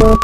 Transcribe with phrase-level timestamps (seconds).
[0.00, 0.18] Vamos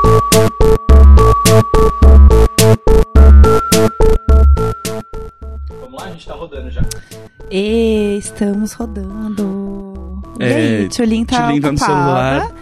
[5.93, 6.81] lá, a gente tá rodando já.
[7.51, 10.23] E estamos rodando.
[10.39, 12.53] É, e aí, Tchulin tá Tchulin tá no celular.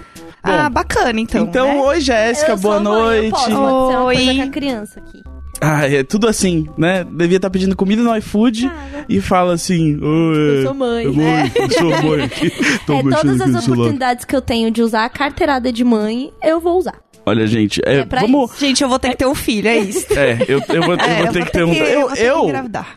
[0.43, 1.45] Ah, Bom, bacana então.
[1.45, 1.81] Então, né?
[1.83, 3.31] oi Jéssica, boa sou mãe, eu noite.
[3.31, 4.15] posso acontecer uma Oi.
[4.17, 5.23] coisa com a criança aqui.
[5.63, 7.05] Ah, é tudo assim, né?
[7.05, 8.69] Devia estar pedindo comida no iFood
[9.09, 11.53] e fala assim: Oi, Eu sou mãe, eu, né?
[11.55, 12.51] eu sou mãe aqui.
[12.85, 16.33] Tô é, todas as celular." oportunidades que eu tenho de usar a carteirada de mãe,
[16.43, 17.01] eu vou usar.
[17.25, 18.51] Olha, gente, é, É pra vamos.
[18.59, 20.13] Gente, eu vou ter que ter um filho, é isso.
[20.13, 21.73] É, eu, eu vou, eu É, vou ter que ter um.
[21.73, 22.51] eu, eu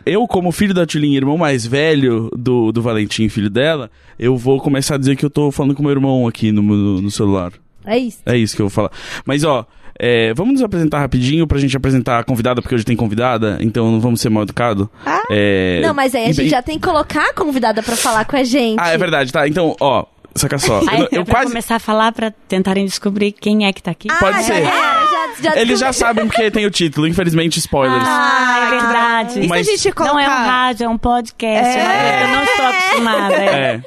[0.04, 4.58] eu, como filho da Tulin, irmão mais velho do, do Valentim, filho dela, eu vou
[4.60, 7.52] começar a dizer que eu tô falando com meu irmão aqui no, no, no celular.
[7.84, 8.18] É isso.
[8.26, 8.90] É isso que eu vou falar.
[9.24, 9.64] Mas, ó,
[9.98, 13.90] é, vamos nos apresentar rapidinho pra gente apresentar a convidada, porque hoje tem convidada, então
[13.90, 14.86] não vamos ser mal educados.
[15.04, 17.96] Ah, É, Não, mas aí a e- gente já tem que colocar a convidada pra
[17.96, 18.78] falar com a gente.
[18.80, 19.46] Ah, é verdade, tá.
[19.48, 20.04] Então, ó,
[20.36, 20.80] saca só.
[20.88, 21.48] Aí, eu, eu é quase.
[21.48, 24.08] começar a falar pra tentarem descobrir quem é que tá aqui.
[24.18, 24.64] Pode ah, ser.
[24.64, 28.04] Já, já, já Eles já sabem porque tem o título, infelizmente, spoilers.
[28.06, 29.40] Ah, é verdade.
[29.40, 30.14] E se Mas- a gente colocar...
[30.14, 31.78] Não é um rádio, é um podcast.
[31.78, 32.24] É.
[32.24, 33.34] Eu não estou acostumada.
[33.34, 33.82] É.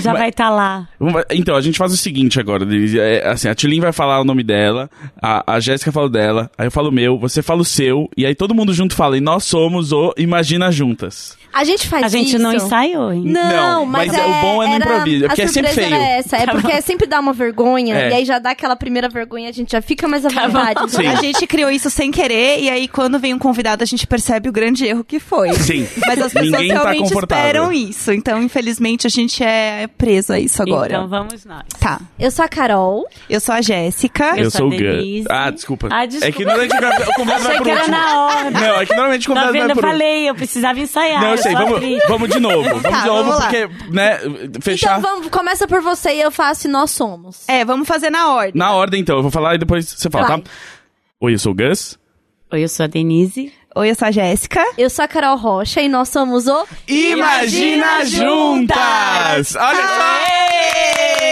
[0.00, 0.88] Já Mas- vai estar lá.
[0.98, 2.98] Vamos- Então, a gente faz o seguinte agora, Denise.
[2.98, 6.50] É, assim, a Tilin vai falar o nome dela, a, a Jéssica fala o dela,
[6.56, 9.16] aí eu falo o meu, você fala o seu, e aí todo mundo junto fala,
[9.16, 11.36] e nós somos o Imagina Juntas.
[11.54, 12.38] A gente faz A gente isso.
[12.38, 13.22] não ensaiou, hein?
[13.26, 15.68] Não, Não, mas, mas é, o bom é no improviso, é porque a é sempre
[15.72, 16.02] surpresa feio.
[16.02, 18.10] Era essa, é porque sempre dá uma vergonha, É.
[18.10, 20.90] e aí já dá aquela primeira vergonha, a gente já fica mais à vontade.
[20.90, 21.06] Sim.
[21.06, 24.48] A gente criou isso sem querer, e aí quando vem um convidado, a gente percebe
[24.48, 25.52] o grande erro que foi.
[25.54, 25.86] Sim.
[26.06, 27.44] Mas as pessoas Ninguém tá realmente confortável.
[27.46, 28.12] esperam isso.
[28.12, 30.94] Então, infelizmente, a gente é preso a isso agora.
[30.94, 31.62] Então vamos nós.
[31.78, 32.00] Tá.
[32.18, 33.06] Eu sou a Carol.
[33.30, 34.32] Eu sou a Jéssica.
[34.36, 35.24] Eu Eu, sou o Gus.
[35.30, 35.88] Ah, desculpa.
[35.90, 36.26] Ah, desculpa.
[36.28, 37.88] É que normalmente o convidado vai era último.
[37.96, 38.52] na ordem.
[38.60, 39.62] Não, é que normalmente o Tá convidado vendo?
[39.62, 39.92] vai Eu por último.
[40.00, 41.20] falei, eu precisava ensaiar.
[41.20, 42.62] Não, eu eu sei, sou vamos, vamos de novo.
[42.68, 44.18] Vamos Tá, de novo, vamos porque, né,
[44.60, 44.98] fechar.
[44.98, 47.48] Então vamos, começa por você e eu faço e nós somos.
[47.48, 48.52] É, vamos fazer na ordem.
[48.54, 49.16] Na ordem, então.
[49.16, 50.40] Eu vou falar e depois você fala, Vai.
[50.40, 50.50] tá?
[51.20, 51.98] Oi, eu sou o Gus.
[52.52, 53.52] Oi, eu sou a Denise.
[53.76, 54.64] Oi, eu sou a Jéssica.
[54.78, 59.56] Eu sou a Carol Rocha e nós somos o Imagina Juntas!
[59.56, 61.23] Olha só!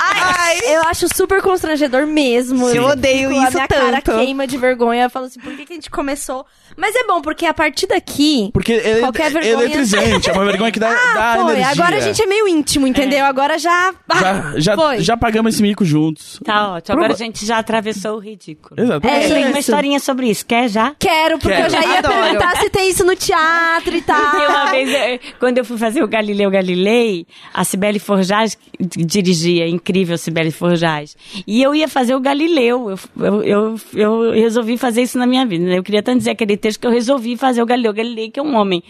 [0.00, 2.68] Ai, Eu acho super constrangedor mesmo.
[2.70, 4.18] Eu odeio fico- isso A minha cara tanto.
[4.18, 5.04] queima de vergonha.
[5.04, 6.44] Eu falo assim, por que, que a gente começou?
[6.76, 8.50] Mas é bom, porque a partir daqui...
[8.52, 9.52] Porque é, Qualquer é vergonha.
[9.64, 11.52] eletrizante, é uma vergonha que dá, dá Ah, foi.
[11.54, 11.72] energia.
[11.72, 13.24] Agora a gente é meio íntimo, entendeu?
[13.24, 13.92] Agora já...
[14.20, 15.00] Já, já, foi.
[15.00, 16.38] já pagamos esse mico juntos.
[16.44, 16.92] Tá ótimo.
[16.94, 18.80] Agora Prova- a gente já atravessou o ridículo.
[18.80, 19.06] Exato.
[19.06, 19.48] É Tem isso.
[19.50, 20.46] uma historinha sobre isso.
[20.46, 20.94] Quer já?
[20.98, 21.66] Quero, porque Quero.
[21.66, 22.14] eu já ia Adoro.
[22.14, 24.20] perguntar se tem isso no teatro e tal.
[24.30, 30.18] Porque uma vez, quando eu fui fazer o Galileu Galilei, a Cibele Forjaz dirigia, incrível
[30.18, 31.16] Cibele Forjaz.
[31.46, 32.90] E eu ia fazer o Galileu.
[32.90, 32.98] Eu,
[33.42, 35.64] eu, eu, eu resolvi fazer isso na minha vida.
[35.64, 35.78] né?
[35.78, 38.42] Eu queria tanto dizer aquele texto que eu resolvi fazer o Galileu Galilei, que é
[38.42, 38.82] um homem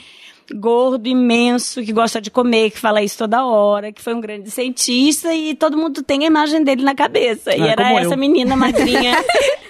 [0.55, 4.51] gordo, imenso, que gosta de comer, que fala isso toda hora, que foi um grande
[4.51, 7.55] cientista e todo mundo tem a imagem dele na cabeça.
[7.57, 8.19] e Ah, era como essa eu.
[8.19, 9.17] menina magrinha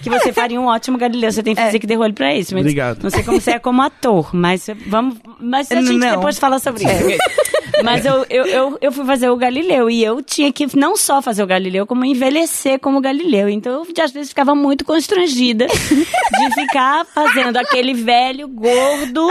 [0.02, 1.30] que você faria um ótimo Galileu.
[1.32, 2.54] Você tem físico de olho pra isso.
[2.54, 3.02] Mas Obrigado.
[3.02, 5.16] Não sei como você é como ator, mas vamos.
[5.38, 6.16] Mas a gente Não.
[6.16, 6.90] depois fala sobre isso.
[7.82, 11.22] Mas eu, eu, eu, eu fui fazer o Galileu e eu tinha que não só
[11.22, 13.48] fazer o Galileu, como envelhecer como Galileu.
[13.48, 19.26] Então eu às vezes ficava muito constrangida de ficar fazendo aquele velho gordo,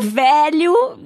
[0.00, 0.53] velho,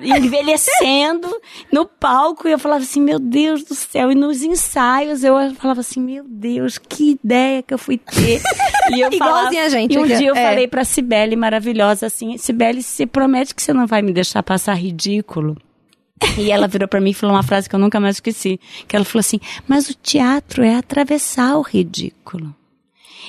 [0.00, 1.28] envelhecendo
[1.72, 2.48] no palco.
[2.48, 4.12] E eu falava assim, meu Deus do céu.
[4.12, 8.40] E nos ensaios eu falava assim, meu Deus, que ideia que eu fui ter.
[8.90, 10.42] E eu falava, a gente E um dia eu é.
[10.42, 14.72] falei pra Cibele, maravilhosa, assim, Cibele, você promete que você não vai me deixar passar
[14.72, 15.58] ridículo?
[16.38, 18.58] E ela virou pra mim e falou uma frase que eu nunca mais esqueci.
[18.86, 22.54] Que ela falou assim, mas o teatro é atravessar o ridículo.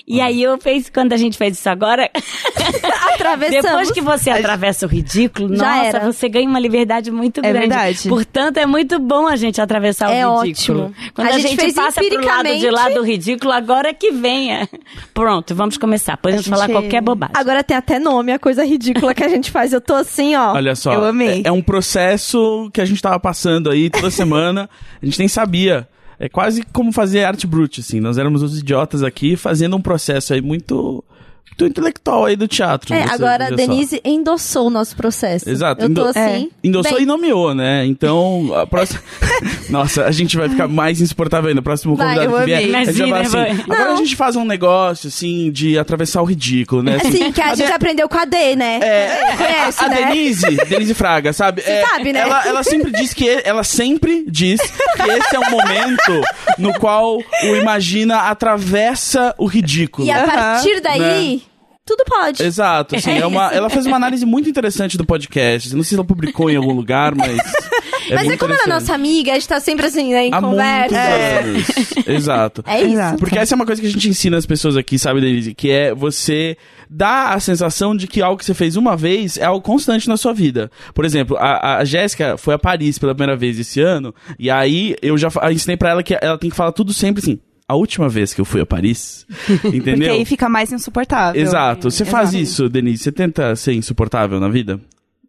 [0.08, 2.10] E aí eu fiz, quando a gente fez isso agora,
[3.14, 3.64] Atravessamos.
[3.66, 6.12] depois que você atravessa o ridículo, Já nossa, era.
[6.12, 7.60] você ganha uma liberdade muito É grande.
[7.68, 8.10] verdade.
[8.10, 10.86] Portanto, é muito bom a gente atravessar É o ridículo.
[10.86, 10.96] ótimo.
[11.14, 12.16] Quando A a, gente gente, fez passa pro lado de
[12.56, 12.70] empiricamente.
[12.70, 14.68] lá do ridículo, agora que venha.
[15.14, 16.18] Pronto, vamos começar.
[16.18, 17.34] Podemos A falar gente- qualquer bobagem.
[17.38, 19.74] Agora tem até nome, a coisa ridícula que a gente faz.
[19.74, 20.54] Eu tô assim, ó.
[20.54, 20.94] Olha só.
[20.94, 21.42] Eu amei.
[21.46, 24.70] É, é um processo que a gente tava passando aí toda semana.
[25.02, 25.88] a gente nem sabia.
[26.20, 28.00] É quase como fazer arte brute, assim.
[28.02, 31.04] Nós éramos os idiotas aqui fazendo um processo aí muito,
[31.50, 32.94] muito intelectual aí do teatro.
[32.94, 33.68] É, agora a veja só.
[33.72, 35.50] Denise endossou o nosso processo.
[35.50, 36.50] Exato, Eu tô endo- assim.
[36.64, 37.86] Endossou bem, e nomeou, né?
[37.86, 39.02] Então, a próxima.
[39.70, 41.60] Nossa, a gente vai ficar mais insuportável ainda.
[41.62, 42.58] O próximo Vai, convidado que vier.
[42.58, 43.64] a gente vai Imagina, falar assim, vai.
[43.76, 43.94] agora Não.
[43.94, 46.96] a gente faz um negócio, assim, de atravessar o ridículo, né?
[46.98, 48.80] Assim, Assim, que a gente aprendeu com a D, né?
[48.82, 49.96] É, Conhece, a né?
[50.08, 51.62] Denise, Denise Fraga, sabe?
[51.66, 52.20] É, sabe, né?
[52.20, 56.22] Ela, ela sempre diz que ela sempre diz que esse é um momento
[56.58, 60.08] no qual o imagina atravessa o ridículo.
[60.08, 61.00] E a partir daí,
[61.36, 61.39] Né?
[61.90, 62.44] Tudo pode.
[62.44, 65.76] Exato, assim, é uma, ela fez uma análise muito interessante do podcast.
[65.76, 67.38] Não sei se ela publicou em algum lugar, mas
[68.10, 70.34] É Mas é como ela é nossa amiga, a gente tá sempre assim, né, em
[70.34, 70.96] Há conversa.
[71.46, 72.08] muitos anos.
[72.08, 72.64] Exato.
[72.66, 72.94] É isso.
[72.94, 73.18] Exato.
[73.20, 75.54] Porque essa é uma coisa que a gente ensina as pessoas aqui, sabe, Denise?
[75.54, 76.58] Que é você
[76.90, 80.18] dar a sensação de que algo que você fez uma vez é algo constante na
[80.18, 80.72] sua vida.
[80.94, 84.96] Por exemplo, a, a Jéssica foi a Paris pela primeira vez esse ano, e aí
[85.02, 87.40] eu já ensinei pra ela que ela tem que falar tudo sempre assim.
[87.70, 89.28] A última vez que eu fui a Paris,
[89.62, 90.12] Porque entendeu?
[90.14, 91.40] aí fica mais insuportável.
[91.40, 91.92] Exato.
[91.92, 93.04] Você faz isso, Denise?
[93.04, 94.80] Você tenta ser insuportável na vida?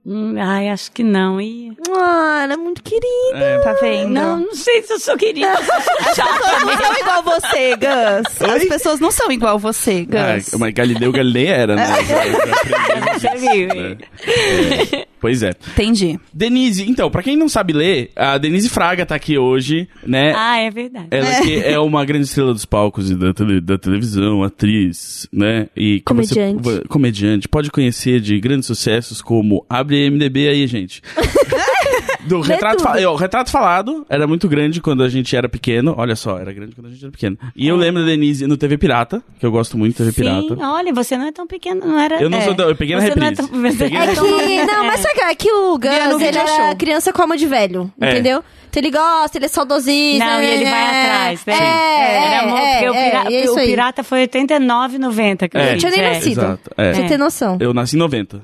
[0.07, 1.39] Hum, ai, acho que não.
[1.39, 1.71] E...
[1.95, 3.61] Ah, ela é muito querida.
[3.63, 4.09] Tá vendo?
[4.15, 5.53] Não, não sei se eu sou querida.
[5.53, 8.43] As pessoas não são igual você, Gus.
[8.51, 8.67] As Oi?
[8.69, 10.55] pessoas não são igual você, Ah, Gus.
[10.59, 11.87] mas Galileu Galilei era, né?
[11.87, 12.03] Já-
[13.19, 13.99] já aprendemos isso, né?
[14.27, 15.51] É, Pois é.
[15.73, 16.19] Entendi.
[16.33, 20.33] Denise, então, pra quem não sabe ler, a Denise Fraga tá aqui hoje, né?
[20.35, 21.09] Ah, é verdade.
[21.11, 25.69] Ela que é uma grande estrela dos palcos e da, tele- da televisão, atriz, né?
[25.77, 26.63] E Comediante.
[26.63, 27.49] Você, comediante.
[27.49, 31.03] Pode conhecer de grandes sucessos como Abre MDB aí, gente.
[32.27, 35.95] Do retrato, fa- o retrato Falado era muito grande quando a gente era pequeno.
[35.97, 37.39] Olha só, era grande quando a gente era pequeno.
[37.57, 40.47] E eu lembro da Denise no TV Pirata, que eu gosto muito de TV Sim,
[40.49, 40.67] Pirata.
[40.73, 42.21] olha, você não é tão pequeno, não era...
[42.21, 42.43] Eu não é.
[42.43, 43.51] sou tão- eu peguei na Você não é reprise.
[43.51, 44.15] tão- Peguei É
[44.67, 46.77] que, não, mas sabe é que o Gus, ele era show.
[46.77, 48.11] criança com alma de velho, É.
[48.13, 48.43] entendeu?
[48.69, 50.25] Então ele gosta, ele é saudosista.
[50.25, 51.03] Não, e ele vai né?
[51.03, 51.55] atrás, né?
[51.55, 54.99] É, Era amor, é, porque o, é, pira- é, é isso o pirata foi 89,
[54.99, 55.49] 90.
[55.49, 55.77] que eu É.
[55.77, 56.15] Tinha nem é.
[56.15, 56.41] nascido.
[56.41, 56.71] Exato.
[56.77, 56.93] É.
[56.93, 57.59] Pra você ter noção.
[57.61, 58.43] Eu nasci em 90.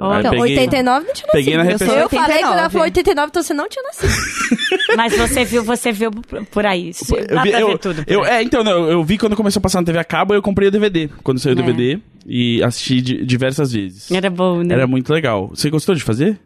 [0.00, 1.32] Aí Então, peguei- 89 não tinha nascido.
[1.32, 2.08] peguei na eu, sou- eu referência.
[2.20, 2.72] falei que ela 89.
[2.72, 4.08] falou 89, então você não tinha nascido.
[4.96, 6.10] Mas você viu, você viu
[6.50, 6.88] por aí.
[6.88, 8.04] Isso, Eu vi- eu- ver tudo.
[8.04, 8.30] por eu- aí.
[8.30, 10.68] é, então, não, eu vi quando começou a passar na TV a cabo, eu comprei
[10.68, 11.08] o DVD.
[11.22, 11.62] Quando saiu o É.
[11.62, 14.10] DVD e assisti di- diversas vezes.
[14.10, 14.74] Era bom, né?
[14.74, 15.48] Era muito legal.
[15.48, 16.38] Você gostou de fazer?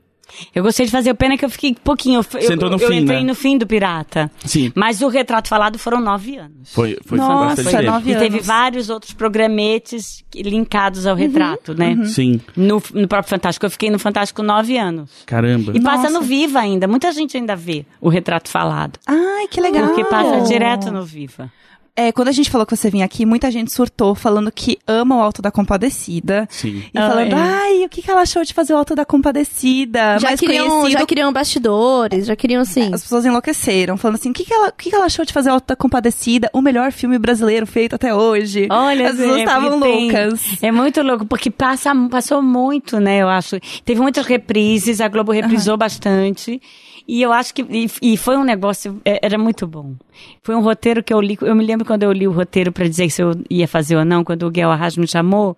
[0.54, 2.18] Eu gostei de fazer, pena que eu fiquei pouquinho.
[2.18, 3.24] Eu, Você entrou no eu fim, entrei né?
[3.26, 4.30] no fim do Pirata.
[4.44, 4.72] Sim.
[4.74, 6.72] Mas o retrato falado foram nove anos.
[6.72, 7.90] Foi, foi, foi Nossa, bastante tempo.
[7.92, 8.46] nove E teve anos.
[8.46, 11.96] vários outros programetes linkados ao retrato, né?
[12.06, 12.40] Sim.
[12.56, 13.66] No, no próprio Fantástico.
[13.66, 15.10] Eu fiquei no Fantástico nove anos.
[15.26, 15.72] Caramba.
[15.74, 16.14] E passa Nossa.
[16.14, 16.86] no Viva ainda.
[16.88, 18.98] Muita gente ainda vê o retrato falado.
[19.06, 19.86] Ai, que legal.
[19.88, 21.50] Porque passa direto no Viva.
[21.96, 25.16] É, quando a gente falou que você vinha aqui, muita gente surtou falando que ama
[25.16, 26.46] o Alto da Compadecida.
[26.50, 26.82] Sim.
[26.92, 27.34] E Ah, falando, é.
[27.34, 30.18] ai, o que, que ela achou de fazer o Alto da Compadecida?
[30.18, 32.92] Já mais queriam, conhecido já queriam bastidores, já queriam assim.
[32.92, 35.32] As pessoas enlouqueceram, falando assim: o que, que, ela, o que, que ela achou de
[35.32, 38.68] fazer o Alto da Compadecida, o melhor filme brasileiro feito até hoje?
[38.70, 40.62] Olha, As pessoas estavam loucas.
[40.62, 43.22] É muito louco, porque passa, passou muito, né?
[43.22, 43.56] Eu acho.
[43.84, 46.60] Teve muitas reprises, a Globo reprisou bastante.
[47.08, 47.62] E eu acho que.
[47.70, 49.00] E, e foi um negócio.
[49.04, 49.94] é, Era muito bom.
[50.42, 51.38] Foi um roteiro que eu li.
[51.40, 54.04] Eu me lembro quando eu li o roteiro para dizer se eu ia fazer ou
[54.04, 55.56] não, quando o Guel Arras me chamou.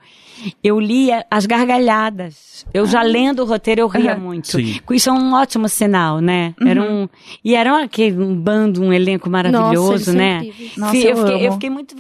[0.63, 2.65] Eu lia as gargalhadas.
[2.73, 4.21] Eu já lendo o roteiro, eu ria Aham.
[4.21, 4.47] muito.
[4.49, 4.79] Sim.
[4.91, 6.55] Isso é um ótimo sinal, né?
[6.65, 7.09] Era um.
[7.45, 10.49] E era um, aquele, um bando, um elenco maravilhoso, são né?
[10.77, 11.97] Nossa, eu eu, fiquei, eu fiquei muito.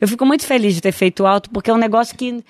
[0.00, 2.44] Eu fico muito feliz de ter feito alto, porque é um negócio que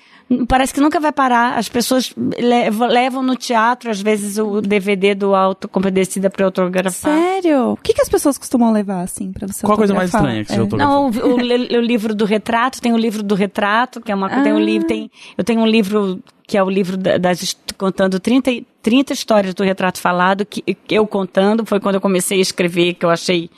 [0.47, 1.57] parece que nunca vai parar.
[1.57, 7.13] As pessoas levam, levam no teatro, às vezes, o DVD do Alto Compadecida para autografar.
[7.17, 7.71] Sério?
[7.73, 10.43] O que, que as pessoas costumam levar, assim, pra você Qual a coisa mais estranha
[10.43, 10.61] que você É.
[10.61, 10.93] autografou?
[10.93, 14.29] Não, o, o o livro do retrato, tem o livro do retrato, que é uma
[14.43, 14.59] tem um Ah.
[14.59, 18.65] livro, tem, eu tenho um livro que é o livro da- das contando 30, e-
[18.81, 22.93] 30 histórias do retrato falado, que que eu contando, foi quando eu comecei a escrever,
[22.95, 23.49] que eu achei.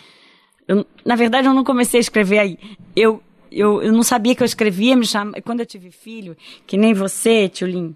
[0.67, 2.57] eu- na verdade, eu não comecei a escrever aí.
[2.95, 3.21] Eu,
[3.51, 6.35] eu, eu não sabia que eu escrevia, me chama, quando eu tive filho,
[6.65, 7.95] que nem você, Tchulin,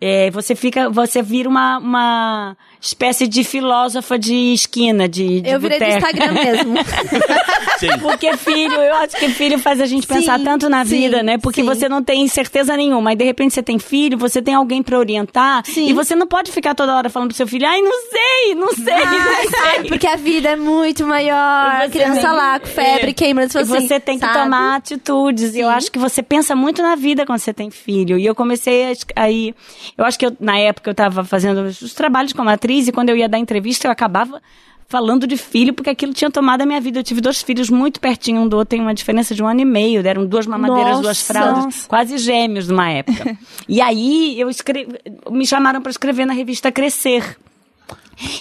[0.00, 2.56] é, você fica, você vira uma, uma
[2.86, 5.96] espécie de filósofa de esquina, de, de Eu virei do boteca.
[6.10, 6.74] Instagram mesmo.
[7.78, 7.88] Sim.
[8.00, 11.22] Porque filho, eu acho que filho faz a gente pensar Sim, tanto na sim, vida,
[11.22, 11.36] né?
[11.36, 11.66] Porque sim.
[11.66, 13.12] você não tem certeza nenhuma.
[13.12, 15.62] E de repente você tem filho, você tem alguém pra orientar.
[15.66, 15.88] Sim.
[15.88, 18.72] E você não pode ficar toda hora falando pro seu filho, ai, não sei, não
[18.72, 19.50] sei, Ai, não sei.
[19.50, 21.80] sabe, porque a vida é muito maior.
[21.80, 23.12] Você A criança tem- lá com febre, é.
[23.12, 23.58] queimando.
[23.60, 25.54] E você tem que tomar atitudes.
[25.54, 28.18] E eu acho que você pensa muito na vida quando você tem filho.
[28.18, 29.54] E eu comecei aí.
[29.98, 33.10] Eu acho que eu- na época eu estava fazendo os trabalhos como atriz e quando
[33.10, 34.40] eu ia dar entrevista eu acabava
[34.88, 37.00] falando de filho porque aquilo tinha tomado a minha vida.
[37.00, 39.60] Eu tive dois filhos muito pertinho um do outro, tem uma diferença de um ano
[39.60, 40.02] e meio.
[40.02, 41.32] Deram duas mamadeiras, duas Nossa.
[41.32, 41.88] fraldas, Nossa.
[41.88, 43.36] quase gêmeos numa época.
[43.68, 44.98] e aí eu escrevi,
[45.30, 47.36] me chamaram para escrever na revista Crescer.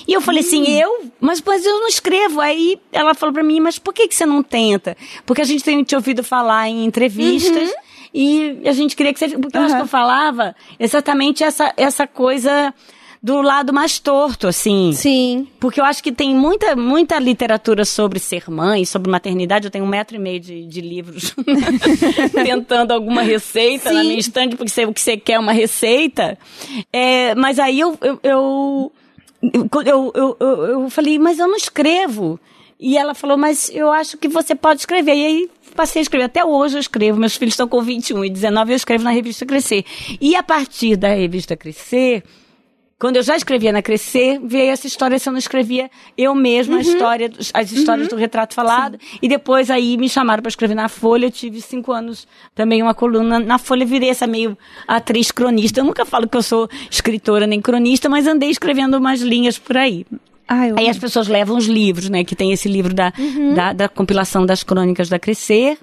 [0.08, 1.12] E eu falei assim, eu?
[1.20, 2.40] Mas, mas eu não escrevo.
[2.40, 4.96] Aí ela falou pra mim, mas por que, que você não tenta?
[5.26, 7.74] Porque a gente tem te ouvido falar em entrevistas
[8.14, 9.38] e a gente queria que você...
[9.38, 12.74] Porque eu acho que eu falava exatamente essa, essa coisa
[13.26, 14.92] do lado mais torto, assim.
[14.94, 15.48] Sim.
[15.60, 19.66] Porque eu acho que tem muita, muita literatura sobre ser mãe, sobre maternidade.
[19.66, 21.34] Eu tenho um metro e meio de, de livros
[22.32, 24.08] tentando alguma receita na Sim.
[24.10, 26.38] minha estante, porque você, o que você quer é uma receita.
[26.94, 28.92] É, mas aí eu, eu, eu,
[29.42, 32.40] eu, eu, eu, eu falei, mas eu não escrevo.
[32.80, 35.16] E ela falou, mas eu acho que você pode escrever.
[35.16, 36.26] E aí passei a escrever.
[36.26, 37.20] Até hoje eu escrevo.
[37.20, 39.84] Meus filhos estão com 21 e 19 eu escrevo na revista Crescer.
[40.22, 42.24] E a partir da revista Crescer,
[42.98, 46.78] quando eu já escrevia na Crescer, veio essa história se eu não escrevia eu mesma
[46.78, 48.98] a história, as histórias do retrato falado.
[49.22, 51.26] E depois aí me chamaram para escrever na Folha.
[51.26, 53.86] Eu tive cinco anos também uma coluna na Folha.
[53.86, 55.82] Virei essa meio atriz cronista.
[55.82, 59.76] Eu nunca falo que eu sou escritora nem cronista, mas andei escrevendo umas linhas por
[59.76, 60.06] aí.
[60.48, 62.24] Ai, eu Aí as pessoas levam os livros, né?
[62.24, 63.12] Que tem esse livro da,
[63.56, 65.78] da, da compilação das crônicas da Crescer,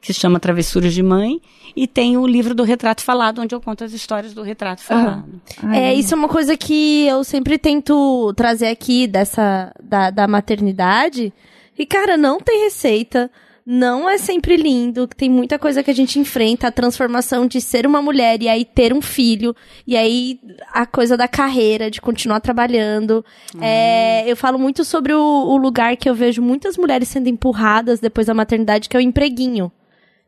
[0.00, 1.40] que se chama Travessuras de Mãe,
[1.76, 5.40] e tem o livro do Retrato Falado, onde eu conto as histórias do Retrato Falado.
[5.72, 11.32] É, isso é uma coisa que eu sempre tento trazer aqui dessa da, da maternidade.
[11.78, 13.30] E, cara, não tem receita.
[13.64, 15.06] Não é sempre lindo.
[15.06, 16.66] Tem muita coisa que a gente enfrenta.
[16.66, 19.54] A transformação de ser uma mulher e aí ter um filho.
[19.86, 20.40] E aí
[20.72, 23.24] a coisa da carreira, de continuar trabalhando.
[23.60, 28.00] É, eu falo muito sobre o, o lugar que eu vejo muitas mulheres sendo empurradas
[28.00, 29.70] depois da maternidade, que é o empreguinho.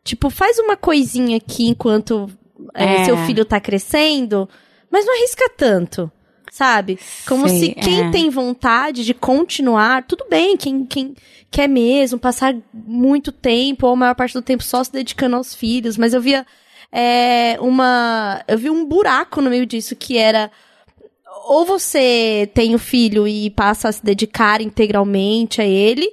[0.05, 2.29] Tipo, faz uma coisinha aqui enquanto
[2.75, 3.05] é, É.
[3.05, 4.49] seu filho tá crescendo,
[4.91, 6.11] mas não arrisca tanto.
[6.51, 6.99] Sabe?
[7.27, 8.11] Como Sei, se quem é.
[8.11, 11.15] tem vontade de continuar, tudo bem, quem, quem
[11.51, 15.55] quer mesmo passar muito tempo, ou a maior parte do tempo só se dedicando aos
[15.55, 16.45] filhos, mas eu via
[16.93, 18.45] é, uma.
[18.47, 20.51] Eu vi um buraco no meio disso que era
[21.47, 26.13] ou você tem o filho e passa a se dedicar integralmente a ele,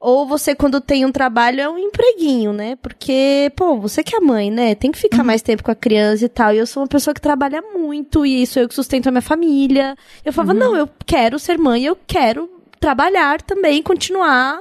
[0.00, 2.76] ou você, quando tem um trabalho, é um empreguinho, né?
[2.76, 4.74] Porque, pô, você que é mãe, né?
[4.74, 6.52] Tem que ficar mais tempo com a criança e tal.
[6.52, 9.22] E eu sou uma pessoa que trabalha muito, e sou eu que sustento a minha
[9.22, 9.96] família.
[10.24, 14.60] Eu falava, não, eu quero ser mãe, eu quero trabalhar também, continuar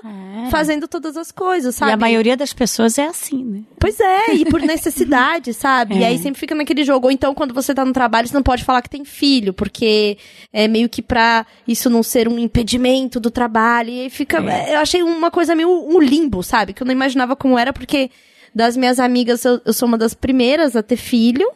[0.50, 1.92] fazendo todas as coisas, sabe?
[1.92, 3.62] E a maioria das pessoas é assim, né?
[3.80, 5.98] Pois é, e por necessidade, sabe?
[5.98, 7.08] E aí sempre fica naquele jogo.
[7.08, 10.18] Ou então, quando você tá no trabalho, você não pode falar que tem filho, porque
[10.52, 13.90] é meio que pra isso não ser um impedimento do trabalho.
[13.90, 14.38] E aí fica.
[14.70, 16.74] Eu achei uma coisa meio um limbo, sabe?
[16.74, 18.10] Que eu não imaginava como era, porque
[18.58, 21.50] das minhas amigas, eu, eu sou uma das primeiras a ter filho.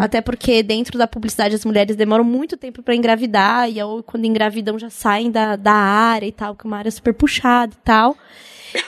[0.00, 4.24] Até porque dentro da publicidade as mulheres demoram muito tempo pra engravidar, e ou quando
[4.24, 7.84] engravidam já saem da, da área e tal, que é uma área super puxada e
[7.84, 8.16] tal.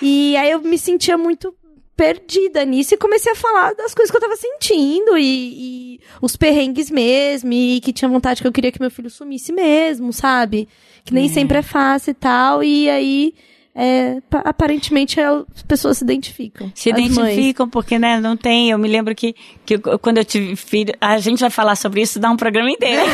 [0.00, 1.54] E aí eu me sentia muito
[1.96, 6.36] perdida nisso e comecei a falar das coisas que eu tava sentindo e, e os
[6.36, 10.68] perrengues mesmo, e que tinha vontade que eu queria que meu filho sumisse mesmo, sabe?
[11.04, 13.34] Que nem sempre é fácil e tal, e aí
[13.74, 16.70] é, pa- aparentemente é, as pessoas se identificam.
[16.74, 17.12] Se as mães.
[17.12, 18.70] identificam, porque, né, não tem.
[18.70, 19.34] Eu me lembro que,
[19.64, 23.02] que quando eu tive filho, a gente vai falar sobre isso, dá um programa inteiro.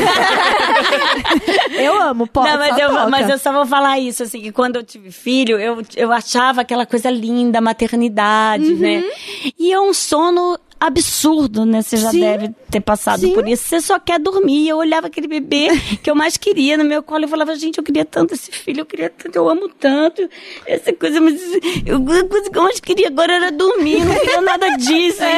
[1.77, 2.49] Eu amo, pode.
[2.49, 3.09] Não, mas eu, toca.
[3.09, 6.61] mas eu só vou falar isso, assim, que quando eu tive filho, eu, eu achava
[6.61, 8.77] aquela coisa linda, a maternidade, Uhum.
[8.79, 9.03] né?
[9.57, 11.81] E é um sono absurdo, né?
[11.81, 12.19] Você já Sim.
[12.19, 13.33] deve ter passado Sim.
[13.33, 13.67] por isso.
[13.67, 14.67] Você só quer dormir.
[14.67, 15.69] Eu olhava aquele bebê
[16.01, 18.81] que eu mais queria no meu colo e falava, gente, eu queria tanto esse filho,
[18.81, 20.29] eu queria tanto, eu amo tanto.
[20.65, 21.41] Essa coisa, mas
[21.85, 25.23] eu, a coisa que eu mais queria agora era dormir, não queria nada disso.
[25.23, 25.37] Aí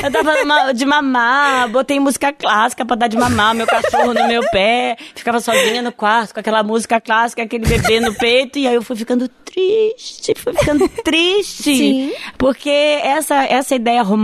[0.00, 4.26] eu eu tava de mamar, botei música clássica pra dar de mamar, meu cachorro no
[4.26, 8.66] meu pé, ficava sozinha no quarto com aquela música clássica, aquele bebê no peito, e
[8.66, 11.76] aí eu fui ficando triste, fui ficando triste.
[11.76, 12.12] Sim.
[12.38, 14.21] Porque essa, essa ideia romântica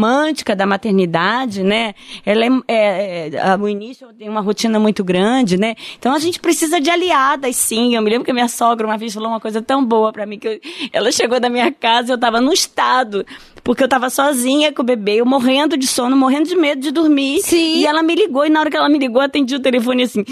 [0.57, 1.95] da maternidade, né?
[2.25, 5.75] Ela é, é, é, o início tem uma rotina muito grande, né?
[5.99, 7.95] Então a gente precisa de aliadas, sim.
[7.95, 10.27] Eu me lembro que a minha sogra uma vez falou uma coisa tão boa pra
[10.27, 10.61] mim que eu-
[10.93, 13.25] ela chegou da minha casa e eu tava no estado.
[13.65, 16.91] Porque eu tava sozinha com o bebê, eu morrendo de sono, morrendo de medo de
[16.91, 17.41] dormir.
[17.43, 17.79] Sim.
[17.79, 20.25] E ela me ligou, e na hora que ela me ligou, atendi o telefone assim.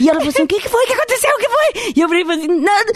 [0.00, 0.84] E ela falou assim: o que, que foi?
[0.84, 1.30] O que aconteceu?
[1.34, 1.92] O que foi?
[1.96, 2.92] E eu falei assim: nada.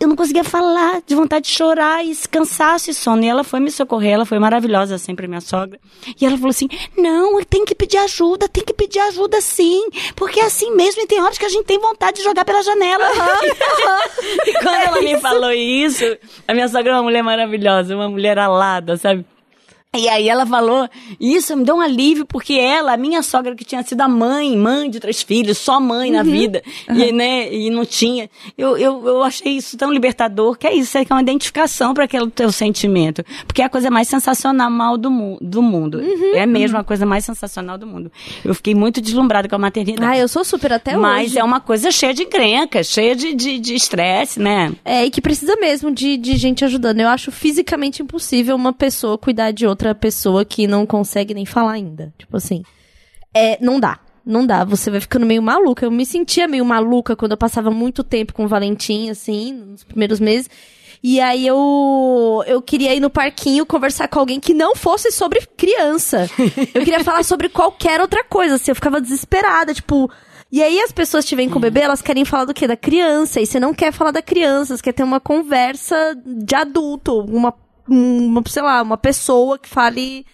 [0.00, 3.24] Eu não conseguia falar, de vontade de chorar e cansaço e sono.
[3.24, 5.78] E ela foi me socorrer, ela foi maravilhosa, sempre minha sogra.
[6.20, 9.86] E ela falou assim: não, tem que pedir ajuda, tem que pedir ajuda sim.
[10.16, 12.62] Porque é assim mesmo, e tem horas que a gente tem vontade de jogar pela
[12.62, 13.04] janela.
[14.46, 16.04] e quando ela me falou isso,
[16.46, 19.24] a minha sogra é uma mulher maravilhosa, uma mulher alada, sabe?
[19.94, 20.88] E aí ela falou,
[21.20, 24.56] isso me deu um alívio, porque ela, a minha sogra que tinha sido a mãe,
[24.56, 29.06] mãe de três filhos, só mãe na vida, e, né, e não tinha, eu, eu,
[29.06, 32.30] eu achei isso tão libertador, que é isso, é que é uma identificação para aquele
[32.30, 36.00] teu sentimento, porque é a coisa mais sensacional do, mu do mundo,
[36.34, 38.10] é mesmo a coisa mais sensacional do mundo.
[38.44, 40.04] Eu fiquei muito deslumbrada com a maternidade.
[40.04, 41.38] Ah, eu sou super até Mas hoje.
[41.38, 44.72] é uma coisa cheia de encrencas, cheia de de de estresse, né?
[44.84, 47.00] É, e que precisa mesmo de, de gente ajudando.
[47.00, 51.72] Eu acho fisicamente impossível uma pessoa cuidar de outra pessoa que não consegue nem falar
[51.72, 52.14] ainda.
[52.16, 52.62] Tipo assim.
[53.34, 53.98] É, não dá.
[54.24, 54.62] Não dá.
[54.62, 55.84] Você vai ficando meio maluca.
[55.84, 59.82] Eu me sentia meio maluca quando eu passava muito tempo com o Valentim, assim, nos
[59.82, 60.48] primeiros meses.
[61.06, 65.46] E aí eu, eu queria ir no parquinho conversar com alguém que não fosse sobre
[65.54, 66.30] criança.
[66.72, 70.10] Eu queria falar sobre qualquer outra coisa, assim, eu ficava desesperada, tipo...
[70.50, 72.66] E aí as pessoas te vêm com o bebê, elas querem falar do quê?
[72.66, 73.40] Da criança.
[73.40, 77.52] E você não quer falar da criança, você quer ter uma conversa de adulto, uma,
[77.88, 80.26] uma sei lá, uma pessoa que fale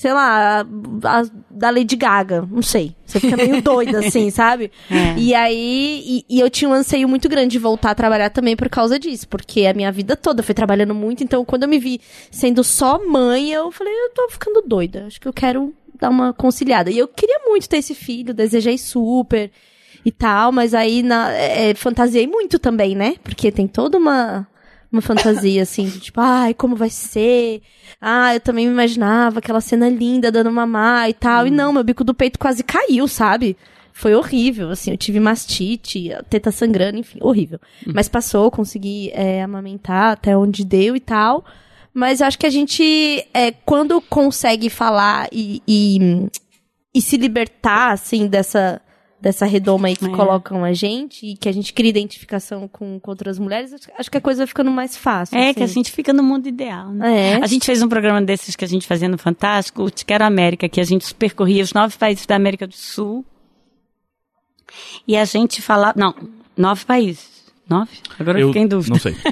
[0.00, 2.96] sei lá, a, a da Lady Gaga, não sei.
[3.04, 4.72] Você fica meio doida, assim, sabe?
[4.90, 5.14] É.
[5.18, 8.56] E aí, e, e eu tinha um anseio muito grande de voltar a trabalhar também
[8.56, 11.78] por causa disso, porque a minha vida toda foi trabalhando muito, então quando eu me
[11.78, 16.08] vi sendo só mãe, eu falei, eu tô ficando doida, acho que eu quero dar
[16.08, 16.90] uma conciliada.
[16.90, 19.50] E eu queria muito ter esse filho, desejei super
[20.02, 23.16] e tal, mas aí na, é, fantasiei muito também, né?
[23.22, 24.46] Porque tem toda uma,
[24.92, 27.62] uma fantasia, assim, de tipo, ai, como vai ser?
[28.00, 31.46] Ah, eu também me imaginava aquela cena linda dando mamar e tal.
[31.46, 33.56] E não, meu bico do peito quase caiu, sabe?
[33.92, 37.60] Foi horrível, assim, eu tive mastite, teta sangrando, enfim, horrível.
[37.86, 41.44] Mas passou, consegui é, amamentar até onde deu e tal.
[41.92, 42.82] Mas eu acho que a gente,
[43.34, 46.28] é, quando consegue falar e, e,
[46.94, 48.80] e se libertar, assim, dessa,
[49.20, 50.08] dessa redoma aí que É.
[50.10, 54.16] colocam a gente e que a gente cria identificação com, com outras mulheres, acho- que
[54.16, 55.36] a coisa vai ficando mais fácil.
[55.36, 55.54] É, assim.
[55.54, 57.32] que a gente fica no mundo ideal, né?
[57.32, 57.34] É.
[57.36, 60.24] A gente fez um programa desses que a gente fazia no Fantástico, o Te Quero
[60.24, 63.24] América, que a gente percorria os nove países da América do Sul.
[65.06, 65.94] E a gente falava.
[65.98, 66.14] Não,
[66.56, 67.29] nove países.
[67.70, 67.90] Nove?
[68.18, 68.92] Agora eu, fiquei em dúvida.
[68.92, 69.14] não sei.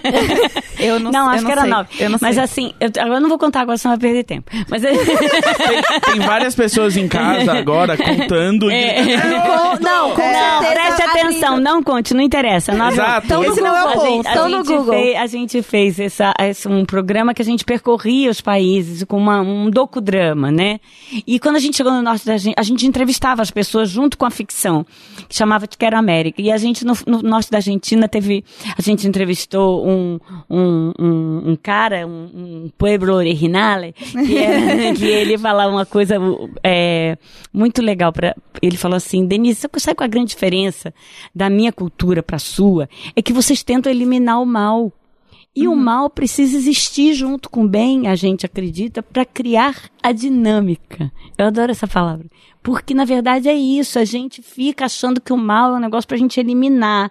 [0.79, 1.71] Eu não, Não, eu acho que era sei.
[1.71, 1.89] nove.
[1.99, 2.45] Eu não Mas sei.
[2.45, 4.49] assim, eu, agora eu não vou contar agora, senão vai perder tempo.
[4.71, 8.71] Mas Tem, tem várias pessoas em casa agora contando.
[8.71, 9.03] É.
[9.03, 10.73] e- Com- não, com não, certeza.
[10.73, 12.73] preste atenção, Brisa- não conte, não interessa.
[12.75, 13.27] Nove- Exato.
[13.27, 14.29] Então, Esse no não é o Google, A ponto.
[14.29, 14.95] Então no Google.
[14.95, 19.17] fez, a gente fez essa, esse- um programa que a gente percorria os países com
[19.19, 20.79] uma- um docudrama, né?
[21.27, 24.17] E quando a gente chegou no norte da gente, a gente entrevistava as pessoas junto
[24.17, 24.87] com a ficção,
[25.29, 26.41] que chamava Te Quero América.
[26.41, 28.28] E a gente, no, no norte da Argentina, teve.
[28.77, 30.19] A gente entrevistou um,
[30.49, 36.17] um, um, um cara, um, um pueblo original, que, era- que ele falava uma coisa
[36.63, 37.17] é,
[37.53, 38.13] muito legal.
[38.13, 40.93] Pra, ele falou assim: Denise, você sabe qual é a grande diferença
[41.35, 42.89] da minha cultura para a sua?
[43.17, 44.93] É que vocês tentam eliminar o mal.
[45.57, 50.13] E o mal precisa existir junto com o bem, a gente acredita, para criar a
[50.13, 51.11] dinâmica.
[51.37, 52.27] Eu adoro essa palavra.
[52.63, 53.99] Porque, na verdade, é isso.
[53.99, 57.11] A gente fica achando que o mal é um negócio pra gente eliminar.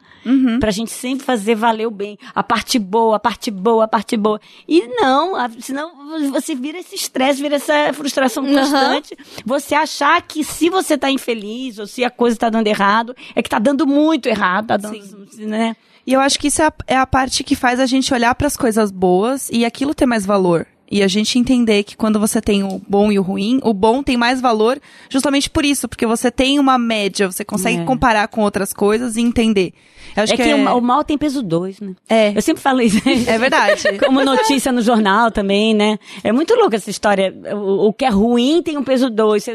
[0.60, 2.18] Pra gente sempre fazer valer o bem.
[2.36, 4.40] A parte boa, a parte boa, a parte boa.
[4.68, 5.92] E não, a- senão
[6.32, 8.54] você vira esse estresse, vira essa frustração Uhum.
[8.54, 9.18] constante.
[9.46, 13.42] Você achar que se você tá infeliz ou se a coisa tá dando errado, é
[13.42, 14.68] que tá dando muito errado.
[14.68, 15.00] Tá dando,
[15.40, 15.76] né?
[16.06, 18.34] E eu acho que isso é a, é a parte que faz a gente olhar
[18.36, 20.68] para as coisas boas e aquilo ter mais valor.
[20.90, 24.02] E a gente entender que quando você tem o bom e o ruim, o bom
[24.02, 27.84] tem mais valor justamente por isso, porque você tem uma média, você consegue É.
[27.86, 29.74] comparar com outras coisas e entender.
[30.16, 31.94] Eu acho é que, o ma- o mal tem peso dois, né?
[32.10, 32.32] É.
[32.36, 32.98] Eu sempre falo isso.
[33.28, 33.84] É verdade.
[34.04, 36.00] Como notícia no jornal também, né?
[36.24, 37.36] É muito louco essa história.
[37.54, 39.46] O, o que é ruim tem um peso dois.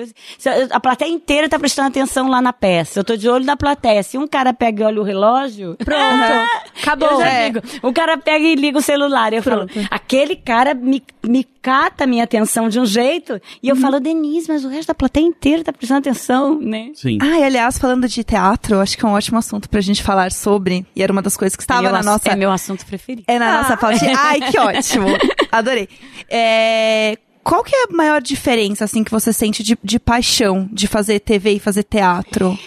[0.71, 3.01] A plateia inteira tá prestando atenção lá na peça.
[3.01, 4.03] Eu tô de olho na plateia.
[4.03, 6.49] Se um cara pega e olha o relógio, pronto.
[6.81, 7.11] Acabou.
[7.12, 7.51] Eu já É.
[7.51, 7.66] digo.
[7.83, 9.33] O cara pega e liga o celular.
[9.33, 13.40] Eu falo, aquele cara me, me cata a minha atenção de um jeito.
[13.62, 16.90] E eu falo, Denise, mas o resto da plateia inteira tá prestando atenção, né?
[16.94, 17.18] Sim.
[17.20, 20.32] Ah, e aliás, falando de teatro, acho que é um ótimo assunto pra gente falar
[20.32, 20.85] sobre.
[20.94, 22.28] E era uma das coisas que estava é meu na nossa.
[22.28, 23.24] É meu assunto preferido.
[23.28, 24.14] É na nossa pautinha.
[24.18, 25.06] Ai, que ótimo.
[25.50, 25.88] Adorei.
[26.28, 30.87] É, Qual que é a maior diferença, assim, que você sente de, de paixão de
[30.87, 32.58] fazer TV e fazer teatro?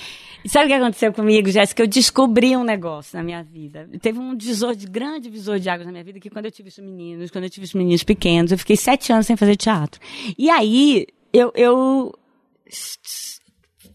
[0.48, 1.82] Sabe o que aconteceu comigo, Jéssica?
[1.82, 3.90] Eu descobri um negócio na minha vida.
[4.00, 6.70] Teve um divisor de grande divisor de águas na minha vida que quando eu tive
[6.70, 10.00] os meninos, quando eu tive os meninos pequenos, eu fiquei sete anos sem fazer teatro.
[10.38, 12.14] E aí, eu, eu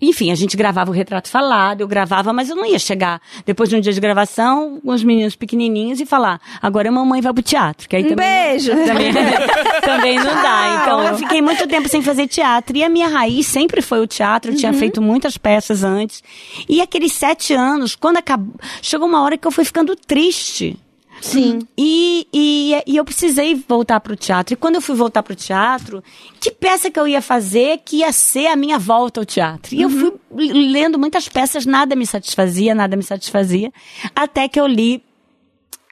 [0.01, 3.69] enfim, a gente gravava o retrato falado, eu gravava, mas eu não ia chegar depois
[3.69, 7.33] de um dia de gravação com os meninos pequenininhos e falar, agora a mamãe vai
[7.33, 7.89] pro teatro.
[7.89, 8.71] Que aí Um também, beijo.
[8.91, 9.13] Também,
[9.83, 10.81] também não dá.
[10.83, 12.77] Então eu fiquei muito tempo sem fazer teatro.
[12.77, 16.23] E a minha raiz sempre foi o teatro, eu tinha feito muitas peças antes.
[16.69, 20.77] E aqueles sete anos, quando acabou, chegou uma hora que eu fui ficando triste.
[21.21, 21.61] Sim.
[21.77, 24.55] E, e, e eu precisei voltar pro teatro.
[24.55, 26.03] E quando eu fui voltar pro teatro,
[26.41, 29.75] que peça que eu ia fazer que ia ser a minha volta ao teatro?
[29.75, 33.73] E eu fui lendo muitas peças, nada me satisfazia, nada me satisfazia.
[34.15, 35.03] Até que eu li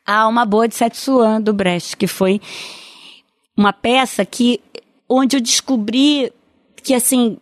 [0.06, 2.40] A Alma Boa de Setsuan, do Brecht, que foi
[3.56, 4.60] uma peça que,
[5.08, 6.32] onde eu descobri
[6.82, 7.36] que, assim,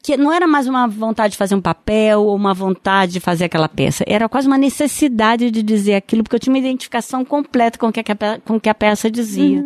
[0.00, 3.44] que não era mais uma vontade de fazer um papel ou uma vontade de fazer
[3.44, 4.04] aquela peça.
[4.06, 7.92] Era quase uma necessidade de dizer aquilo, porque eu tinha uma identificação completa com o
[7.92, 8.04] que a,
[8.44, 9.64] com que a peça dizia.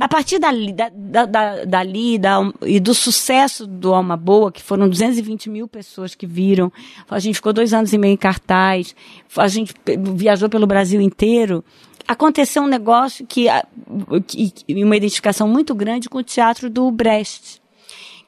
[0.00, 4.62] A partir dali, da, da, da- dali da, e do sucesso do Alma Boa, que
[4.62, 6.72] foram 220 mil pessoas que viram,
[7.10, 8.94] a gente ficou dois anos e meio em cartaz,
[9.36, 9.74] a gente
[10.14, 11.64] viajou pelo Brasil inteiro,
[12.06, 13.46] aconteceu um negócio que,
[14.26, 14.52] que,
[14.84, 17.63] uma identificação muito grande com o teatro do Brecht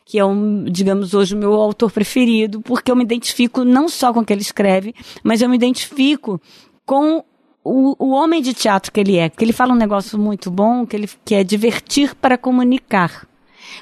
[0.09, 4.13] que é um, digamos, hoje o meu autor preferido, porque eu me identifico não só
[4.13, 6.41] com o que ele escreve, mas eu me identifico
[6.87, 7.25] com
[7.65, 10.87] o, o homem de teatro que ele é, porque ele fala um negócio muito bom,
[10.87, 13.27] que ele que é divertir para comunicar.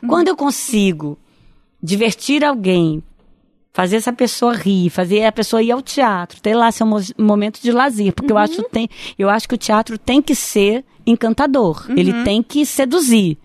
[0.08, 1.18] Quando eu consigo
[1.82, 3.02] divertir alguém,
[3.70, 7.60] fazer essa pessoa rir, fazer a pessoa ir ao teatro, ter lá seu mo- momento
[7.60, 11.84] de lazer, porque eu acho tem, eu acho que o teatro tem que ser encantador,
[11.90, 13.36] ele tem que seduzir.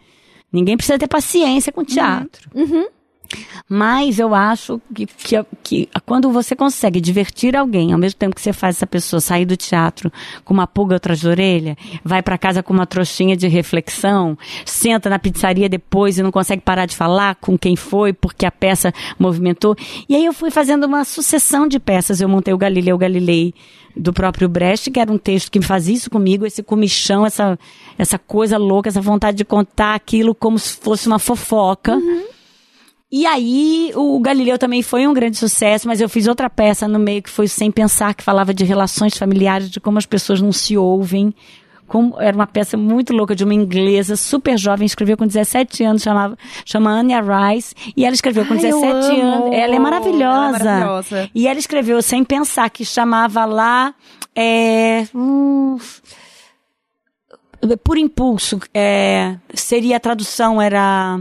[0.51, 2.49] Ninguém precisa ter paciência com o teatro.
[3.67, 8.41] Mas eu acho que, que, que quando você consegue divertir alguém, ao mesmo tempo que
[8.41, 10.11] você faz essa pessoa sair do teatro
[10.43, 15.09] com uma pulga atrás da orelha, vai para casa com uma trouxinha de reflexão, senta
[15.09, 18.91] na pizzaria depois e não consegue parar de falar com quem foi porque a peça
[19.19, 19.75] movimentou.
[20.07, 22.21] E aí eu fui fazendo uma sucessão de peças.
[22.21, 23.53] Eu montei o Galileu Galilei
[23.95, 27.59] do próprio Brecht, que era um texto que fazia isso comigo, esse comichão, essa,
[27.99, 31.99] essa coisa louca, essa vontade de contar aquilo como se fosse uma fofoca.
[33.11, 36.97] E aí, o Galileu também foi um grande sucesso, mas eu fiz outra peça no
[36.97, 40.53] meio que foi Sem Pensar, que falava de relações familiares, de como as pessoas não
[40.53, 41.35] se ouvem.
[41.87, 46.03] Como, era uma peça muito louca de uma inglesa, super jovem, escreveu com 17 anos,
[46.03, 49.45] chamava, chama Anya Rice, e ela escreveu com Ai, eu 17 amo!
[49.45, 49.57] anos.
[49.57, 50.57] Ela é maravilhosa.
[50.59, 51.29] Ela é maravilhosa.
[51.35, 53.93] E ela escreveu Sem Pensar, que chamava lá.
[54.35, 55.77] É, hum,
[57.83, 61.19] por impulso, é, seria a tradução, era.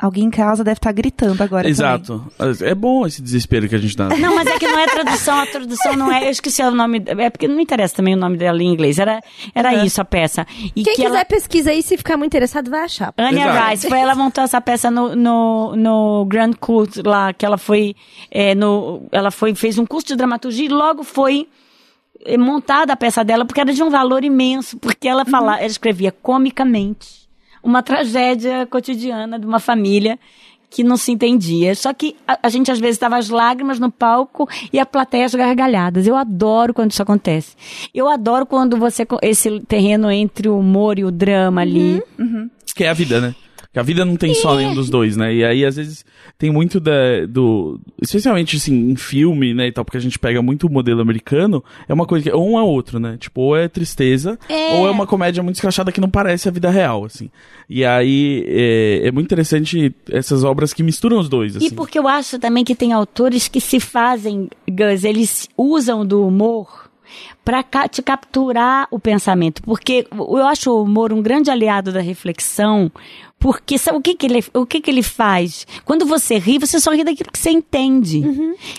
[0.00, 1.62] Alguém em casa deve estar gritando agora.
[1.62, 1.72] também.
[1.72, 2.24] Exato.
[2.60, 4.08] É bom esse desespero que a gente dá.
[4.16, 6.26] Não, mas é que não é tradução, a tradução não é.
[6.26, 7.02] Eu esqueci o nome.
[7.04, 9.00] É porque não me interessa também o nome dela em inglês.
[9.00, 9.20] Era,
[9.52, 10.46] era isso a peça.
[10.76, 13.12] E Quem que quiser ela, pesquisa aí, se ficar muito interessado, vai achar.
[13.18, 13.70] Anya Exato.
[13.70, 17.96] Rice, foi ela montou essa peça no, no, no Grand Court lá, que ela foi.
[18.30, 21.48] é, no, ela foi, fez um curso de dramaturgia e logo foi
[22.38, 26.12] montada a peça dela, porque era de um valor imenso, porque ela fala, ela escrevia
[26.12, 27.28] comicamente
[27.62, 30.18] uma tragédia cotidiana de uma família
[30.70, 31.74] que não se entendia.
[31.74, 35.24] Só que a, a gente às vezes estava as lágrimas no palco e a plateia
[35.24, 36.06] as gargalhadas.
[36.06, 37.56] Eu adoro quando isso acontece.
[37.94, 42.02] Eu adoro quando você esse terreno entre o humor e o drama ali.
[42.74, 43.34] Que é a vida, né?
[43.70, 45.34] Que a vida não tem só nenhum dos dois, né?
[45.34, 46.02] E aí, às vezes,
[46.38, 47.78] tem muito da, do.
[48.00, 49.66] Especialmente, assim, em filme, né?
[49.68, 51.62] E tal, porque a gente pega muito o modelo americano.
[51.86, 52.34] É uma coisa que.
[52.34, 53.18] Ou um é outro, né?
[53.18, 54.78] Tipo, ou é tristeza, É.
[54.78, 57.30] ou é uma comédia muito escrachada que não parece a vida real, assim.
[57.68, 61.66] E aí, é, é muito interessante essas obras que misturam os dois, assim.
[61.66, 66.26] E porque eu acho também que tem autores que se fazem, Gus, eles usam do
[66.26, 66.87] humor
[67.44, 69.62] para te capturar o pensamento.
[69.62, 72.92] Porque eu acho o humor um grande aliado da reflexão.
[73.38, 75.64] Porque sabe o que, que, ele, o que, que ele faz?
[75.84, 78.22] Quando você ri, você só ri daquilo que você entende.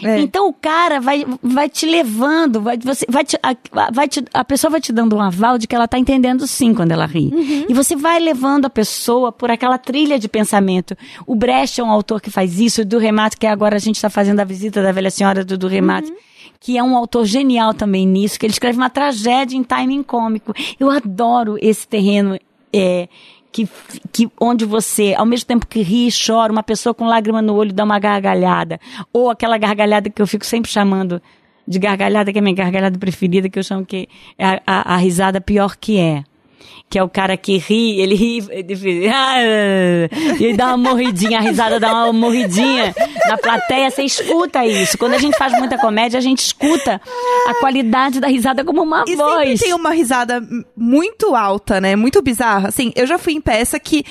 [0.04, 0.20] É.
[0.20, 3.56] Então o cara vai, vai te levando, vai, você, vai, te, a,
[3.92, 6.74] vai te, a pessoa vai te dando um aval de que ela tá entendendo sim
[6.74, 7.32] quando ela ri.
[7.70, 10.96] E você vai levando a pessoa por aquela trilha de pensamento.
[11.26, 13.96] O Brecht é um autor que faz isso, o do Remate, que agora a gente
[13.96, 16.14] está fazendo a visita da velha senhora do, do Remate.
[16.60, 20.54] Que é um autor genial também nisso, que ele escreve uma tragédia em timing cômico.
[20.80, 22.38] Eu adoro esse terreno
[22.74, 23.08] é,
[23.52, 23.68] que,
[24.12, 27.56] que onde você, ao mesmo tempo que ri e chora, uma pessoa com lágrima no
[27.56, 28.78] olho dá uma gargalhada.
[29.14, 31.22] Ou aquela gargalhada que eu fico sempre chamando
[31.66, 34.98] de gargalhada, que é minha gargalhada preferida, que eu chamo que é a, a- a
[34.98, 36.24] risada pior que é.
[36.90, 39.40] Que é o cara que ri, ele ri, ele fica, "Ah",
[40.40, 42.94] ele dá uma morridinha, a risada dá uma morridinha
[43.28, 44.98] na plateia, você escuta isso.
[44.98, 47.02] Quando a gente faz muita comédia, a gente escuta
[47.48, 49.60] a qualidade da risada como uma E sempre voz.
[49.60, 50.42] tem uma risada
[50.76, 51.96] muito alta, né?
[51.96, 52.70] Muito bizarra.
[52.70, 54.06] Assim, eu já fui em peça que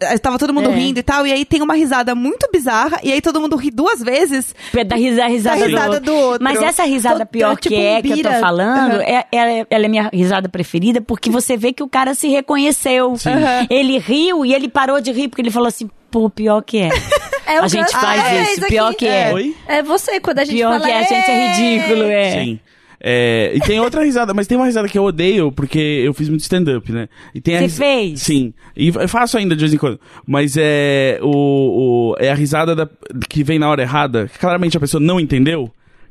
[0.00, 0.74] eh, tava todo mundo É.
[0.74, 3.70] rindo e tal, e aí tem uma risada muito bizarra, e aí todo mundo ri
[3.70, 4.54] duas vezes.
[4.86, 6.06] Da risa- risada, Da risada do...
[6.06, 6.44] do outro.
[6.44, 9.00] Mas essa risada Tô- pior tipo que é, um que eu tô falando, Uhum.
[9.02, 13.10] é, é- ela é minha risada preferida, porque você vê que o cara se reconheceu.
[13.12, 13.66] Uhum.
[13.70, 16.90] Ele riu e ele parou de rir, porque ele falou assim, pô, pior que é.
[17.46, 18.98] É o a gente faz Ah, é, isso, isso pior aqui.
[18.98, 19.32] que é.
[19.32, 19.56] Oi?
[19.66, 20.84] É você, quando a gente Pior fala...
[20.84, 21.46] que é, a gente é
[21.78, 22.30] ridículo, é.
[22.44, 22.60] Sim.
[23.04, 26.28] É, e tem outra risada, mas tem uma risada que eu odeio, porque eu fiz
[26.28, 27.08] muito stand-up, né?
[27.34, 28.22] E tem a Você ris- fez?
[28.22, 28.54] Sim.
[28.76, 29.98] E eu faço ainda de vez em quando.
[30.24, 32.88] Mas é o, o- é a risada da-
[33.28, 34.28] que vem na hora errada.
[34.32, 35.68] que Claramente a pessoa não entendeu.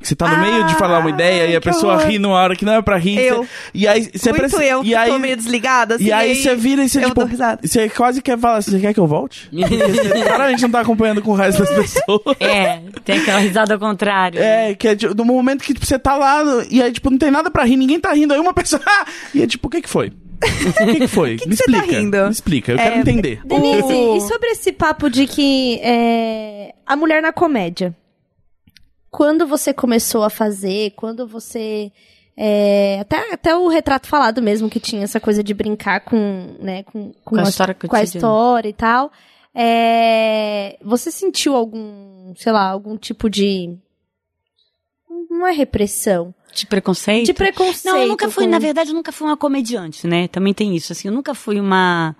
[0.08, 2.06] Você tá no meio de falar uma ideia e a pessoa horror.
[2.06, 3.18] ri numa hora que não é pra rir.
[3.18, 3.38] Eu.
[3.44, 6.12] você- e aí você muito precisa- eu, e que aí, tô meio desligada, assim, E
[6.12, 7.20] aí você vira e você, tipo,
[7.62, 9.48] você quase quer falar assim, você quer que eu volte?
[10.26, 12.36] Claramente não tá acompanhando com o resto das pessoas.
[12.40, 14.40] É, tem aquela risada ao contrário.
[14.40, 17.18] É, que é tipo, no momento que tipo, você tá lá e aí, tipo, não
[17.18, 18.82] tem nada pra rir, ninguém tá rindo, aí uma pessoa.
[18.86, 20.12] "Ah!" e é tipo, o que que foi?
[20.42, 21.36] O que que foi?
[21.38, 21.98] que Me você tá explica.
[22.00, 22.16] rindo?
[22.24, 23.40] Me explica, eu É, quero entender.
[23.44, 27.94] Denise, O- e sobre esse papo de que é, a mulher na comédia?
[29.12, 31.92] Quando você começou a fazer, quando você.
[32.36, 36.82] é, até, até o retrato falado mesmo, que tinha essa coisa de brincar com, né,
[36.84, 39.12] com, Com a história com a história e tal.
[39.54, 43.76] é, você sentiu algum, sei lá, algum tipo de.
[45.30, 46.34] Não é repressão.
[46.54, 47.26] De preconceito?
[47.26, 47.94] De preconceito.
[47.94, 50.28] Não, eu nunca fui, com- na verdade, eu nunca fui uma comediante, né?
[50.28, 52.14] Também tem isso, assim, eu nunca fui uma...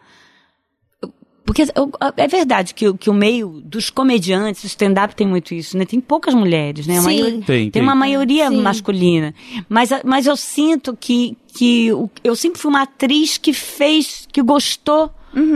[1.52, 5.52] Porque eu- é verdade que, o- que o meio dos comediantes, o stand-up tem muito
[5.54, 5.84] isso, né?
[5.84, 6.96] Tem poucas mulheres, né?
[6.96, 7.04] A Sim.
[7.06, 7.82] maioria- Tem, tem, tem.
[7.82, 8.62] uma maioria Sim.
[8.62, 9.34] masculina.
[9.68, 14.40] Mas, mas eu sinto que, que o- eu sempre fui uma atriz que fez, que
[14.42, 15.10] gostou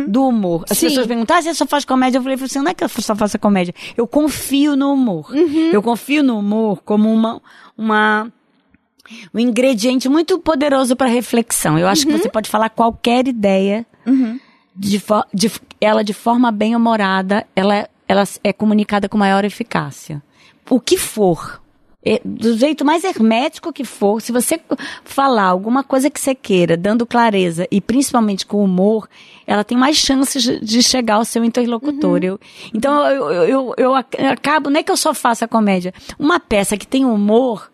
[0.08, 0.64] do humor.
[0.70, 0.86] As Sim.
[0.88, 2.16] pessoas perguntam, ah, você só faz comédia?
[2.18, 3.74] Eu falei assim, não é que eu só faço comédia.
[3.96, 5.30] Eu confio no humor.
[5.72, 7.42] Eu confio no humor como uma,
[7.76, 8.32] uma,
[9.34, 11.78] um ingrediente muito poderoso para reflexão.
[11.78, 13.84] Eu acho que você pode falar qualquer ideia,
[14.76, 15.02] de,
[15.34, 20.22] de- ela de forma bem humorada, ela, ela é comunicada com maior eficácia.
[20.68, 21.60] O que for,
[22.04, 24.60] é, do jeito mais hermético que for, se você
[25.04, 29.08] falar alguma coisa que você queira, dando clareza e principalmente com humor,
[29.46, 32.20] ela tem mais chances de- chegar ao seu interlocutor.
[32.22, 32.38] Eu-
[32.74, 36.38] então eu, eu, eu, eu ac- acabo, não é que eu só faça comédia, uma
[36.40, 37.70] peça que tem humor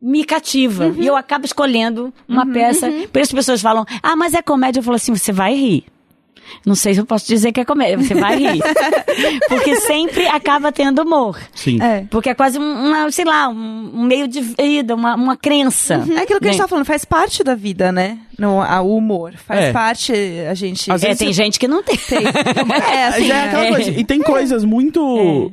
[0.00, 0.88] me cativa.
[1.02, 2.86] E eu acabo escolhendo uma peça.
[3.08, 4.78] Por isso as pessoas falam, ah, mas é comédia.
[4.80, 5.86] Eu falo assim, você vai rir.
[6.64, 8.62] Não sei se eu posso dizer que é comédia, você vai rir.
[9.48, 11.38] Porque sempre acaba tendo humor.
[11.54, 11.80] Sim.
[11.82, 12.04] É.
[12.10, 15.94] Porque é quase um, uma, sei lá, um, meio de vida, uma, uma crença.
[16.16, 16.64] É aquilo que a gente né?
[16.64, 18.18] tá falando, faz parte da vida, né?
[18.38, 19.32] No, a, o humor.
[19.46, 19.72] Faz É.
[19.72, 20.12] parte,
[20.48, 20.90] a gente.
[20.90, 21.96] Às É, vezes tem você- gente que não tem.
[22.92, 23.70] É, assim, Mas é aquela é.
[23.70, 23.90] coisa.
[23.90, 25.52] E tem coisas muito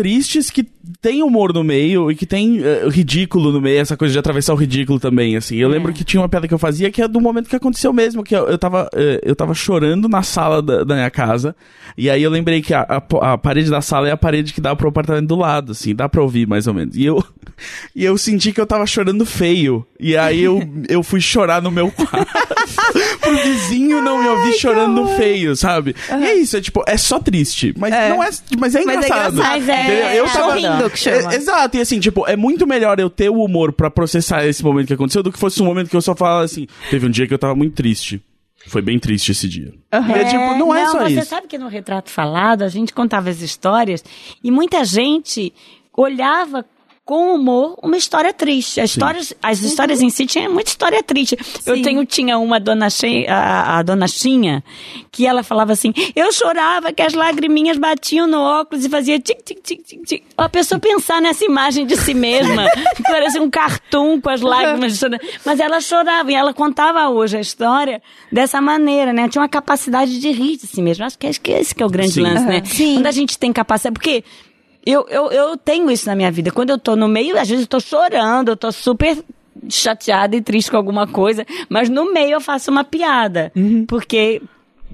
[0.00, 0.66] tristes que
[1.02, 4.54] tem humor no meio e que tem eh, ridículo no meio, essa coisa de atravessar
[4.54, 5.56] o ridículo também, assim.
[5.58, 7.92] Eu lembro que tinha uma piada que eu fazia que é do momento que aconteceu
[7.92, 11.54] mesmo, que eu, eu, tava, eh, eu tava chorando na sala da, da minha casa,
[11.98, 14.60] e aí eu lembrei que a, a a parede da sala é a parede que
[14.60, 16.96] dá pro apartamento do lado, assim, dá pra ouvir mais ou menos.
[16.96, 17.22] E eu,
[17.94, 21.70] e eu senti que eu tava chorando feio, e aí eu, eu fui chorar no
[21.70, 22.26] meu quarto,
[23.20, 25.94] pro vizinho não me ouvir chorando feio, sabe?
[26.08, 28.08] E é isso, é tipo, é só triste, mas É.
[28.08, 29.32] não é, mas é Mas é engraçado.
[29.34, 29.36] engraçado.
[29.36, 30.06] Mas é, Entendeu?
[30.16, 31.32] eu é tava sorrindo que chama.
[31.32, 34.62] É, exato, e assim, tipo, é muito melhor eu ter o humor pra processar esse
[34.62, 37.10] momento que aconteceu do que fosse um momento que eu só falava assim, teve um
[37.10, 38.22] dia que eu tava muito triste.
[38.66, 39.72] Foi bem triste esse dia.
[39.92, 41.26] E é tipo, não é só você isso.
[41.26, 44.04] sabe que no retrato falado a gente contava as histórias
[44.44, 45.52] e muita gente
[45.96, 46.64] olhava
[47.10, 48.80] com humor uma história triste.
[48.80, 51.36] As histórias, as histórias em si tinham muita história triste.
[51.66, 54.62] Eu tenho, tinha uma dona Che, a, a dona Chinha,
[55.10, 59.42] que ela falava assim: eu chorava que as lagriminhas batiam no óculos e fazia tic,
[59.42, 60.22] tic, tic, tic, tic.
[60.38, 64.96] A pessoa pensar nessa imagem de si mesma, que parecia um cartoon com as lágrimas
[64.96, 65.20] chorando.
[65.44, 69.28] Mas ela chorava e ela contava hoje a história dessa maneira, né?
[69.28, 71.06] Tinha uma capacidade de rir de si mesma.
[71.06, 72.20] Acho que acho que esse que é o grande Sim.
[72.20, 72.62] lance, né?
[72.64, 72.94] Sim.
[72.94, 73.94] Quando a gente tem capacidade.
[73.94, 74.22] Porque
[74.84, 76.50] eu, eu, eu tenho isso na minha vida.
[76.50, 79.22] Quando eu tô no meio, às vezes eu tô chorando, eu tô super
[79.68, 83.52] chateada e triste com alguma coisa, mas no meio eu faço uma piada.
[83.86, 84.40] Porque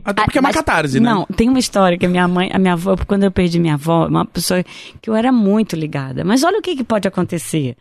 [0.05, 1.09] Até porque é uma mas- catarse, né?
[1.11, 3.75] Não, tem uma história que a minha mãe, a minha avó, quando eu perdi minha
[3.75, 4.64] avó, uma pessoa
[5.01, 6.25] que eu era muito ligada.
[6.25, 7.77] Mas olha o que, que pode acontecer.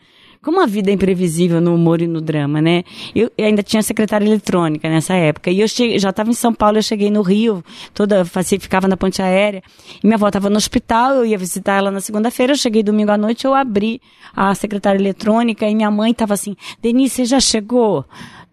[0.46, 2.84] Como a vida é imprevisível no humor e no drama, né?
[3.16, 5.50] Eu, eu ainda tinha secretária eletrônica nessa época.
[5.50, 7.64] E eu cheguei, já estava em São Paulo, eu cheguei no Rio,
[7.96, 9.64] toda, ficava na ponte aérea.
[10.04, 12.54] E minha avó estava no hospital, eu ia visitar ela na segunda-feira.
[12.54, 14.00] Eu cheguei domingo à noite, eu abri
[14.36, 18.06] a secretária eletrônica e minha mãe estava assim: Denise, você já chegou?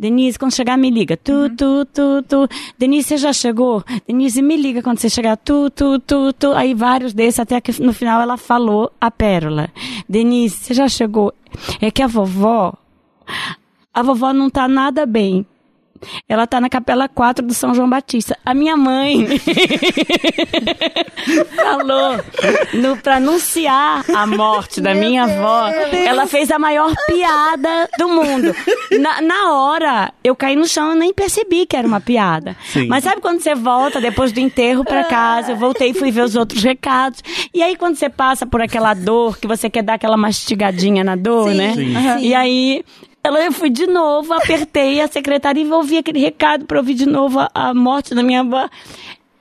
[0.02, 1.16] Denise, quando chegar, me liga.
[1.16, 2.48] Tu, tu, tu, tu.
[2.76, 3.84] Denise, você já chegou?
[4.04, 5.36] Denise, me liga quando você chegar.
[5.36, 6.52] Tu, tu, tu, tu.
[6.54, 9.70] Aí vários desses, até que no final ela falou a pérola.
[10.08, 11.32] Denise, você já chegou?
[11.80, 12.74] É que a vovó,
[13.94, 15.46] a vovó não tá nada bem.
[16.28, 18.36] Ela tá na capela 4 do São João Batista.
[18.44, 19.26] A minha mãe
[21.54, 22.18] falou
[22.74, 25.68] no, pra anunciar a morte da minha avó.
[25.92, 28.54] Ela fez a maior piada do mundo.
[29.00, 32.56] Na, na hora, eu caí no chão e nem percebi que era uma piada.
[32.64, 32.86] Sim.
[32.86, 35.52] Mas sabe quando você volta depois do enterro pra casa?
[35.52, 37.22] Eu voltei e fui ver os outros recados.
[37.54, 41.16] E aí, quando você passa por aquela dor, que você quer dar aquela mastigadinha na
[41.16, 41.74] dor, Sim, né?
[41.74, 41.94] Sim.
[42.20, 42.84] E aí,
[43.24, 47.06] ela, eu fui de novo, apertei a secretária e ouvi aquele recado pra ouvir de
[47.06, 48.68] novo a, a morte da minha avó.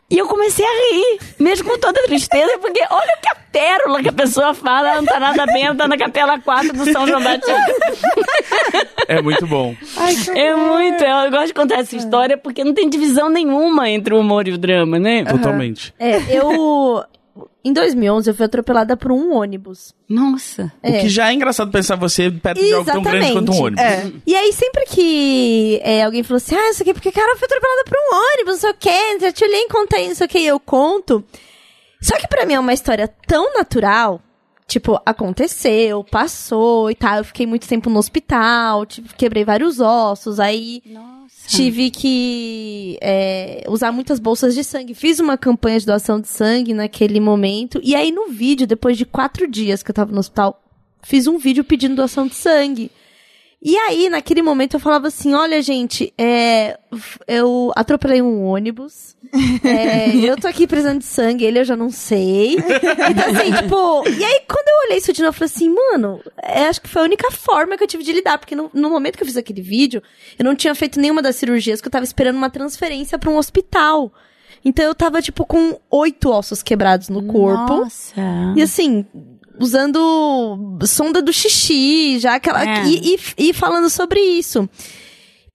[0.10, 4.02] E eu comecei a rir, mesmo com toda a tristeza, porque olha que a pérola
[4.02, 6.92] que a pessoa fala, ela não tá nada bem, ela tá na capela 4 do
[6.92, 7.56] São João Batista.
[9.08, 9.74] É muito bom.
[10.36, 14.20] É muito, eu gosto de contar essa história porque não tem divisão nenhuma entre o
[14.20, 15.24] humor e o drama, né?
[15.24, 15.94] Totalmente.
[15.98, 17.04] É, eu.
[17.64, 19.94] Em 2011, eu fui atropelada por um ônibus.
[20.10, 20.72] Nossa.
[20.84, 23.48] O que já é engraçado pensar você perto de algo tão grande Exatamente.
[23.48, 23.84] quanto um ônibus.
[23.84, 24.12] É.
[24.26, 27.46] E aí, sempre que é, alguém falou assim, ah, isso aqui, porque cara, eu fui
[27.46, 30.26] atropelada por um ônibus, não sei o quê, já te olhei e contei, não sei
[30.26, 31.24] o quê, eu conto.
[32.02, 34.20] Só que pra mim é uma história tão natural,
[34.68, 40.40] tipo, aconteceu, passou e tal, eu fiquei muito tempo no hospital, tipo, quebrei vários ossos,
[40.40, 40.82] aí
[41.48, 44.94] tive que é, usar muitas bolsas de sangue.
[44.94, 49.06] Fiz uma campanha de doação de sangue naquele momento, e aí no vídeo, depois de
[49.06, 50.62] quatro dias que eu tava no hospital,
[51.04, 52.92] fiz um vídeo pedindo doação de sangue.
[53.64, 56.80] E aí, naquele momento, eu falava assim: olha, gente, é,
[57.28, 59.16] eu atropelei um ônibus.
[59.64, 62.56] é, eu tô aqui precisando de sangue, ele eu já não sei.
[62.56, 64.10] Então, assim, tipo.
[64.10, 66.90] E aí, quando eu olhei isso de novo, eu falei assim, mano, é, acho que
[66.90, 68.40] foi a única forma que eu tive de lidar.
[68.40, 70.02] Porque no, no momento que eu fiz aquele vídeo,
[70.40, 73.38] eu não tinha feito nenhuma das cirurgias, que eu tava esperando uma transferência pra um
[73.38, 74.12] hospital.
[74.66, 77.78] Então eu tava, tipo, com oito ossos quebrados no corpo.
[77.78, 78.22] Nossa.
[78.56, 79.06] E assim,
[79.60, 82.64] usando sonda do xixi, já aquela.
[82.64, 82.86] É.
[82.86, 84.70] E, e, e falando sobre isso.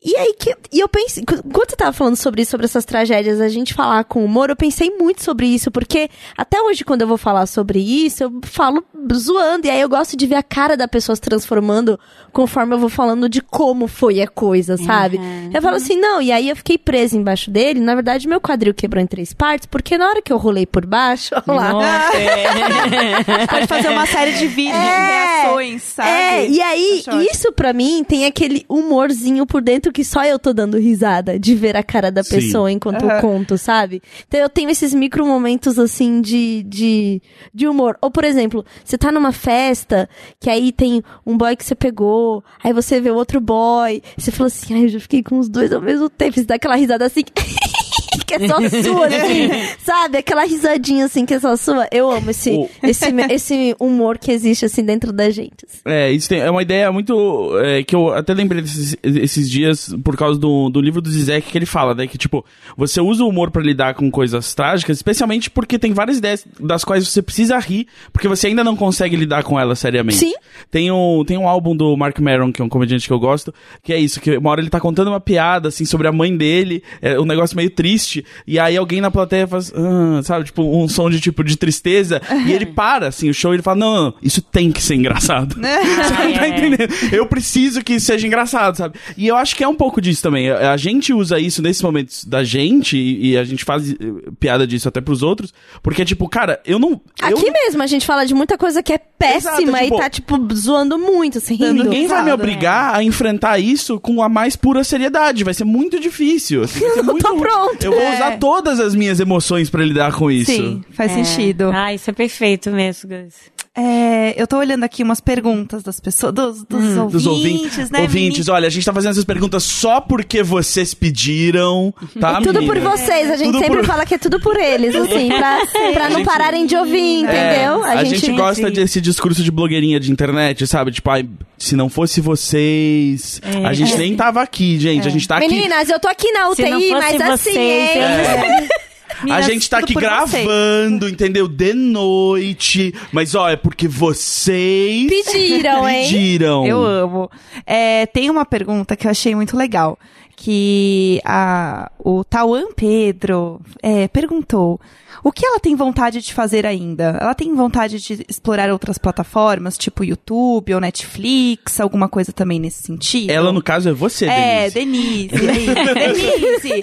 [0.07, 0.55] E aí que.
[0.73, 1.25] E eu pensei.
[1.25, 4.57] Quando você tava falando sobre isso, sobre essas tragédias, a gente falar com humor, eu
[4.57, 8.85] pensei muito sobre isso, porque até hoje, quando eu vou falar sobre isso, eu falo
[9.13, 9.67] zoando.
[9.67, 11.99] E aí eu gosto de ver a cara da pessoa se transformando
[12.33, 15.19] conforme eu vou falando de como foi a coisa, sabe?
[15.53, 17.81] Eu falo assim, não, e aí eu fiquei presa embaixo dele.
[17.81, 20.85] Na verdade, meu quadril quebrou em três partes, porque na hora que eu rolei por
[20.87, 21.73] baixo, olha lá.
[21.73, 23.47] Nossa, é.
[23.49, 26.09] Pode fazer uma série de vídeos, É, reações, sabe?
[26.11, 30.53] É, e aí, isso pra mim tem aquele humorzinho por dentro que só eu tô
[30.53, 32.35] dando risada de ver a cara da Sim.
[32.37, 33.21] pessoa enquanto eu Aham.
[33.23, 34.03] conto, sabe?
[34.29, 37.23] Então eu tenho esses micro momentos assim de, de,
[37.55, 37.97] de humor.
[38.03, 40.07] Ou, por exemplo, você tá numa festa
[40.39, 44.31] que aí tem um boy que você pegou, aí você vê o outro boy, você
[44.31, 46.77] fala assim, ai, eu já fiquei com os dois ao mesmo tempo, você dá aquela
[46.77, 47.23] risada assim.
[48.27, 49.49] que é só sua, assim,
[49.85, 50.19] sabe?
[50.19, 51.87] Aquela risadinha assim que é só sua.
[51.93, 55.67] Eu amo esse, O- esse, esse humor que existe assim dentro da gente.
[55.85, 57.51] É, isso tem- é uma ideia muito.
[57.63, 61.51] é, que eu até lembrei desses, esses dias por causa do, do livro do Zizek
[61.51, 62.07] que ele fala, né?
[62.07, 62.45] Que, tipo,
[62.77, 66.85] você usa o humor pra lidar com coisas trágicas, especialmente porque tem várias ideias das
[66.85, 70.17] quais você precisa rir, porque você ainda não consegue lidar com elas seriamente.
[70.19, 70.33] Sim.
[70.71, 73.55] Tem um, tem um álbum do Mark Maron, que é um comediante que eu gosto,
[73.83, 76.37] que é isso, que uma hora ele tá contando uma piada, assim, sobre a mãe
[76.37, 78.16] dele, é um negócio meio triste,
[78.47, 82.21] e aí alguém na plateia faz, "Ah", sabe, tipo, um som de, tipo, de tristeza,
[82.47, 84.83] e ele para, assim, o show, e ele fala, não, não, não, isso tem que
[84.83, 85.57] ser engraçado.
[85.61, 86.49] Você tá é.
[86.49, 86.95] entendendo?
[87.13, 88.99] Eu preciso que isso seja engraçado, sabe?
[89.17, 90.51] E eu acho que é um pouco disso também.
[90.51, 93.95] A gente usa isso nesses momentos da gente, e, e a gente faz eh,
[94.39, 95.53] piada disso até pros outros,
[95.83, 96.91] porque, tipo, cara, eu não...
[97.23, 99.95] eu Aqui não- mesmo, a gente fala de muita coisa que é péssima Exato, tipo,
[99.95, 101.85] e tá, tipo, zoando muito, assim, rindo.
[101.85, 105.45] Ninguém vai me Risada, obrigar a enfrentar isso com a mais pura seriedade.
[105.45, 106.63] Vai ser muito difícil.
[106.63, 107.83] assim, vai ser Eu muito tô pronto.
[107.83, 108.15] Eu vou É.
[108.15, 110.53] usar todas as minhas emoções pra lidar com isso.
[110.53, 111.71] Sim, faz sentido.
[111.73, 113.35] Ah, isso é perfeito mesmo, Gus.
[113.79, 118.01] É, eu tô olhando aqui umas perguntas das pessoas, dos, dos ouvintes, Dos ouvintes, né?
[118.01, 122.61] ouvintes, olha, a gente tá fazendo essas perguntas só porque vocês pediram, tá, E tudo
[122.65, 123.01] por meninas?
[123.01, 125.61] vocês, a gente Tudo sempre por- fala que é tudo por eles, assim, pra,
[125.93, 127.85] pra não gente- pararem de ouvir, entendeu?
[127.85, 130.91] É, a, gente, gosta desse discurso de blogueirinha de internet, sabe?
[130.91, 135.07] Tipo, ai, se não fosse vocês, a gente nem tava aqui, gente.
[135.07, 135.49] A gente tá aqui.
[135.49, 137.99] Meninas, eu tô aqui na UTI, mas assim, vocês,
[139.31, 140.45] A gente tá aqui por vocês.
[140.45, 141.49] gravando, entendeu?
[141.49, 142.95] De noite.
[143.13, 146.03] Mas, ó, é porque vocês Pediram, hein?
[146.05, 146.67] pediram.
[146.67, 147.31] Eu amo.
[147.67, 149.99] É, tem uma pergunta que eu achei muito legal.
[150.37, 154.79] Que a, o Tauan Pedro é, perguntou:
[155.23, 157.19] o que ela tem vontade de fazer ainda?
[157.21, 162.83] Ela tem vontade de explorar outras plataformas, tipo YouTube ou Netflix, alguma coisa também nesse
[162.83, 163.31] sentido?
[163.31, 165.29] Ela, no caso, é você, É, Denise.
[165.29, 165.49] Denise.
[165.49, 166.57] aí, Denise.
[166.61, 166.83] Você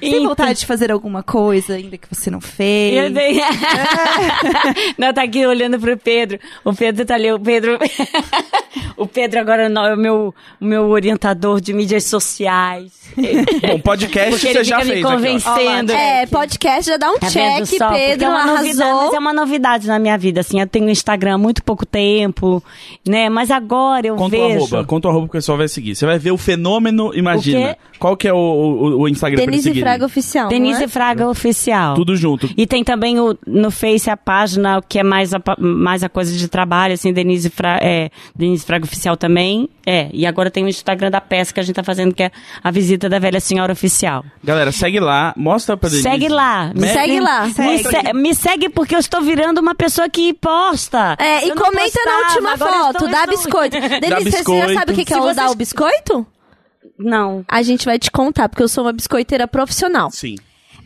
[0.00, 3.04] tem Então- vontade de fazer alguma coisa ainda que você não fez?
[3.04, 3.40] Eu dei...
[4.98, 6.38] não, tá aqui olhando pro Pedro.
[6.64, 7.78] O Pedro tá ali, o Pedro.
[8.96, 12.92] o Pedro agora não, é o meu, o meu orientador de mídias sociais.
[13.68, 15.16] Bom, podcast Porque você já fica me fez aqui, ó.
[15.16, 15.92] convencendo.
[15.92, 17.88] É, podcast já dá um Tá check, só?
[17.88, 19.04] Porque Pedro é uma novidade, arrasou.
[19.04, 20.60] mas é uma novidade na minha vida, assim.
[20.60, 22.62] Eu tenho Instagram há muito pouco tempo,
[23.06, 23.28] né?
[23.28, 24.56] Mas agora eu Conta o vejo...
[24.56, 25.94] arroba, conta o arroba que o pessoal vai seguir.
[25.94, 27.72] Você vai ver o fenômeno, imagina.
[27.72, 27.94] O?
[27.98, 29.82] Qual que é o, o, o Instagram pra Denise seguirem?
[29.84, 30.88] Fraga Oficial, Denise é?
[30.88, 31.94] Fraga Oficial.
[31.94, 32.50] Tudo junto.
[32.56, 36.36] E tem também o, no Face a página que é mais a, mais a coisa
[36.36, 39.68] de trabalho, assim, Denise, Fra, é, Denise Fraga Oficial também.
[39.86, 42.30] É, e agora tem o Instagram da peça que a gente tá fazendo, que é
[42.62, 44.24] a visita da velha senhora oficial.
[44.42, 46.08] Galera, segue lá, mostra pra Denise.
[46.08, 46.72] Segue lá.
[46.74, 47.46] Me- Segue lá.
[47.46, 47.82] Me, Segue.
[47.88, 51.16] se- me segue porque eu estou virando uma pessoa que posta.
[51.18, 53.80] É, e Eu não comenta na postava, última agora eu foto, estou- dá estou- biscoito.
[53.80, 54.68] Denise, você biscoito.
[54.68, 56.26] já sabe o que, que é vocês- dar o biscoito?
[56.98, 57.44] Não.
[57.48, 60.10] A gente vai te contar, porque eu sou uma biscoiteira profissional.
[60.10, 60.36] Sim.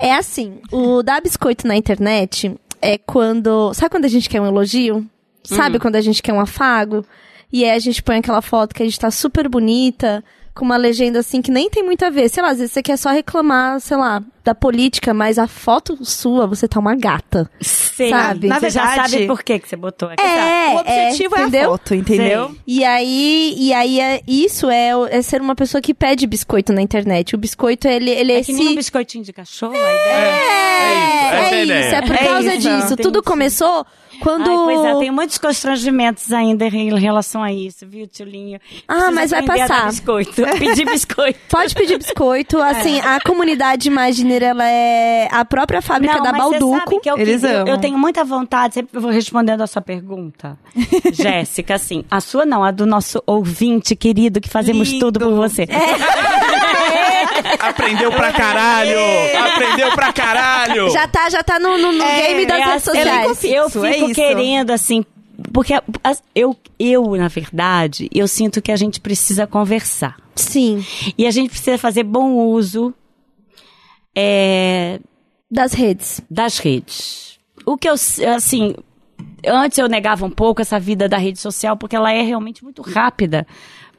[0.01, 3.73] É assim, o dar biscoito na internet é quando.
[3.75, 5.05] Sabe quando a gente quer um elogio?
[5.45, 7.05] Sabe quando a gente quer um afago?
[7.53, 10.23] E aí a gente põe aquela foto que a gente tá super bonita,
[10.59, 12.29] com uma legenda assim que nem tem muito a ver.
[12.29, 16.03] Sei lá, às vezes você quer só reclamar, sei lá, da política, mas a foto
[16.03, 17.51] sua, você tá uma gata.
[17.61, 18.09] Sei.
[18.09, 18.47] Sabe?
[18.49, 20.23] Na Você já verdade- sabe por que que você botou aqui.
[20.25, 21.71] É, o objetivo é, a entendeu?
[21.71, 22.57] foto, entendeu?
[22.67, 26.81] E aí, e aí é, isso é, é ser uma pessoa que pede biscoito na
[26.81, 27.35] internet.
[27.35, 28.53] O biscoito, ele, ele é, É esse...
[28.53, 30.59] que nem um biscoitinho de cachorro, a ideia.
[30.81, 32.69] É, isso, é a é isso, é por É causa isso.
[32.83, 32.97] disso.
[32.97, 33.85] Tudo começou
[34.21, 34.49] quando...
[34.51, 38.59] Ai, pois é, tem muitos constrangimentos ainda em relação a isso, viu, Tchulinho?
[38.87, 39.87] Ah, mas vai a passar.
[39.89, 41.39] biscoito, pedir biscoito.
[41.51, 42.59] Pode pedir biscoito.
[42.61, 43.91] Assim, a comunidade
[44.43, 46.79] Ela é a própria fábrica Não, da mas você Balduco.
[46.79, 47.79] sabe que eu, Eles eu, eu amam.
[47.81, 50.59] tenho muita vontade, sempre vou respondendo a sua pergunta,
[51.13, 55.07] Jéssica, assim, a sua não, a do nosso ouvinte querido, que fazemos Lindo.
[55.07, 55.67] tudo por você.
[57.61, 58.97] Aprendeu pra caralho!
[59.53, 60.91] Aprendeu pra caralho!
[60.91, 63.39] Já tá, já tá no, no- no É, game das É redes assim, sociais.
[63.41, 64.15] fixo, Eu é fico isso.
[64.15, 65.05] querendo, assim,
[65.53, 70.17] porque as- eu, eu, na verdade, eu sinto que a gente precisa conversar.
[70.35, 70.85] Sim,
[71.17, 72.95] E a gente precisa fazer bom uso
[74.21, 75.01] é,
[75.51, 76.21] das redes.
[76.31, 77.39] das redes.
[77.65, 77.95] O que eu,
[78.35, 78.75] assim,
[79.47, 82.83] antes eu negava um pouco essa vida da rede social, porque ela é realmente muito
[82.83, 83.47] rápida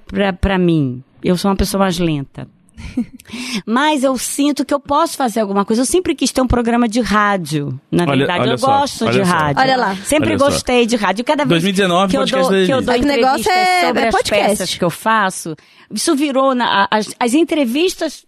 [0.08, 1.02] pra, pra mim.
[1.24, 2.48] Eu sou uma pessoa mais lenta.
[3.66, 5.82] Mas eu sinto que eu posso fazer alguma coisa.
[5.82, 8.40] Eu sempre quis ter um programa de rádio, na Olha- verdade.
[8.42, 9.24] olha eu só, gosto de só.
[9.32, 9.62] rádio.
[9.62, 9.96] Olha lá.
[9.98, 10.46] Sempre Olha só.
[10.46, 11.26] gostei de rádio.
[11.26, 13.86] Cada vez 2019, que eu dou, que eu dou É que o negócio entrevistas é-
[13.88, 14.50] sobre é as podcast.
[14.50, 15.56] peças que eu faço,
[15.94, 18.26] isso virou na, as, as entrevistas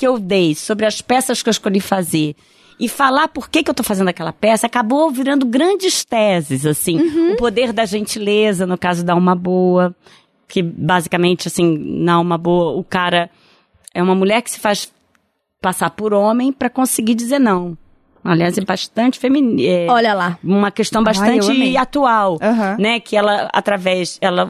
[0.00, 2.34] que eu dei sobre as peças que eu escolhi fazer
[2.78, 6.98] e falar por que, que eu tô fazendo aquela peça acabou virando grandes teses, assim.
[6.98, 7.32] Uhum.
[7.34, 9.94] O poder da gentileza, no caso da Alma Boa,
[10.48, 13.28] que basicamente, assim, na Alma Boa, o cara
[13.92, 14.90] é uma mulher que se faz
[15.60, 17.76] passar por homem para conseguir dizer não.
[18.22, 19.92] Aliás, é bastante feminino.
[19.92, 20.38] Olha lá.
[20.44, 21.76] Uma questão Ai, bastante amei.
[21.76, 22.76] atual, Aham.
[22.78, 23.00] né?
[23.00, 24.48] Que ela, através, ela,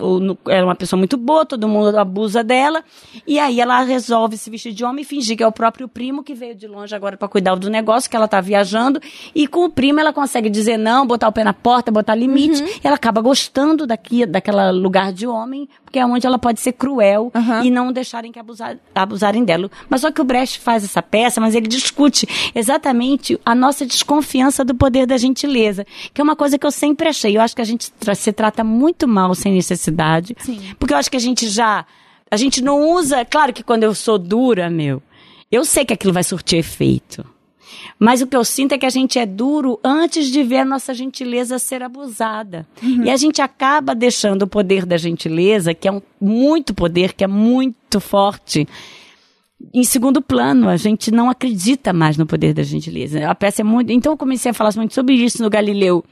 [0.48, 2.82] é uma pessoa muito boa, todo mundo abusa dela,
[3.26, 6.22] e aí ela resolve se vestir de homem e fingir que é o próprio primo
[6.22, 9.00] que veio de longe agora para cuidar do negócio, que ela tá viajando,
[9.34, 12.62] e com o primo ela consegue dizer não, botar o pé na porta, botar limite,
[12.62, 16.72] e ela acaba gostando daqui, daquela lugar de homem, porque é onde ela pode ser
[16.72, 17.64] cruel Aham.
[17.64, 19.70] e não deixarem que abusar, abusarem dela.
[19.88, 24.64] Mas só que o Brecht faz essa peça, mas ele discute exatamente a nossa desconfiança
[24.64, 27.36] do poder da gentileza, que é uma coisa que eu sempre achei.
[27.36, 30.60] Eu acho que a gente se trata muito mal sem necessidade, Sim.
[30.78, 31.86] porque eu acho que a gente já,
[32.30, 35.02] a gente não usa, claro que quando eu sou dura, meu,
[35.50, 37.24] eu sei que aquilo vai surtir efeito.
[37.98, 40.64] Mas o que eu sinto é que a gente é duro antes de ver a
[40.64, 42.66] nossa gentileza ser abusada.
[43.04, 47.22] E a gente acaba deixando o poder da gentileza, que é um muito poder, que
[47.22, 48.66] é muito forte,
[49.72, 50.68] em segundo plano.
[50.68, 53.28] A gente não acredita mais no poder da gentileza.
[53.28, 53.92] A peça é muito.
[53.92, 56.04] Então eu comecei a falar muito sobre isso no Galileu.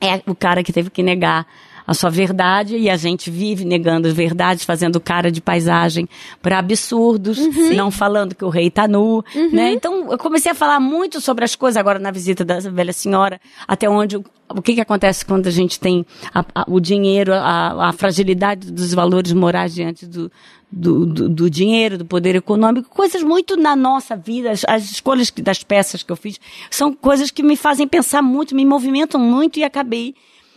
[0.00, 1.46] É o cara que teve que negar
[1.86, 6.08] a sua verdade e a gente vive negando as verdades, fazendo cara de paisagem
[6.40, 7.38] para absurdos,
[7.76, 9.22] não falando que o rei tá nu,
[9.52, 9.72] né?
[9.72, 13.40] Então eu comecei a falar muito sobre as coisas agora na visita da velha senhora,
[13.68, 17.32] até onde o, o que que acontece quando a gente tem a- a- o dinheiro,
[17.34, 20.30] a, a fragilidade dos valores morais diante do,
[20.72, 25.28] do, do, do dinheiro, do poder econômico, coisas muito na nossa vida, as, as escolhas
[25.30, 29.20] que- das peças que eu fiz, são coisas que me fazem pensar muito, me movimentam
[29.20, 30.14] muito e acabei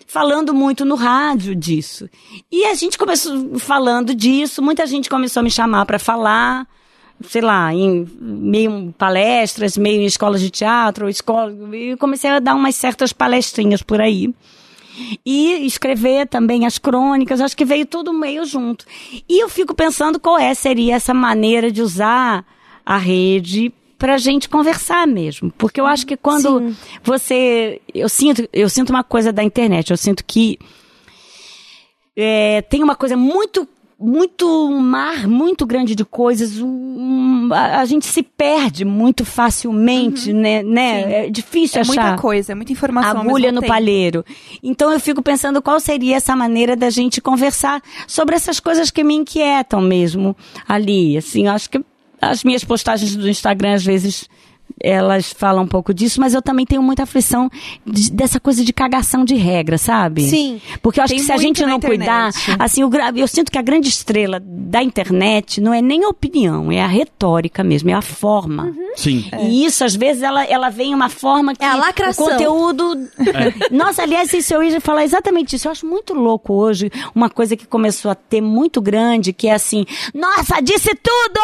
[0.07, 2.09] falando muito no rádio disso.
[2.51, 6.65] E a gente começou falando disso, muita gente começou a me chamar para falar,
[7.27, 12.55] sei lá, em meio palestras, meio em escolas de teatro, escola, e comecei a dar
[12.55, 14.33] umas certas palestrinhas por aí.
[15.23, 18.83] E escrever também as crônicas, acho que veio tudo meio junto.
[19.29, 22.43] E eu fico pensando qual é, seria essa maneira de usar
[22.83, 25.51] a rede pra gente conversar mesmo.
[25.57, 26.73] Porque eu acho que quando
[27.03, 27.81] você.
[27.93, 30.57] Eu sinto, eu sinto uma coisa da internet, eu sinto que
[32.15, 33.67] é, tem uma coisa muito
[33.99, 40.31] muito um mar muito grande de coisas um- a, a gente se perde muito facilmente
[40.31, 41.25] né, né?
[41.25, 43.21] é difícil É achar muita coisa, é muita informação.
[43.21, 43.73] agulha no tempo.
[43.73, 44.23] palheiro.
[44.61, 49.03] Então eu fico pensando qual seria essa maneira da gente conversar sobre essas coisas que
[49.03, 50.37] me inquietam mesmo
[50.67, 51.17] ali.
[51.17, 51.83] Assim, eu acho que
[52.21, 54.29] as minhas postagens do Instagram às vezes
[54.81, 57.49] elas falam um pouco disso, mas eu também tenho muita aflição
[57.85, 60.23] de- dessa coisa de cagação de regra, sabe?
[60.23, 60.61] Sim.
[60.81, 63.57] Porque eu acho que se a gente não cuidar, assim, o gra- eu sinto que
[63.57, 67.93] a grande estrela da internet não é nem a opinião, é a retórica mesmo, é
[67.93, 68.73] a forma.
[68.95, 69.29] Sim.
[69.39, 72.25] E isso, às vezes, ela, ela vem uma forma que É a lacração.
[72.25, 73.07] o conteúdo.
[73.71, 75.67] Nossa, aliás, isso eu ia falar exatamente isso.
[75.67, 79.53] Eu acho muito louco hoje uma coisa que começou a ter muito grande, que é
[79.53, 81.39] assim, nossa, disse tudo!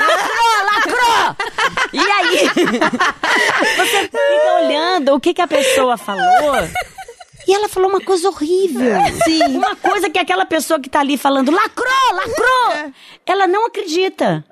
[0.00, 1.36] Lacrou, lacrou!
[1.92, 2.45] E aí?
[3.76, 6.68] Você fica olhando o que, que a pessoa falou.
[7.46, 8.92] E ela falou uma coisa horrível.
[9.24, 9.56] Sim.
[9.56, 12.92] Uma coisa que aquela pessoa que tá ali falando, lacrou, lacrou!
[13.24, 14.44] Ela não acredita.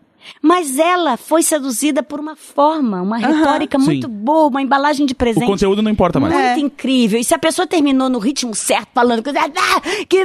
[0.43, 3.85] Mas ela foi seduzida por uma forma, uma retórica Sim.
[3.85, 5.47] muito boa, uma embalagem de O presente.
[5.47, 6.35] conteúdo não importa mais.
[6.35, 7.19] Muito incrível.
[7.19, 9.33] E se a pessoa terminou no ritmo certo, falando que.
[10.09, 10.19] que-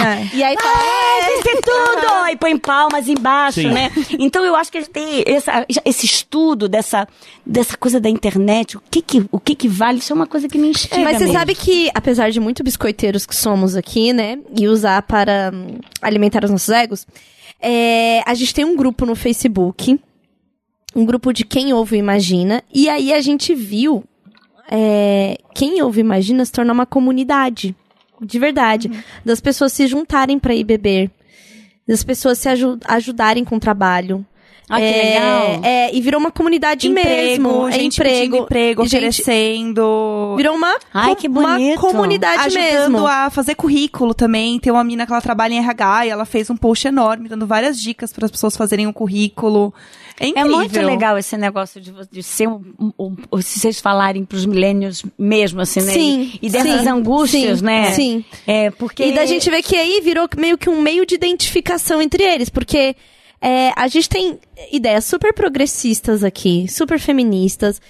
[0.00, 0.28] É.
[0.34, 2.28] E aí fala, Ah, tem que ter tudo!
[2.30, 3.68] E põe palmas embaixo, Sim.
[3.70, 3.90] né?
[4.18, 7.06] Então eu acho que a gente tem essa- esse estudo dessa,
[7.44, 10.48] dessa coisa da internet, o que que, o que que vale, isso é uma coisa
[10.48, 11.38] que me instiga Mas você mesmo.
[11.38, 14.38] sabe que, apesar de muito biscoiteiros que somos aqui, né?
[14.56, 16.87] E usar para hum, alimentar os nossos egos,
[17.60, 20.00] é, a gente tem um grupo no Facebook.
[20.96, 22.62] Um grupo de quem ouve imagina.
[22.72, 24.04] E aí a gente viu
[24.70, 27.74] é, quem ouve imagina se tornar uma comunidade.
[28.20, 28.90] De verdade.
[29.24, 31.10] Das pessoas se juntarem para ir beber.
[31.86, 34.26] Das pessoas se aju- ajudarem com o trabalho.
[34.68, 35.60] Ah, que é, legal.
[35.64, 37.70] é, e virou uma comunidade mesmo.
[37.70, 40.34] gente é emprego, pedindo emprego, gente- oferecendo.
[40.36, 41.80] Virou uma, Ai, que uma bonito.
[41.80, 43.06] comunidade ajudando mesmo.
[43.06, 44.58] a fazer currículo também.
[44.58, 47.46] Tem uma mina que ela trabalha em RH e ela fez um post enorme dando
[47.46, 49.72] várias dicas para as pessoas fazerem um currículo.
[50.20, 52.92] É É muito legal esse negócio de, de ser um, um,
[53.32, 55.92] um- se vocês falarem pros milênios mesmo, assim, né?
[55.92, 57.90] Sim, E, e dessas sim, angústias, sim, né?
[57.92, 58.24] sim.
[58.46, 59.04] É, porque...
[59.04, 62.48] E da gente ver que aí virou meio que um meio de identificação entre eles,
[62.48, 62.96] porque
[63.40, 64.38] é, a gente tem
[64.72, 67.80] ideias super progressistas aqui, super feministas,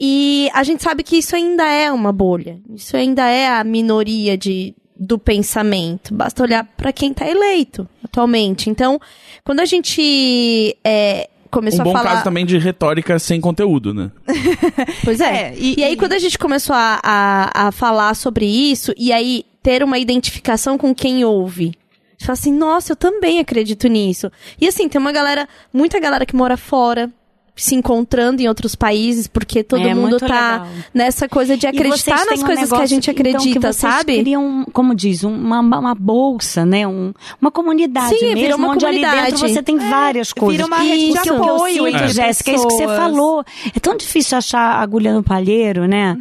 [0.00, 2.60] e a gente sabe que isso ainda é uma bolha.
[2.74, 6.12] Isso ainda é a minoria de, do pensamento.
[6.14, 8.68] Basta olhar para quem tá eleito atualmente.
[8.68, 9.00] Então,
[9.44, 12.10] quando a gente é, começou Um bom a falar.
[12.10, 14.10] caso também de retórica sem conteúdo, né?
[15.04, 15.50] Pois é.
[15.50, 18.92] É, e, e- aí, e- quando a gente começou a, a, a falar sobre isso,
[18.96, 21.74] e aí ter uma identificação com quem ouve.
[22.22, 24.30] Gente fala assim, nossa, eu também acredito nisso.
[24.60, 27.10] E assim, tem uma galera, muita galera que mora fora,
[27.54, 30.26] se encontrando em outros países, porque todo É, mundo tá
[30.62, 30.68] legal.
[30.94, 34.20] nessa coisa de acreditar nas um coisas que a gente então, que acredita, vocês sabe?
[34.20, 36.86] criam, como diz, uma, uma bolsa, né?
[36.88, 39.32] Um, uma comunidade Sim, mesmo, uma onde ali comunidade.
[39.32, 40.56] dentro você tem várias coisas.
[40.56, 42.86] vira uma rede de Porque o que eu apoio entre Jéssica, é isso que você
[42.86, 43.44] falou.
[43.76, 46.16] É tão difícil achar agulha no palheiro, né?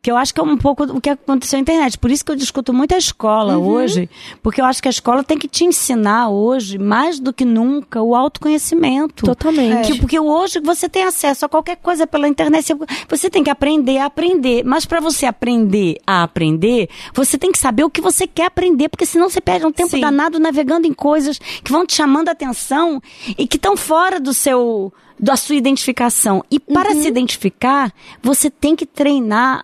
[0.00, 1.98] Que eu acho que é um pouco o que aconteceu na internet.
[1.98, 3.66] Por isso que eu discuto muito a escola Uhum.
[3.66, 4.08] hoje,
[4.40, 8.00] porque eu acho que a escola tem que te ensinar hoje, mais do que nunca,
[8.00, 9.26] o autoconhecimento.
[9.26, 9.92] Totalmente.
[9.92, 12.74] Que- porque hoje você tem acesso a qualquer coisa pela internet.
[12.74, 14.62] Você- Você tem que aprender a aprender.
[14.64, 18.88] Mas para você aprender a aprender, você tem que saber o que você quer aprender.
[18.90, 20.00] Porque senão você perde um tempo Sim.
[20.00, 23.00] danado navegando em coisas que vão te chamando a atenção
[23.38, 24.92] e que estão fora do seu.
[25.18, 26.44] Da sua identificação.
[26.50, 27.00] E para Uhum.
[27.00, 27.90] se identificar,
[28.22, 29.62] você tem que treinar,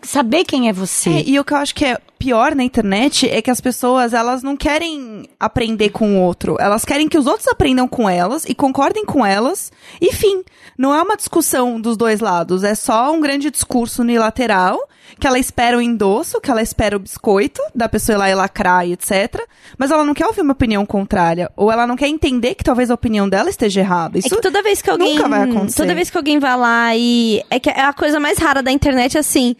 [0.00, 1.10] saber quem é você.
[1.10, 4.12] É, e o que eu acho que é pior na internet é que as pessoas,
[4.12, 6.56] elas não querem aprender com o outro.
[6.60, 9.72] Elas querem que os outros aprendam com elas e concordem com elas.
[10.00, 10.44] E fim.
[10.78, 12.62] Não é uma discussão dos dois lados.
[12.62, 14.78] É só um grande discurso unilateral
[15.18, 18.34] que ela espera o endosso, que ela espera o biscoito da pessoa ir lá e
[18.36, 19.44] lacrar e etc.
[19.76, 21.50] Mas ela não quer ouvir uma opinião contrária.
[21.56, 24.16] Ou ela não quer entender que talvez a opinião dela esteja errada.
[24.16, 25.16] É Isso que toda vez que alguém.
[25.16, 25.76] nunca vai acontecer.
[25.76, 27.42] Toda vez que alguém vai lá e.
[27.50, 29.56] É que é a coisa mais rara da internet assim.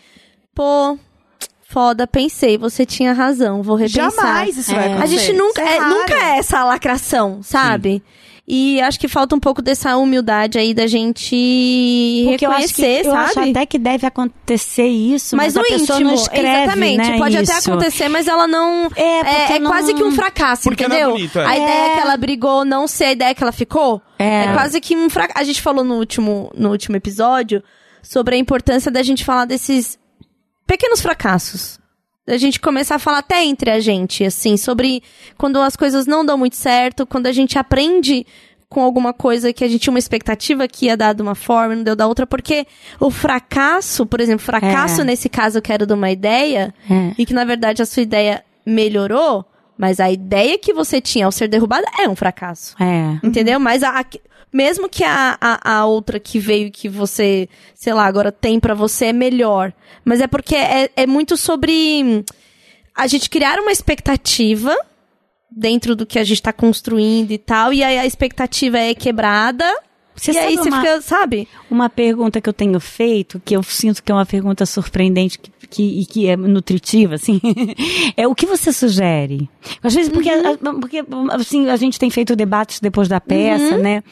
[0.54, 0.96] Pô,
[1.72, 4.10] foda, pensei, você tinha razão, vou repensar.
[4.10, 4.92] jamais isso vai É.
[4.92, 5.14] acontecer.
[5.14, 5.94] A gente nunca é, raro.
[5.94, 8.02] nunca é essa lacração, sabe?
[8.46, 12.82] E acho que falta um pouco dessa humildade aí da gente Porque eu acho, que,
[12.82, 13.50] reconhecer, eu acho sabe?
[13.50, 16.96] até que deve acontecer isso, mas, mas, a pessoa íntimo, não escreve, exatamente.
[16.96, 17.70] né, Pode até isso.
[17.70, 18.90] acontecer, mas ela não.
[18.96, 21.14] É, É, porque é não- quase que um fracasso, Porque não é entendeu?
[21.16, 21.46] bonito, é.
[21.46, 21.62] A É.
[21.62, 24.02] ideia que ela brigou não ser a ideia que ela ficou.
[24.18, 24.46] É.
[24.46, 25.38] É, quase que um fracasso.
[25.40, 27.62] A gente falou no último, no último episódio
[28.02, 29.96] sobre a importância da gente falar desses
[30.66, 31.78] pequenos fracassos.
[32.26, 35.02] Da gente começar a falar até entre a gente, assim, sobre
[35.36, 38.24] quando as coisas não dão muito certo, quando a gente aprende
[38.68, 41.74] com alguma coisa que a gente tinha uma expectativa que ia dar de uma forma,
[41.74, 42.64] não deu da outra, porque
[43.00, 45.04] o fracasso, por exemplo, fracasso É.
[45.04, 47.12] nesse caso eu quero de uma ideia, É.
[47.18, 49.44] e que na verdade a sua ideia melhorou,
[49.76, 52.74] mas a ideia que você tinha ao ser derrubada é um fracasso.
[52.80, 53.18] É.
[53.26, 53.58] Entendeu?
[53.60, 54.04] Mas a, a-
[54.52, 58.74] mesmo que a, a, a outra que veio que você, sei lá, agora tem pra
[58.74, 59.72] você é melhor.
[60.04, 61.72] Mas é porque é, é muito sobre
[62.04, 62.24] hum,
[62.94, 64.76] a gente criar uma expectativa
[65.50, 69.64] dentro do que a gente tá construindo e tal, e aí a expectativa é quebrada.
[70.14, 71.48] Você e aí você uma- fica, sabe?
[71.70, 75.50] Uma pergunta que eu tenho feito, que eu sinto que é uma pergunta surpreendente que,
[75.68, 77.40] que- e que é nutritiva, assim,
[78.16, 79.48] é o que você sugere?
[79.82, 84.02] Às vezes, porque, a- porque assim, a gente tem feito debates depois da peça, né?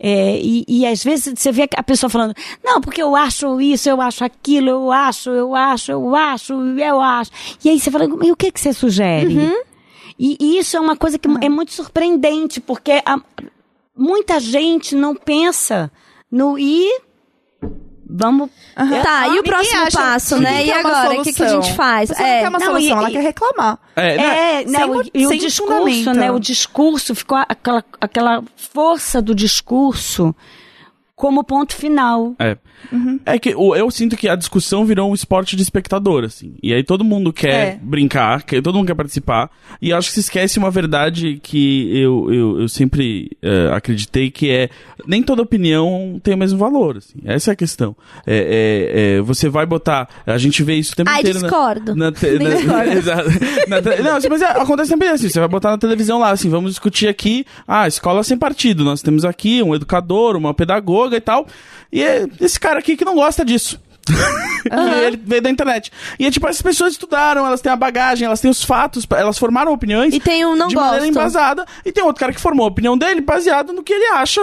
[0.00, 2.34] É, e, e às vezes você vê a pessoa falando,
[2.64, 7.00] não, porque eu acho isso, eu acho aquilo, eu acho, eu acho, eu acho, eu
[7.00, 7.30] acho.
[7.64, 9.34] E aí você fala, e o que, que você sugere?
[10.18, 13.20] E, e isso é uma coisa que é muito surpreendente, porque a-
[13.96, 15.90] muita gente não pensa
[16.30, 16.90] no e
[18.16, 18.50] Vamos.
[19.02, 20.64] Tá, e o próximo acha- passo, né?
[20.66, 22.10] E agora, o que, que a gente faz?
[22.10, 23.78] Você não É, quer uma não, solução, e- ela e- quer reclamar.
[23.96, 24.60] É, né?
[24.62, 26.30] É, não, sem- e o sem discurso, né?
[26.30, 30.36] O discurso ficou aquela, aquela força do discurso
[31.16, 32.34] como ponto final.
[32.38, 32.58] É.
[32.92, 33.18] Uhum.
[33.24, 36.54] É que eu sinto que a discussão virou um esporte de espectador, assim.
[36.62, 37.78] E aí todo mundo quer É.
[37.82, 39.50] brincar, que, todo mundo quer participar.
[39.80, 44.50] E acho que se esquece uma verdade que eu, eu, eu sempre eh, acreditei, que
[44.50, 44.68] é
[45.06, 47.18] nem toda opinião tem o mesmo valor, assim.
[47.24, 47.96] Essa é a questão.
[48.26, 50.08] É, é, é, você vai botar...
[50.26, 51.40] A gente vê isso o tempo Ai, inteiro...
[51.40, 51.94] na- discordo.
[51.94, 53.30] Na te- na- Discordo.
[53.68, 55.28] Na te- Não, assim, mas é, acontece sempre assim.
[55.28, 58.84] Você vai botar na televisão lá, assim, vamos discutir aqui, ah, escola sem partido.
[58.84, 61.46] Nós temos aqui um educador, uma pedagoga e tal.
[61.94, 63.80] E é esse cara aqui que não gosta disso.
[64.64, 65.92] E ele veio da internet.
[66.18, 69.36] E é tipo, essas pessoas estudaram, elas têm a bagagem, elas têm os fatos, elas
[69.36, 70.14] formaram opiniões.
[70.14, 71.10] E tem um não de maneira gosto.
[71.10, 71.66] embasada.
[71.84, 74.40] E tem outro cara que formou a opinião dele baseado no que ele acha,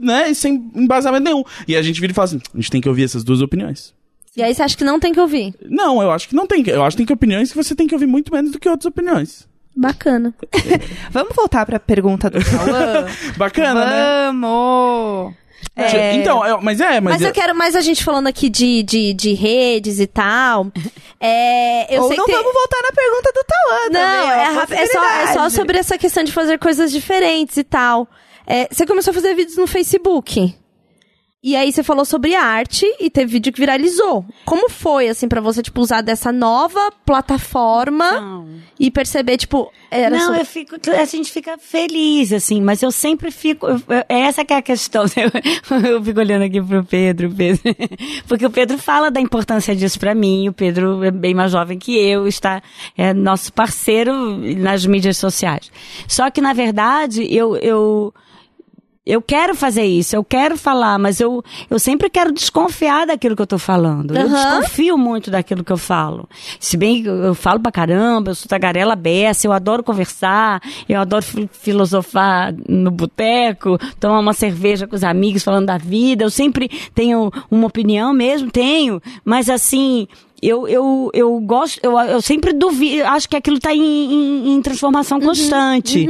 [0.00, 0.28] né?
[0.28, 1.44] E sem embasamento nenhum.
[1.68, 3.94] E a gente vira e fala assim: a gente tem que ouvir essas duas opiniões.
[4.36, 5.54] E aí você acha que não tem que ouvir?
[5.62, 6.64] Não, eu acho que não tem.
[6.66, 8.68] Eu acho que tem que opiniões que você tem que ouvir muito menos do que
[8.68, 9.48] outras opiniões.
[9.76, 10.34] Bacana.
[11.12, 13.06] Vamos voltar pra pergunta do Cauã?
[13.38, 14.26] Bacana, né?
[14.26, 15.39] Vamos!
[15.76, 18.82] É, Então, é, mas é, mas, Mas eu quero mais a gente falando aqui de,
[18.82, 20.66] de, de redes e tal.
[21.22, 24.86] É, eu ou sei não que vamos voltar na pergunta do Tauã Não, é, é
[24.86, 28.08] só, é só sobre essa questão de fazer coisas diferentes e tal.
[28.46, 30.54] É, você começou a fazer vídeos no Facebook.
[31.42, 34.26] E aí você falou sobre arte e teve vídeo que viralizou.
[34.44, 38.48] Como foi, assim, pra você, tipo, usar dessa nova plataforma Não.
[38.78, 42.92] e perceber, tipo, era não, sobre- eu fico, a gente fica feliz, assim, mas eu
[42.92, 43.66] sempre fico.
[43.66, 45.04] eu- eu- essa que é a questão.
[45.16, 45.30] Eu,
[45.96, 47.62] eu fico olhando aqui pro Pedro, Pedro.
[48.28, 50.48] Porque o Pedro fala da importância disso pra mim.
[50.48, 52.62] O Pedro é bem mais jovem que eu, está
[52.96, 54.12] é nosso parceiro
[54.58, 55.72] nas mídias sociais.
[56.06, 57.56] Só que, na verdade, eu.
[57.56, 58.12] eu
[59.06, 63.42] eu quero fazer isso, eu quero falar, mas eu, eu sempre quero desconfiar daquilo que
[63.42, 64.14] eu tô falando.
[64.16, 64.60] Eu Aham.
[64.60, 66.28] desconfio muito daquilo que eu falo.
[66.60, 70.60] Se bem que eu, eu falo pra caramba, eu sou tagarela beça, eu adoro conversar,
[70.88, 76.22] eu adoro fi- filosofar no boteco, tomar uma cerveja com os amigos falando da vida.
[76.24, 80.06] Eu sempre tenho uma opinião mesmo, tenho, mas assim,
[80.42, 84.62] eu, eu, eu gosto, eu, eu sempre duvido, acho que aquilo está em, em- em
[84.62, 86.06] transformação constante.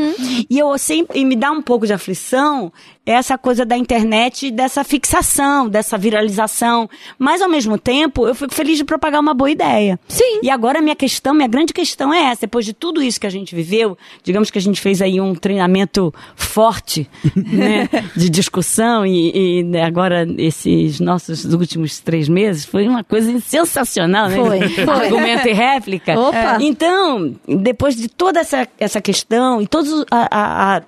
[0.48, 2.72] E eu sempre, e me dá um pouco de aflição
[3.12, 6.88] essa coisa da internet, dessa fixação, dessa viralização.
[7.18, 9.98] Mas ao mesmo tempo, eu fico feliz de propagar uma boa ideia.
[10.08, 10.40] Sim.
[10.42, 12.42] E agora minha questão, minha grande questão é essa.
[12.42, 15.34] Depois de tudo isso que a gente viveu, digamos que a gente fez aí um
[15.34, 22.86] treinamento forte, né, de discussão e, e, né, agora esses nossos últimos três meses foi
[22.88, 24.36] uma coisa sensacional, né?
[24.36, 24.94] Foi, foi.
[25.06, 26.18] Argumento e réplica.
[26.18, 26.58] Opa.
[26.60, 30.82] Então, depois de toda essa, essa questão e todos a, a, a,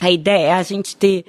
[0.00, 1.24] a ideia é a gente ter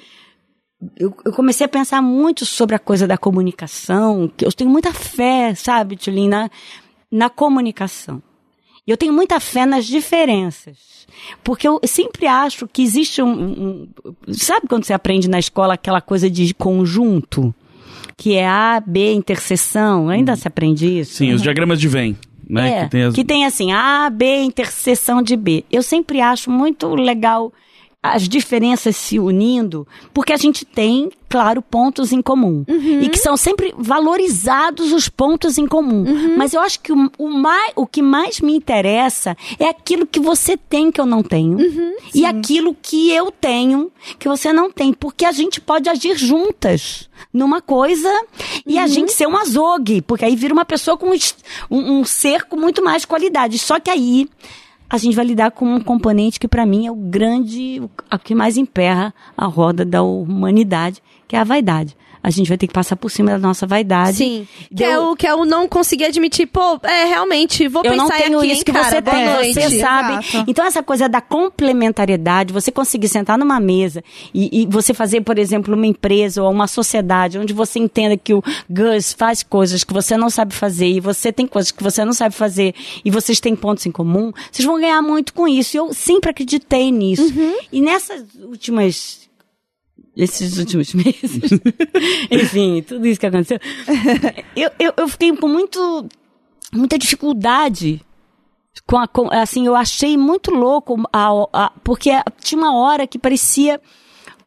[0.97, 4.93] eu, eu comecei a pensar muito sobre a coisa da comunicação, que eu tenho muita
[4.93, 6.49] fé, sabe, Tulin, na,
[7.11, 8.21] na comunicação.
[8.87, 11.05] E eu tenho muita fé nas diferenças.
[11.43, 13.89] Porque eu sempre acho que existe um, um-
[14.33, 17.53] Sabe quando você aprende na escola aquela coisa de conjunto?
[18.17, 20.09] Que é A, B, interseção?
[20.09, 21.15] Ainda se aprende isso?
[21.15, 22.15] Sim, os diagramas de Venn,
[22.49, 22.69] né?
[22.79, 23.13] É, que tem as...
[23.15, 25.63] que tem assim, A, B, interseção de B.
[25.71, 27.53] Eu sempre acho muito legal
[28.03, 32.65] as diferenças se unindo, porque a gente tem, claro, pontos em comum.
[33.03, 36.03] E que são sempre valorizados os pontos em comum.
[36.35, 40.19] Mas eu acho que o, o, mais, o que mais me interessa é aquilo que
[40.19, 41.59] você tem que eu não tenho.
[42.13, 44.93] e aquilo que eu tenho que você não tem.
[44.93, 48.09] Porque a gente pode agir juntas numa coisa
[48.65, 50.01] e a gente ser um azogue.
[50.01, 51.17] Porque aí vira uma pessoa com um,
[51.69, 53.59] um, um ser com muito mais qualidade.
[53.59, 54.27] Só que aí
[54.91, 58.35] a gente vai lidar com um componente que para mim é o grande, o que
[58.35, 61.95] mais emperra a roda da humanidade, que é a vaidade.
[62.23, 64.17] A gente vai ter que passar por cima da nossa vaidade.
[64.17, 64.47] Sim.
[64.69, 67.91] Que Deu- é, o, que é o não conseguir admitir, pô, é, realmente, vou eu
[67.91, 69.53] pensar não tenho aqui, isso hein, que cara, você tem, noite.
[69.53, 70.25] você sabe.
[70.25, 70.45] Exato.
[70.49, 74.03] Então, essa coisa da complementariedade, você conseguir sentar numa mesa
[74.33, 78.33] e, e você fazer, por exemplo, uma empresa ou uma sociedade onde você entenda que
[78.33, 82.05] o Gus faz coisas que você não sabe fazer e você tem coisas que você
[82.05, 85.75] não sabe fazer e vocês têm pontos em comum, vocês vão ganhar muito com isso.
[85.75, 87.33] E eu sempre acreditei nisso.
[87.71, 89.21] E nessas últimas
[90.15, 91.51] esses últimos meses.
[92.29, 93.59] Enfim, tudo isso que aconteceu.
[94.55, 96.05] Eu, eu, eu fiquei com muito,
[96.73, 98.01] muita dificuldade.
[98.87, 102.09] Com a, com- assim, eu achei muito louco, a, a- porque
[102.41, 103.79] tinha uma hora que parecia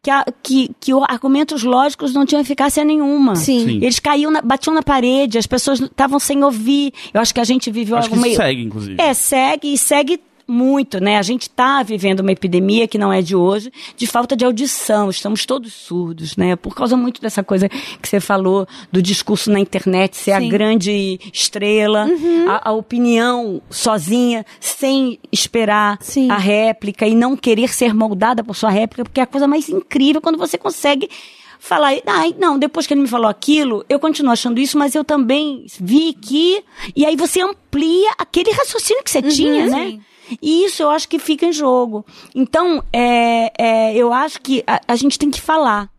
[0.01, 3.35] que, a- que, que os argumentos lógicos não tinham eficácia nenhuma.
[3.35, 3.65] Sim.
[3.65, 3.75] Sim.
[3.77, 6.91] Eles caíam, na- batiam na parede, as pessoas estavam sem ouvir.
[7.13, 8.27] Eu acho que a gente viveu Acho alguma.
[8.27, 9.01] isso segue, inclusive.
[9.01, 11.17] É, segue e segue muito, né?
[11.17, 15.09] A gente está vivendo uma epidemia que não é de hoje, de falta de audição.
[15.09, 16.55] Estamos todos surdos, né?
[16.55, 20.47] Por causa muito dessa coisa que você falou do discurso na internet ser Sim.
[20.47, 22.07] a grande estrela,
[22.47, 26.29] a, a opinião sozinha, sem esperar Sim.
[26.29, 29.69] a réplica e não querer ser moldada por sua réplica, porque é a coisa mais
[29.69, 31.09] incrível quando você consegue
[31.65, 35.03] falar, ai, não, depois que ele me falou aquilo, eu continuo achando isso, mas eu
[35.03, 36.63] também vi que.
[36.95, 39.85] E aí você amplia aquele raciocínio que você tinha, né?
[39.87, 40.01] Sim.
[40.41, 42.05] E isso eu acho que fica em jogo.
[42.33, 45.89] Então, é, é, eu acho que a, a gente tem que falar.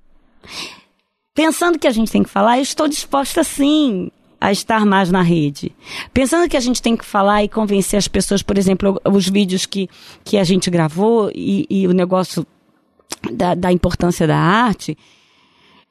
[1.35, 4.11] Pensando que a gente tem que falar, eu estou disposta sim
[4.41, 5.75] a estar mais na rede.
[6.13, 9.67] Pensando que a gente tem que falar e convencer as pessoas, por exemplo, os vídeos
[9.67, 9.89] que,
[10.25, 12.47] que a gente gravou e, e o negócio
[13.33, 14.97] da, da importância da arte,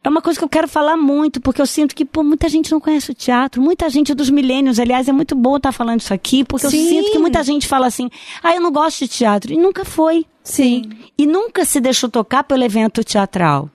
[0.06, 2.72] é uma coisa que eu quero falar muito, porque eu sinto que pô, muita gente
[2.72, 6.14] não conhece o teatro, muita gente dos milênios, aliás, é muito bom estar falando isso
[6.14, 6.78] aqui, porque Sim.
[6.78, 8.10] eu sinto que muita gente fala assim,
[8.44, 10.26] ah, eu não gosto de teatro, e nunca foi.
[10.44, 10.92] Sim.
[11.18, 13.68] E nunca se deixou tocar pelo evento teatral.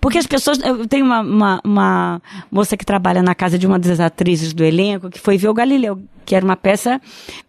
[0.00, 0.60] Porque as pessoas.
[0.60, 4.62] Eu tenho uma, uma, uma moça que trabalha na casa de uma das atrizes do
[4.62, 7.00] elenco que foi ver o Galileu, que era uma peça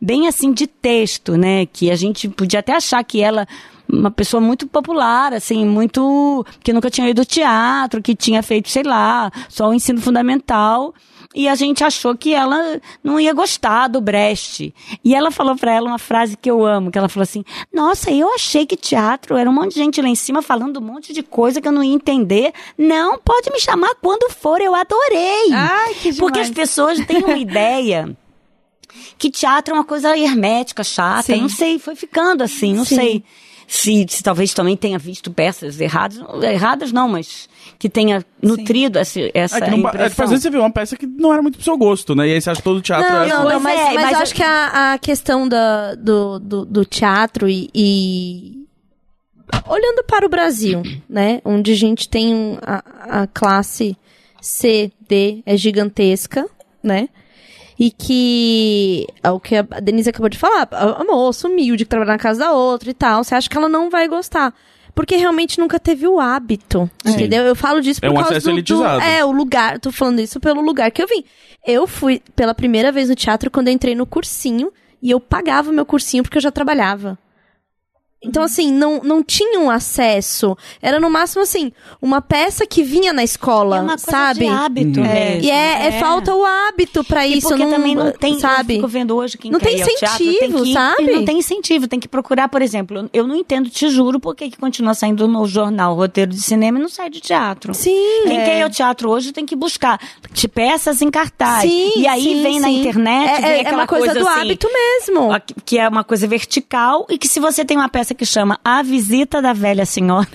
[0.02, 1.68] bem assim de texto, né?
[1.68, 3.48] Que a gente podia até achar que ela.
[3.88, 6.46] Uma pessoa muito popular, assim, muito.
[6.64, 10.94] que nunca tinha ido ao teatro, que tinha feito, sei lá, só o ensino fundamental.
[11.36, 14.74] E a gente achou que ela não ia gostar do Brecht.
[15.04, 18.12] E ela falou pra ela uma frase que eu amo, que ela falou assim: "Nossa,
[18.12, 21.12] eu achei que teatro era um monte de gente lá em cima falando um monte
[21.12, 22.54] de coisa que eu não ia entender.
[22.78, 25.52] Não, pode me chamar quando for, eu adorei".
[25.52, 28.16] Ai, que Porque as pessoas têm uma ideia
[29.18, 31.42] que teatro é uma coisa hermética, chata, Sim.
[31.42, 32.96] não sei, foi ficando assim, não Sim.
[32.96, 33.24] sei.
[33.68, 37.47] Se, se talvez também tenha visto peças erradas, erradas não, mas
[37.80, 40.26] que tenha nutrido essa, essa É que não, ba- é que impressão.
[40.26, 42.28] às vezes você vê uma peça que não era muito pro seu gosto, né?
[42.28, 43.95] E aí você acha que todo teatro Não, é não, Pois não, mas, é, mas
[43.95, 48.64] mas eu eu- acho que a, a questão da, do, do, do teatro e, e-
[49.68, 51.39] Olhando para o Brasil, né?
[51.45, 53.95] Onde a gente tem a, a classe
[54.41, 56.47] C, D é gigantesca,
[56.82, 57.07] né?
[57.80, 61.89] E que é o que a Denise acabou de falar, a, a moça humilde que
[61.89, 64.53] trabalha na casa da outra e tal, você acha que ela não vai gostar.
[64.95, 67.43] Porque realmente nunca teve o hábito, entendeu?
[67.43, 69.01] Eu falo disso É por um causa acesso do, do- elitizado.
[69.01, 71.24] É, o lugar, tô falando isso pelo lugar que eu vim.
[71.65, 74.71] Eu fui pela primeira vez no teatro quando eu entrei no cursinho
[75.01, 77.17] e eu pagava o meu cursinho porque eu já trabalhava.
[78.26, 80.57] Então, assim, não, não tinham acesso.
[80.82, 81.71] Era no máximo, assim,
[82.01, 84.39] uma peça que vinha na escola, é uma coisa sabe?
[84.39, 85.07] de hábito Uhum.
[85.07, 85.43] mesmo.
[85.45, 87.47] E é, é falta o hábito pra E isso.
[87.49, 88.74] porque não, também não tem, sabe?
[88.74, 91.11] eu fico vendo hoje quem Não quer tem ir ao teatro, tem incentivo, ir, sabe?
[91.11, 94.49] Não tem incentivo, tem que procurar, por exemplo, eu não entendo, te juro, por que
[94.57, 97.74] continua saindo no jornal roteiro de cinema e não sai de teatro.
[97.74, 98.21] Sim.
[98.24, 98.43] Quem é.
[98.43, 99.99] quer ir ao teatro hoje tem que buscar
[100.32, 101.61] de peças em cartaz.
[101.69, 102.80] Sim, e aí sim, vem na sim.
[102.80, 105.32] internet, É- vem é, é aquela uma coisa, do assim, hábito mesmo.
[105.32, 108.59] a- que é uma coisa vertical e que se você tem uma peça que chama
[108.64, 110.28] A Visita da Velha Senhora,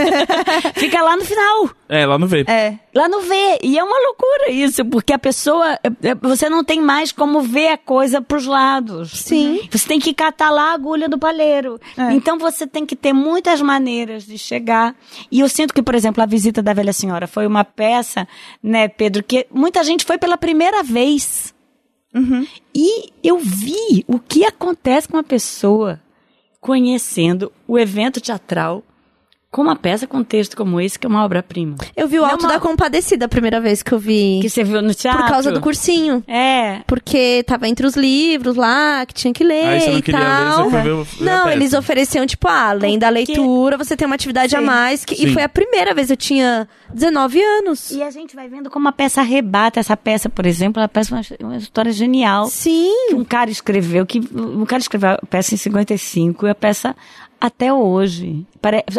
[0.74, 1.70] fica lá no final.
[1.88, 2.44] É, lá no V.
[2.48, 2.78] É.
[2.94, 3.34] Lá no V.
[3.62, 5.74] E é uma loucura isso, porque a pessoa.
[5.82, 9.10] é, é, Você não tem mais como ver a coisa pros lados.
[9.10, 9.60] Sim.
[9.70, 11.78] Você tem que catar lá a agulha do palheiro.
[11.96, 12.12] É.
[12.12, 14.94] Então você tem que ter muitas maneiras de chegar.
[15.30, 18.26] E eu sinto que, por exemplo, a visita da velha senhora foi uma peça,
[18.62, 21.54] né, Pedro, que muita gente foi pela primeira vez.
[22.72, 26.00] E eu vi o que acontece com uma pessoa
[26.64, 28.82] conhecendo o evento teatral
[29.54, 31.76] com uma peça com um texto como esse, que é uma obra-prima.
[31.96, 34.40] Eu vi o Não, Alto uma- da Compadecida a primeira vez que eu vi.
[34.42, 35.22] Que você viu no teatro?
[35.22, 36.24] Por causa do cursinho.
[36.26, 36.80] É.
[36.88, 40.18] Porque tava entre os livros lá, que tinha que ler Aí você não e queria
[40.20, 40.64] ler, tal.
[40.64, 40.84] você foi a
[41.36, 41.52] não, peça.
[41.52, 44.64] eles ofereciam, tipo, ah, além da Porque- leitura, você tem uma atividade a Sim.
[44.66, 45.04] mais.
[45.04, 47.92] Que, e foi a primeira vez, eu tinha 19 anos.
[47.92, 49.78] E a gente vai vendo como a peça arrebata.
[49.78, 52.46] Essa peça, por exemplo, a peça é uma, uma história genial.
[52.46, 52.90] Sim.
[53.10, 56.96] Que um cara escreveu, que um cara escreveu a peça em 55 e a peça
[57.46, 58.46] até hoje.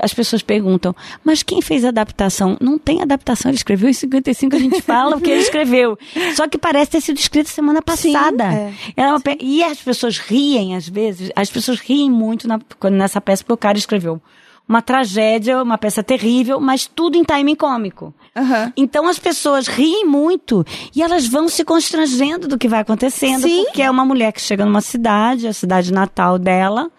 [0.03, 2.55] As pessoas perguntam, mas quem fez a adaptação?
[2.61, 5.97] Não tem adaptação, ele escreveu em 55, a gente fala o que ele escreveu.
[6.35, 8.43] Só que parece ter sido escrito semana passada.
[8.43, 8.73] é.
[8.95, 12.93] Era uma pe- E as pessoas riem, às vezes, as pessoas riem muito na- quando
[12.93, 14.21] nessa peça, porque o cara escreveu
[14.67, 18.13] uma tragédia, uma peça terrível, mas tudo em timing cômico.
[18.35, 18.71] Aham.
[18.77, 20.63] Então as pessoas riem muito
[20.95, 23.63] e elas vão se constrangendo do que vai acontecendo, Sim.
[23.65, 26.91] porque é uma mulher que chega numa cidade, a cidade natal dela.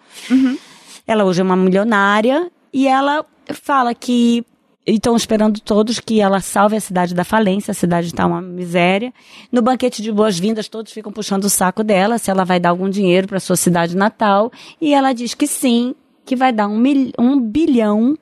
[1.07, 4.45] Ela hoje é uma milionária e ela fala que
[4.85, 9.13] estão esperando todos que ela salve a cidade da falência, a cidade está uma miséria.
[9.51, 12.89] No banquete de boas-vindas, todos ficam puxando o saco dela, se ela vai dar algum
[12.89, 14.51] dinheiro para sua cidade natal.
[14.79, 15.95] E ela diz que sim,
[16.25, 18.17] que vai dar um, mil, um bilhão,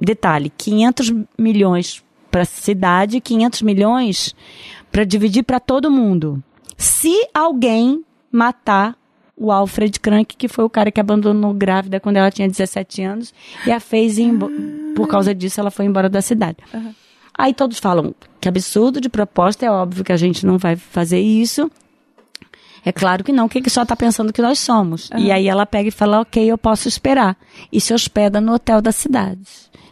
[0.00, 4.34] detalhe, 500 milhões para a cidade, 500 milhões
[4.90, 6.42] para dividir para todo mundo.
[6.76, 8.96] Se alguém matar
[9.36, 13.34] o Alfred Crank, que foi o cara que abandonou grávida quando ela tinha 17 anos
[13.66, 14.32] e a fez ir
[14.94, 16.56] por causa disso ela foi embora da cidade.
[17.36, 21.20] Aí todos falam que absurdo de proposta, é óbvio que a gente não vai fazer
[21.20, 21.70] isso.
[22.82, 25.10] É claro que não, que ele só está pensando que nós somos.
[25.18, 27.36] E aí ela pega e fala, ok, eu posso esperar.
[27.70, 29.40] E se hospeda no hotel da cidade.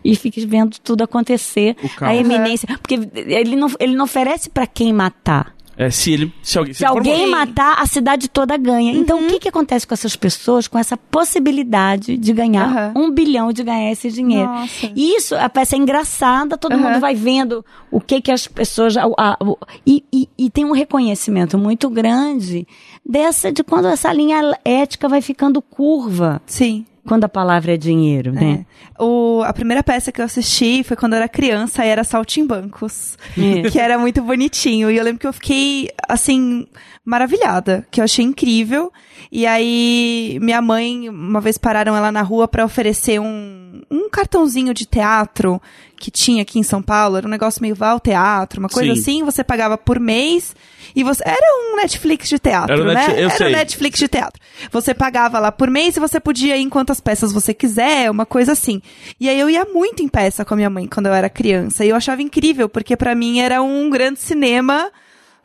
[0.05, 1.77] E fica vendo tudo acontecer.
[2.01, 2.69] A eminência.
[2.79, 5.55] Porque ele não, ele não oferece para quem matar.
[5.77, 6.33] É, se ele.
[6.43, 8.93] Se alguém, Se for alguém morrer- matar, a cidade toda ganha.
[8.93, 12.93] Então, o que, que acontece com essas pessoas com essa possibilidade de ganhar Aham.
[12.97, 14.49] um bilhão de ganhar esse dinheiro?
[14.49, 14.93] Nossa.
[14.95, 16.83] E isso, a peça é engraçada, todo Aham.
[16.91, 18.97] mundo vai vendo o que que as pessoas...
[18.97, 22.67] a- a- o- e, e- e tem um reconhecimento muito grande
[23.05, 26.87] dessa, de quando essa linha ética vai ficando curva, Sim.
[27.07, 28.65] Quando a palavra é dinheiro, né?
[28.99, 29.03] É.
[29.03, 33.19] O, a primeira peça que eu assisti foi quando eu era criança e era Saltimbancos.
[33.37, 33.69] É.
[33.71, 34.91] Que era muito bonitinho.
[34.91, 36.67] E eu lembro que eu fiquei, assim,
[37.05, 37.87] maravilhada.
[37.91, 38.93] Que eu achei incrível.
[39.31, 44.73] E aí, minha mãe, uma vez pararam ela na rua pra oferecer um, um cartãozinho
[44.73, 45.61] de teatro
[46.05, 47.17] que tinha aqui em São Paulo.
[47.17, 49.01] Era um negócio meio vá ao teatro, uma coisa Sim.
[49.01, 49.25] assim.
[49.25, 50.55] Você pagava por mês.
[50.95, 51.23] E você.
[51.27, 52.95] Era um Netflix de teatro, Era né?
[52.95, 53.49] Net- eu era sei.
[53.49, 54.41] o Netflix de teatro.
[54.71, 58.27] Você pagava lá por mês e você podia ir em quantas peças você quiser, uma
[58.27, 58.83] coisa assim.
[59.19, 61.85] E aí eu ia muito em peça com a minha mãe quando eu era criança.
[61.85, 64.91] E eu achava incrível, porque pra mim era um grande cinema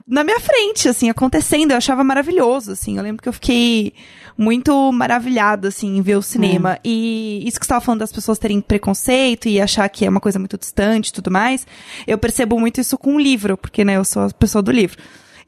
[0.09, 1.71] na minha frente, assim, acontecendo.
[1.71, 2.97] Eu achava maravilhoso, assim.
[2.97, 3.93] Eu lembro que eu fiquei
[4.35, 6.79] muito maravilhada, assim, em ver o cinema.
[6.83, 10.19] E isso que você estava falando das pessoas terem preconceito e achar que é uma
[10.19, 11.67] coisa muito distante e tudo mais,
[12.07, 14.97] eu percebo muito isso com o livro, porque, né, eu sou a pessoa do livro.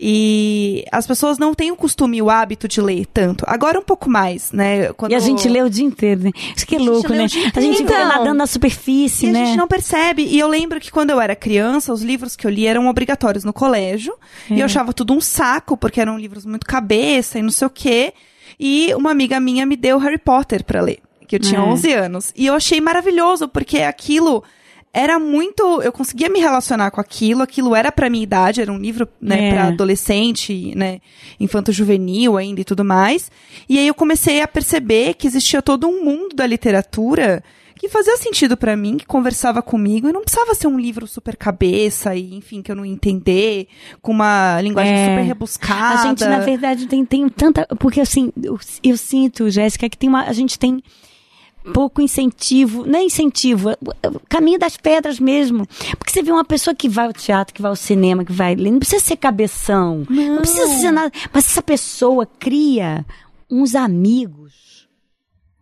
[0.03, 3.45] E as pessoas não têm o costume e o hábito de ler tanto.
[3.47, 4.91] Agora um pouco mais, né?
[4.93, 5.11] Quando...
[5.11, 6.31] E a gente lê o dia inteiro, né?
[6.55, 7.25] Isso que é A louco, né?
[7.55, 9.45] A gente fica nadando na superfície, E a né?
[9.45, 10.23] gente não percebe.
[10.25, 13.43] E eu lembro que quando eu era criança, os livros que eu li eram obrigatórios
[13.43, 14.13] no colégio.
[14.49, 14.61] E É.
[14.61, 18.11] eu achava tudo um saco, porque eram livros muito cabeça e não sei o quê.
[18.59, 20.97] E uma amiga minha me deu Harry Potter pra ler,
[21.27, 21.63] que eu tinha É.
[21.63, 22.33] 11 anos.
[22.35, 24.43] E eu achei maravilhoso, porque aquilo
[24.93, 25.81] era muito.
[25.81, 29.49] Eu conseguia me relacionar com aquilo, aquilo era pra minha idade, era um livro, né,
[29.49, 29.53] É.
[29.53, 30.99] pra adolescente, né,
[31.39, 33.29] infanto-juvenil ainda e tudo mais.
[33.67, 37.43] E aí eu comecei a perceber que existia todo um mundo da literatura
[37.77, 41.35] que fazia sentido pra mim, que conversava comigo e não precisava ser um livro super
[41.35, 43.67] cabeça e, enfim, que eu não entender,
[44.03, 45.09] com uma linguagem É.
[45.09, 45.99] super rebuscada.
[46.01, 47.65] A gente, na verdade, tem, tem tanta.
[47.79, 50.79] Porque assim, eu, eu sinto, Jéssica, que tem uma, a gente tem
[51.73, 53.77] pouco incentivo, não é incentivo, é
[54.27, 55.65] caminho das pedras mesmo.
[55.97, 58.55] Porque você vê uma pessoa que vai ao teatro, que vai ao cinema, que vai
[58.55, 63.05] ler, não precisa ser cabeção, não, precisa ser nada, mas essa pessoa cria
[63.49, 64.87] uns amigos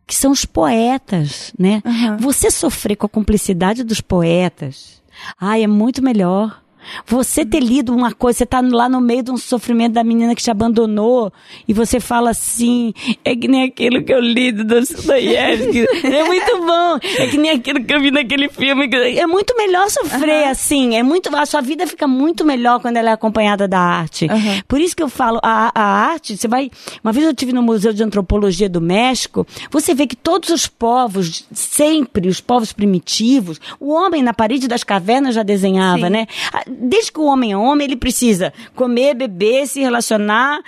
[0.05, 1.83] que são os poetas, né?
[1.85, 2.17] Aham.
[2.17, 5.03] Você sofrer com a cumplicidade dos poetas,
[5.39, 6.63] ai, é muito melhor.
[7.05, 10.35] Você ter lido uma coisa, você tá lá no meio de um sofrimento da menina
[10.35, 11.31] que te abandonou
[11.67, 16.57] e você fala assim, é que nem aquilo que eu li do Dostoiévski, é muito
[16.65, 20.95] bom, é que nem aquilo que eu vi naquele filme, é muito melhor sofrer assim,
[20.95, 24.27] é muito, a sua vida fica muito melhor quando ela é acompanhada da arte.
[24.29, 24.61] Aham.
[24.67, 26.71] Por isso que eu falo, a, a arte, você vai.
[27.03, 30.67] Uma vez eu estive no Museu de Antropologia do México, você vê que todos os
[30.67, 36.13] povos, sempre os povos primitivos, o homem na parede das cavernas já desenhava, Sim.
[36.13, 36.27] né?
[36.69, 40.59] Desde que o homem é homem, ele precisa comer, beber, se relacionar.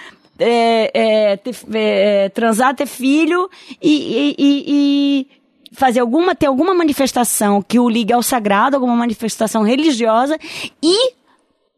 [0.44, 0.92] é,
[1.34, 3.48] é, ter- é, transar, ter filho
[3.80, 5.28] e, e- e- e
[5.72, 10.40] fazer alguma, ter alguma manifestação que o ligue ao sagrado, alguma manifestação religiosa
[10.82, 11.12] e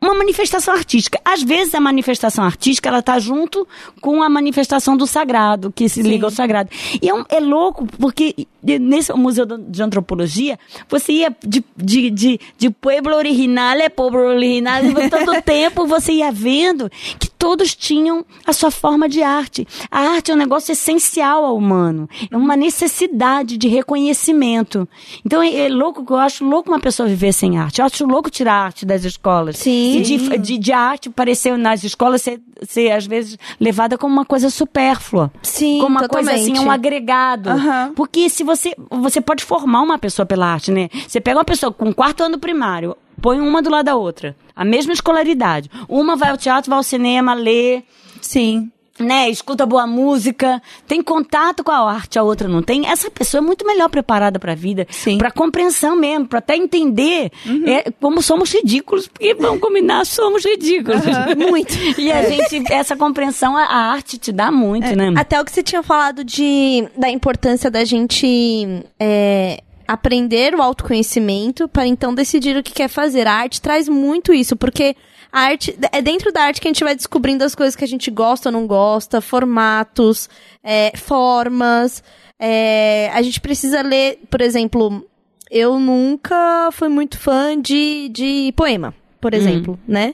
[0.07, 1.19] uma manifestação artística.
[1.23, 3.67] Às vezes a manifestação artística ela tá junto
[4.01, 6.69] com a manifestação do sagrado, que se liga ao sagrado.
[7.01, 10.57] E é, um- é louco, porque nesse museu de antropologia,
[10.89, 16.13] você ia de, de, de, de pueblo original a pueblo original, e todo tempo você
[16.13, 16.89] ia vendo
[17.19, 19.67] que todos tinham a sua forma de arte.
[19.91, 22.07] A arte é um negócio essencial ao humano.
[22.31, 24.87] É uma necessidade de reconhecimento.
[25.25, 27.79] Então é, é louco, eu acho louco uma pessoa viver sem arte.
[27.79, 29.57] Eu acho louco tirar a arte das escolas.
[29.57, 29.97] Sim.
[29.97, 34.23] E de, de, de arte parecer nas escolas ser, ser, às vezes, levada como uma
[34.23, 35.29] coisa supérflua.
[35.41, 36.35] Sim, Como uma totalmente.
[36.35, 37.49] coisa assim, um agregado.
[37.49, 37.91] Aham.
[37.93, 38.73] Porque se você.
[38.89, 40.87] Você pode formar uma pessoa pela arte, né?
[41.05, 44.36] Você pega uma pessoa com quarto ano primário, põe uma do lado da outra.
[44.53, 45.71] A mesma escolaridade.
[45.88, 47.82] Uma vai ao teatro, vai ao cinema, lê
[48.21, 48.69] Sim.
[48.99, 52.86] né, escuta boa música, tem contato com a arte, a outra não tem.
[52.86, 55.17] Essa pessoa é muito melhor preparada para a vida, Sim.
[55.17, 57.32] para compreensão mesmo, para até entender
[57.65, 61.01] é, como somos ridículos, porque vamos combinar, somos ridículos.
[61.49, 61.74] Muito.
[61.97, 63.63] E a gente, essa compreensão, a,
[63.93, 65.13] arte te dá muito, né?
[65.15, 68.67] Até o que você tinha falado de da importância da gente
[68.99, 73.27] é, aprender o autoconhecimento para então decidir o que quer fazer.
[73.27, 74.95] A arte traz muito isso, porque
[75.31, 77.88] a arte é dentro da arte que a gente vai descobrindo as coisas que a
[77.88, 80.29] gente gosta ou não gosta, formatos,
[80.63, 82.03] é, formas.
[82.39, 85.03] É, a gente precisa ler, por exemplo,
[85.49, 90.13] eu nunca fui muito fã de, de poema, por exemplo, né?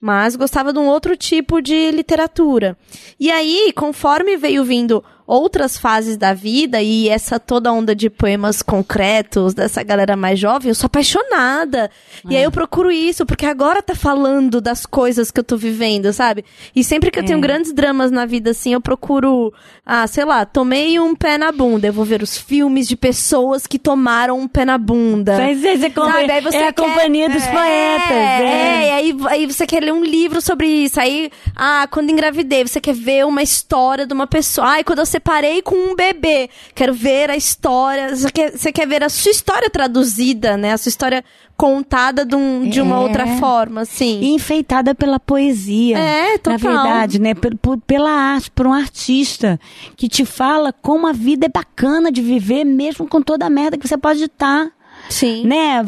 [0.00, 2.76] Mas gostava de um outro tipo de literatura.
[3.20, 8.62] E aí, conforme veio vindo outras fases da vida e essa toda onda de poemas
[8.62, 11.90] concretos dessa galera mais jovem, eu sou apaixonada.
[12.28, 16.12] E aí eu procuro isso, porque agora tá falando das coisas que eu tô vivendo,
[16.12, 16.44] sabe?
[16.74, 17.40] E sempre que eu tenho É.
[17.42, 19.52] grandes dramas na vida, assim, eu procuro,
[19.86, 21.86] ah, sei lá, tomei um pé na bunda.
[21.86, 25.36] Eu vou ver os filmes de pessoas que tomaram um pé na bunda.
[25.38, 28.10] Mas é, é, Sabe, aí você é a quer- companhia dos poetas.
[28.10, 31.00] É, É, é, e aí, aí você quer ler um livro sobre isso.
[31.00, 34.66] Aí, ah, quando engravidei, você quer ver uma história de uma pessoa.
[34.68, 38.14] Ai, quando eu separei com um bebê, quero ver a história.
[38.16, 40.72] Você quer, você quer ver a sua história traduzida, né?
[40.72, 41.24] A sua história
[41.56, 42.98] contada de, um- de uma É.
[42.98, 44.20] outra forma, assim.
[44.20, 45.98] E enfeitada pela poesia.
[45.98, 46.58] É, total.
[46.58, 47.34] Na verdade, né?
[47.34, 49.60] Por- pela arte, por um artista
[49.96, 53.76] que te fala como a vida é bacana de viver, mesmo com toda a merda
[53.78, 54.70] que você pode estar.
[55.08, 55.44] Sim.
[55.46, 55.84] Né?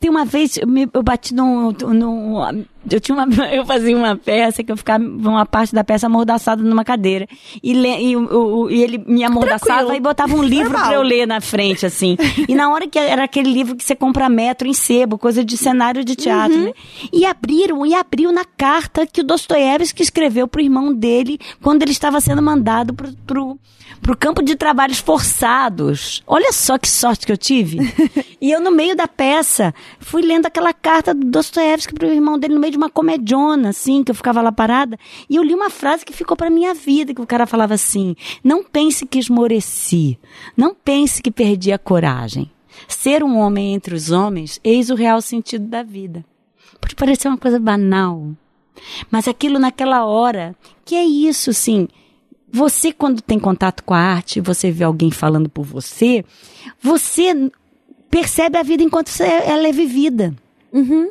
[0.00, 3.26] Tem uma vez, eu, bati num, num- Eu tinha uma.
[3.52, 7.26] Eu fazia uma peça que eu ficava uma parte da peça amordaçada numa cadeira.
[7.62, 9.96] E, le- e, o- e ele me amordaçava Tranquilo.
[9.96, 12.16] e botava um livro pra eu ler na frente, assim.
[12.48, 15.56] E na hora que era aquele livro que você compra metro em sebo, coisa de
[15.56, 16.72] cenário de teatro, né?
[17.12, 21.92] E abriram, e abriu na carta que o Dostoiévski escreveu pro irmão dele quando ele
[21.92, 23.58] estava sendo mandado pro, pro,
[24.00, 26.22] pro campo de trabalhos forçados.
[26.26, 27.78] Olha só que sorte que eu tive.
[28.40, 32.54] e eu, no meio da peça, fui lendo aquela carta do Dostoiévski pro irmão dele
[32.54, 34.98] no meio de uma comediona, assim, que eu ficava lá parada.
[35.28, 38.14] E eu li uma frase que ficou pra minha vida, que o cara falava assim:
[38.42, 40.18] Não pense que esmoreci.
[40.56, 42.50] Não pense que perdi a coragem.
[42.88, 46.24] Ser um homem entre os homens, eis o real sentido da vida.
[46.80, 48.30] Pode parecer uma coisa banal.
[49.10, 51.88] Mas aquilo naquela hora, que é isso, assim.
[52.56, 56.24] Você, quando tem contato com a arte, você vê alguém falando por você,
[56.82, 57.50] você
[58.10, 60.34] percebe a vida enquanto você- ela é vivida.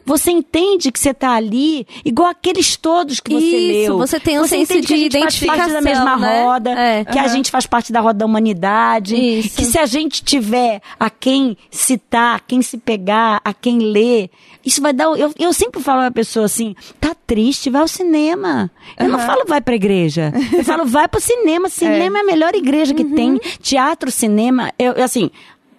[0.06, 3.98] Você entende que você está ali, igual aqueles todos que você Isso, leu.
[3.98, 6.44] você tem um senso entende que a de gente faz parte da mesma né?
[6.44, 7.06] roda, É.
[7.06, 9.56] que a gente faz parte da roda da humanidade, Isso.
[9.58, 14.30] que se a gente tiver a quem citar, a quem se pegar, a quem ler,
[14.64, 15.06] isso vai dar.
[15.18, 18.72] Eu, eu sempre falo pra pessoa assim: tá triste, vai ao cinema.
[19.00, 20.34] Eu não falo vai pra igreja.
[20.54, 21.70] Eu falo vai pro cinema.
[21.70, 23.38] Cinema é, a melhor igreja que tem.
[23.62, 24.72] Teatro, cinema.
[24.80, 25.30] Eu, assim,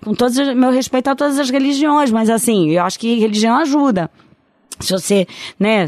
[0.07, 3.57] com todo o meu respeito a todas as religiões, mas assim, eu acho que religião
[3.57, 4.09] ajuda.
[4.79, 5.27] Se você,
[5.59, 5.87] né,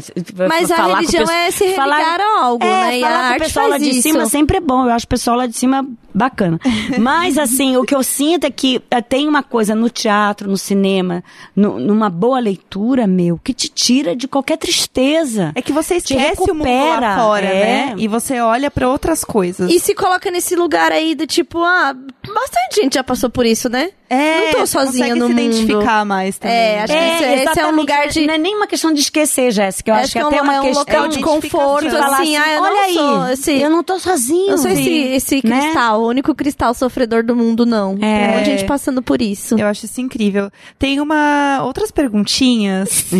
[0.49, 2.97] Mas a falar religião é se religar a algo, é, né?
[2.97, 4.01] E falar a com o pessoal lá de isso.
[4.01, 4.85] cima sempre é bom.
[4.85, 5.87] Eu acho o pessoal lá de cima
[6.19, 6.59] bacana.
[6.99, 10.57] Mas, assim, o que eu sinto é que eh, tem uma coisa no teatro, no
[10.57, 11.23] cinema,
[11.55, 15.51] no- numa boa leitura, meu, que te tira de qualquer tristeza.
[15.55, 16.67] É que você esquece o mundo
[17.01, 17.65] lá fora, é.
[17.65, 17.93] né?
[17.97, 19.71] E você olha pra outras coisas.
[19.71, 21.95] E se coloca nesse lugar aí do tipo, ah,
[22.27, 23.89] bastante gente já passou por isso, né?
[24.11, 25.39] é, não tô sozinha no se mundo.
[25.39, 26.55] identificar mais também.
[26.57, 27.33] É, acho que né?
[27.35, 29.91] esse- esse é um lugar de- Não é nem uma questão de esquecer, Jéssica.
[29.91, 32.35] Eu acho, que é, até um, uma é um questão local de conforto, falar assim,
[32.35, 33.51] ah, eu olha não aí, esse...
[33.61, 34.49] eu não tô sozinho.
[34.49, 35.61] Eu sou esse, esse Né?
[35.61, 37.97] cristal, o único cristal sofredor do mundo, não.
[37.97, 39.57] Tem um monte de gente passando por isso.
[39.59, 40.51] Eu acho isso incrível.
[40.77, 43.05] Tem uma outras perguntinhas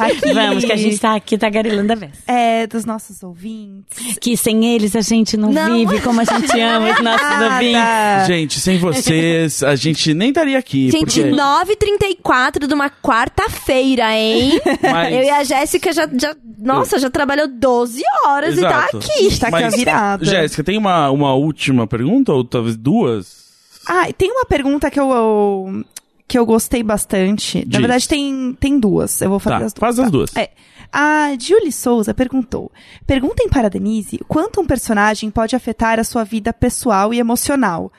[0.00, 2.12] aqui, Vamos, que a gente tá aqui tagarelando a vez.
[2.26, 4.18] é, dos nossos ouvintes.
[4.20, 5.74] Que sem eles a gente não, Não.
[5.86, 7.72] vive como a gente ama os nossos ouvintes.
[7.72, 8.24] Nada.
[8.26, 10.90] Gente, sem vocês, a gente nem estaria aqui.
[10.90, 11.30] Gente, porque...
[11.30, 14.60] 9h34 de uma quarta-feira, hein?
[14.82, 16.34] Mas- Eu e a Jéssica já, já.
[16.64, 18.96] Nossa, já trabalhou 12 horas Exato.
[18.96, 19.38] e tá aqui.
[19.38, 20.24] Tá aqui a virada.
[20.24, 22.32] Jéssica, tem uma, uma última pergunta?
[22.32, 23.44] Ou talvez duas?
[23.86, 25.84] Ah, tem uma pergunta que eu, eu-
[26.26, 27.58] que eu gostei bastante.
[27.58, 27.78] Na Diz.
[27.80, 29.20] verdade, tem, tem duas.
[29.20, 29.80] Eu vou fazer Tá, as duas.
[29.80, 30.36] faz as duas.
[30.36, 30.50] É.
[30.92, 32.70] A Julie Souza perguntou:
[33.06, 37.92] Perguntem para a Denise quanto um personagem pode afetar a sua vida pessoal e emocional.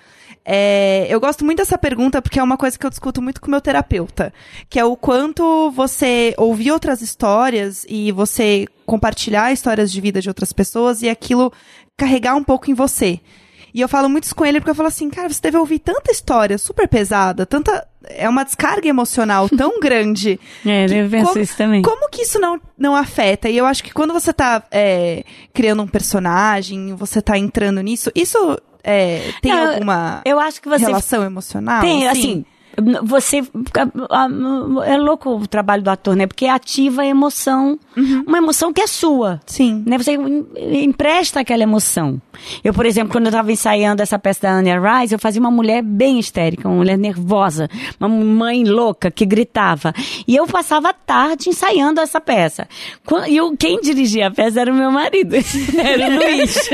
[0.47, 3.49] É, eu gosto muito dessa pergunta porque é uma coisa que eu discuto muito com
[3.49, 4.31] meu terapeuta,
[4.69, 10.29] que é o quanto você ouvir outras histórias e você compartilhar histórias de vida de
[10.29, 11.51] outras pessoas e aquilo
[11.97, 13.19] carregar um pouco em você.
[13.73, 15.79] E eu falo muito isso com ele porque eu falo assim, cara, você deve ouvir
[15.79, 17.85] tanta história super pesada, tanta.
[18.07, 20.39] É uma descarga emocional tão grande.
[20.65, 21.81] É, eu penso como- isso também.
[21.81, 23.49] Como que isso não, não afeta?
[23.49, 25.23] E eu acho que quando você tá é,
[25.53, 30.69] criando um personagem, você tá entrando nisso, isso é, tem Não, alguma Eu acho que
[30.69, 31.81] você relação emocional?
[31.81, 32.45] tem, assim,
[33.03, 33.41] você.
[34.85, 36.27] É louco o trabalho do ator, né?
[36.27, 37.79] Porque ativa a emoção.
[38.27, 39.39] Uma emoção que é sua.
[39.45, 39.83] Sim.
[39.85, 39.97] Né?
[39.97, 42.21] Você em- empresta aquela emoção.
[42.63, 45.51] Eu, por exemplo, quando eu estava ensaiando essa peça da Anya Rice, eu fazia uma
[45.51, 47.69] mulher bem histérica, uma mulher nervosa,
[47.99, 49.93] uma mãe louca que gritava.
[50.27, 52.67] E eu passava a tarde ensaiando essa peça.
[53.27, 55.35] E eu- quem dirigia a peça era o meu marido,
[55.77, 56.69] era o Luiz.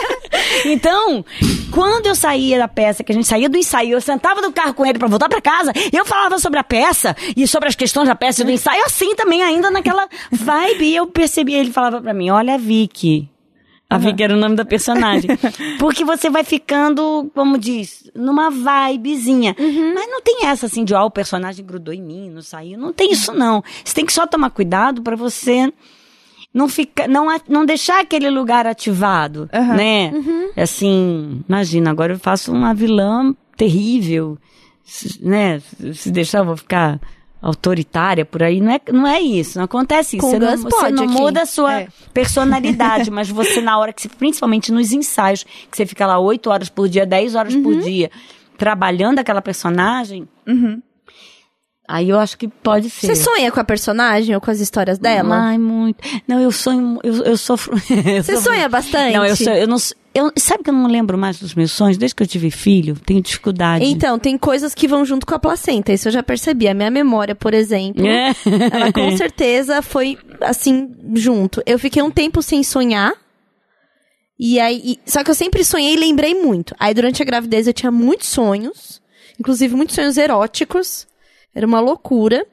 [0.66, 1.24] então,
[1.70, 4.74] quando eu saía da peça, que a gente saía do ensaio, eu sentava no carro
[4.74, 8.14] com ele para voltar casa, eu falava sobre a peça e sobre as questões da
[8.14, 10.84] peça e do ensaio, assim também, ainda naquela vibe.
[10.84, 13.28] E eu percebi, ele falava para mim: Olha, Vicky.
[13.88, 15.30] A Vicky era o nome da personagem.
[15.78, 19.54] Porque você vai ficando, como diz, numa vibezinha.
[19.56, 22.76] Mas não tem essa assim de, ó, o personagem grudou em mim, não saiu.
[22.76, 23.62] Não tem isso, não.
[23.84, 25.72] Você tem que só tomar cuidado para você
[26.52, 29.74] não ficar, não, não deixar aquele lugar ativado, Aham.
[29.74, 30.12] né?
[30.56, 34.38] Assim, imagina, agora eu faço uma vilã terrível,
[35.20, 35.60] né?
[35.94, 37.00] Se deixar, eu vou ficar
[37.42, 38.60] autoritária por aí.
[38.60, 40.24] Não é, não é isso, não acontece isso.
[40.26, 41.88] Com Você não, você não muda a sua É.
[42.12, 46.50] personalidade, mas você na hora que você, principalmente nos ensaios, que você fica lá oito
[46.50, 47.62] horas por dia, 10 horas Uhum.
[47.62, 48.10] por dia,
[48.58, 50.80] trabalhando aquela personagem, Uhum.
[51.86, 53.06] aí eu acho que pode ser.
[53.08, 55.36] Você sonha com a personagem ou com as histórias dela?
[55.36, 55.98] Ai, muito.
[56.26, 57.76] Não, eu sonho, eu, eu sofro.
[58.22, 59.14] Você sonha bastante?
[59.14, 59.76] Não, eu, sou, eu não.
[60.16, 61.98] Eu, sabe que eu não lembro mais dos meus sonhos?
[61.98, 63.84] Desde que eu tive filho, tenho dificuldade.
[63.84, 66.66] Então, tem coisas que vão junto com a placenta, isso eu já percebi.
[66.68, 68.32] A minha memória, por exemplo, É.
[68.72, 71.62] ela com certeza foi assim, junto.
[71.66, 73.12] Eu fiquei um tempo sem sonhar.
[74.38, 76.74] E aí, e- só que eu sempre sonhei e lembrei muito.
[76.78, 79.00] Aí durante a gravidez eu tinha muitos sonhos,
[79.40, 81.06] inclusive muitos sonhos eróticos.
[81.54, 82.46] Era uma loucura.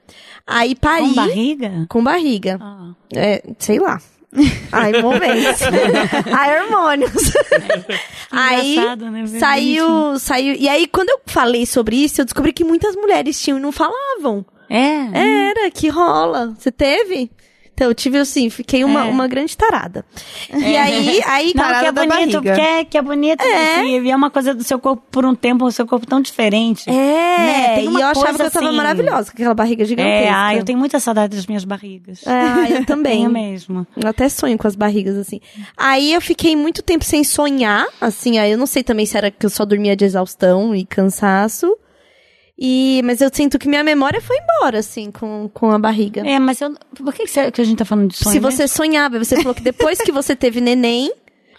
[0.47, 1.85] Aí pari Com barriga?
[1.89, 2.57] com barriga.
[2.61, 2.93] Ah.
[3.13, 4.01] É, sei lá.
[4.71, 5.61] Ai, momentos.
[6.31, 7.11] Ai, hormônios.
[8.31, 9.27] aí engraçado, né?
[9.39, 10.55] saiu, saiu.
[10.55, 13.71] E aí, quando eu falei sobre isso, eu descobri que muitas mulheres tinham e não
[13.71, 14.45] falavam.
[14.69, 15.49] É?
[15.49, 16.55] Era, que rola.
[16.57, 17.29] Você teve?
[17.75, 19.09] Então, eu tive assim, fiquei uma, É.
[19.09, 20.05] uma grande tarada.
[20.53, 22.07] E aí, aí, Não, que é bonito,
[22.41, 22.41] barriga.
[22.55, 23.41] que é, que é bonito.
[23.41, 23.79] É.
[23.79, 26.87] assim, é uma coisa do seu corpo por um tempo, o seu corpo tão diferente.
[26.87, 30.25] É, Né, tem e eu achava que eu tava assim- maravilhosa com aquela barriga gigantesca.
[30.25, 32.21] É, ah, eu tenho muita saudade das minhas barrigas.
[32.27, 33.17] Ah, eu também.
[33.17, 33.87] Tenho mesmo.
[33.97, 35.41] Eu até sonho com as barrigas, assim.
[35.75, 39.31] Aí eu fiquei muito tempo sem sonhar, assim, aí eu não sei também se era
[39.31, 41.75] que eu só dormia de exaustão e cansaço.
[42.57, 46.21] E, mas eu sinto que minha memória foi embora, assim, com, com a barriga.
[46.25, 48.31] É, mas eu, por que, que, a gente tá falando de sonho?
[48.33, 48.51] se mesmo?
[48.51, 51.11] você sonhava, você falou que depois que você teve neném,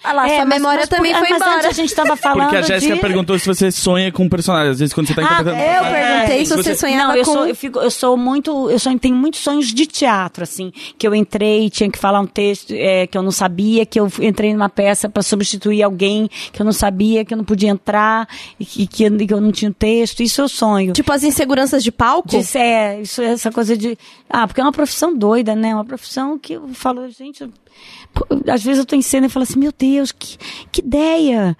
[0.04, 1.56] ah lá, É, sua mas- memória mas também ah, foi mas embora.
[1.56, 3.00] antes a gente tava falando Porque a Jéssica de...
[3.00, 4.72] perguntou se você sonha com personagens.
[4.72, 5.56] Às vezes quando você tá Ah, interpretando.
[5.60, 7.32] Eu personagem- perguntei se você sonhava Não, eu com...
[7.32, 8.70] sou, eu, fico, eu sou muito.
[8.70, 10.70] Eu sou, tenho muitos sonhos de teatro, assim.
[10.98, 14.10] Que eu entrei, tinha que falar um texto é, que eu não sabia, que eu
[14.20, 18.28] entrei numa peça para substituir alguém que eu não sabia, que eu não podia entrar,
[18.60, 20.22] e que, que, eu, que eu não tinha o texto.
[20.22, 20.92] Isso eu sonho.
[20.92, 22.28] Tipo as inseguranças de palco?
[22.28, 23.96] Disso, é, isso, essa coisa de.
[24.28, 25.74] Ah, porque é uma profissão doida, né?
[25.74, 27.48] Uma profissão que eu falo, gente.
[28.50, 30.36] Às vezes eu tô em cena e falo assim, meu Deus, que,
[30.70, 31.56] que ideia!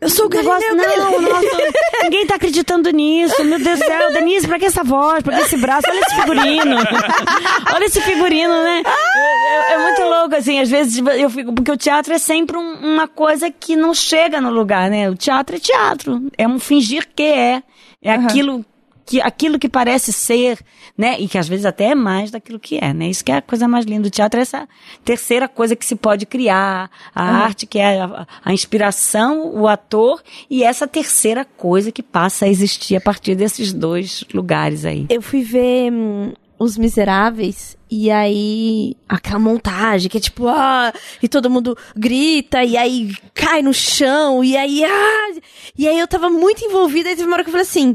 [0.00, 1.56] Eu sou o Negócio- não, nossa,
[2.04, 3.42] ninguém tá acreditando nisso.
[3.42, 5.24] Meu Deus do céu, Denise, pra que essa voz?
[5.24, 5.88] Pra que esse braço?
[5.90, 6.76] Olha esse figurino.
[7.74, 8.82] Olha esse figurino, né?
[8.86, 11.52] É, é- muito louco, assim, às vezes eu fico.
[11.52, 15.10] Porque o teatro é sempre um- uma coisa que não chega no lugar, né?
[15.10, 16.30] O teatro é teatro.
[16.38, 17.60] É um fingir que é.
[18.00, 18.64] É aquilo.
[19.12, 20.58] Que, aquilo que parece ser,
[20.96, 21.20] né?
[21.20, 23.10] E que às vezes até é mais daquilo que é, né?
[23.10, 24.66] Isso que é a coisa mais linda do teatro, é essa
[25.04, 26.90] terceira coisa que se pode criar.
[27.14, 32.46] A arte, que é a, a inspiração, o ator, e essa terceira coisa que passa
[32.46, 35.04] a existir a partir desses dois lugares aí.
[35.10, 40.90] Eu fui ver hum, Os Miseráveis e aí aquela montagem que é tipo, ah,
[41.22, 45.34] e todo mundo grita e aí cai no chão e aí, ah,
[45.76, 47.94] e aí eu tava muito envolvida e teve uma hora que eu falei assim,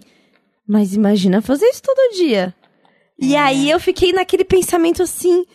[0.68, 2.54] mas imagina fazer isso todo dia.
[3.20, 3.40] E É.
[3.40, 5.46] aí eu fiquei naquele pensamento assim,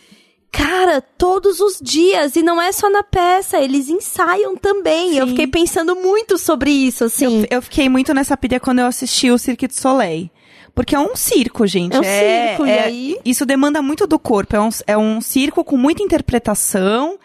[0.51, 5.17] cara, todos os dias e não é só na peça, eles ensaiam também.
[5.17, 5.31] Eu Sim.
[5.31, 7.47] fiquei pensando muito sobre isso, assim.
[7.51, 10.29] Eu fiquei muito nessa pilha quando eu assisti o Cirque du Soleil.
[10.75, 11.95] Porque é um circo, gente.
[11.95, 13.19] É um circo, e aí?
[13.27, 14.57] Isso demanda muito do corpo.
[14.57, 17.19] É um, é um circo com muita interpretação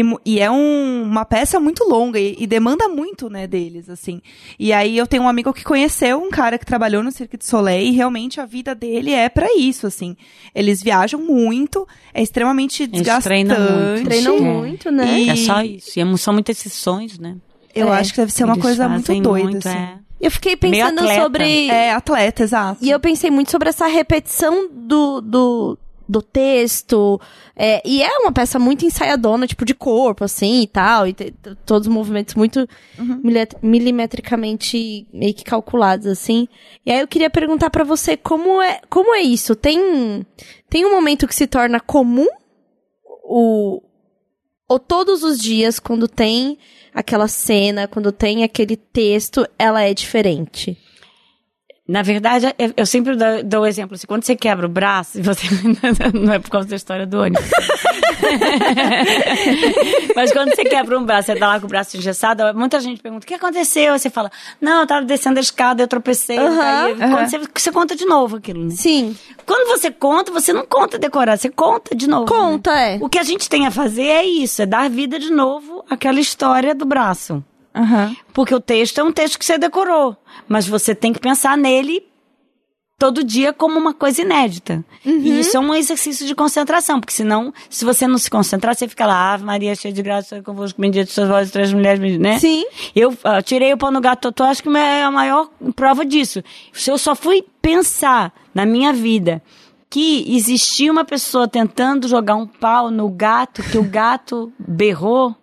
[0.00, 4.20] e, e é um- uma peça muito longa e, e demanda muito, né, deles, assim.
[4.58, 7.44] E aí eu tenho um amigo que conheceu um cara que trabalhou no Cirque du
[7.44, 10.16] Soleil e realmente a vida dele é pra isso, assim.
[10.54, 13.24] Eles viajam muito, é extremamente Eles desgastante.
[13.24, 14.04] treinam muito.
[14.04, 14.40] Treinam É.
[14.40, 15.20] muito, né?
[15.20, 15.98] E- É só isso.
[15.98, 17.36] E é- são muitas sessões, né?
[17.74, 17.98] Eu É.
[17.98, 19.76] acho que deve ser uma Eles coisa muito doida, muito, assim.
[19.78, 19.94] é.
[20.20, 21.68] Eu fiquei pensando sobre.
[21.68, 22.82] É, atleta, exato.
[22.82, 25.78] E eu pensei muito sobre essa repetição do, do
[26.08, 27.20] do texto.
[27.56, 31.06] É, e é uma peça muito ensaiadona, tipo, de corpo, assim, e tal.
[31.06, 31.34] E te-
[31.64, 32.68] todos os movimentos muito
[33.22, 36.48] milet- milimetricamente meio que calculados, assim.
[36.84, 39.54] E aí eu queria perguntar pra você como é, como é isso?
[39.54, 40.24] Tem,
[40.68, 42.26] tem um momento que se torna comum
[43.24, 43.82] o,
[44.68, 46.58] ou todos os dias, quando tem
[46.92, 50.78] aquela cena, quando tem aquele texto, ela é diferente?
[51.86, 52.46] Na verdade,
[52.78, 55.46] eu, sempre dou, o exemplo assim, quando você quebra o braço, você
[56.14, 57.44] não é por causa da história do ônibus.
[60.16, 63.02] Mas quando você quebra um braço, você tá lá com o braço engessado, muita gente
[63.02, 64.30] pergunta: "O que aconteceu?" Aí você fala:
[64.60, 68.06] "Não, eu tava descendo a escada, eu tropecei, eu caí." Quando você, você conta de
[68.06, 68.64] novo aquilo.
[68.64, 68.70] né?
[68.70, 69.14] Sim.
[69.44, 72.24] Quando você conta, você não conta decorado, você conta de novo.
[72.24, 72.30] né?
[72.40, 72.98] Conta, é.
[73.00, 76.18] O que a gente tem a fazer é isso, é dar vida de novo àquela
[76.18, 77.44] história do braço.
[77.74, 78.16] Aham.
[78.32, 80.16] Porque o texto é um texto que você decorou,
[80.48, 82.06] mas você tem que pensar nele
[82.98, 84.84] todo dia como uma coisa inédita.
[85.04, 88.88] E isso é um exercício de concentração, porque senão, se você não se concentrar, você
[88.88, 92.38] fica lá, Ave Maria, cheia de graça, convosco, bendito suas vozes, três mulheres, né?
[92.38, 92.64] Sim.
[92.94, 96.42] Eu ah, tirei o pau no gato totó, acho que é a maior prova disso.
[96.72, 99.42] Se eu só fui pensar na minha vida
[99.94, 105.36] que existia uma pessoa tentando jogar um pau no gato, que o gato berrou,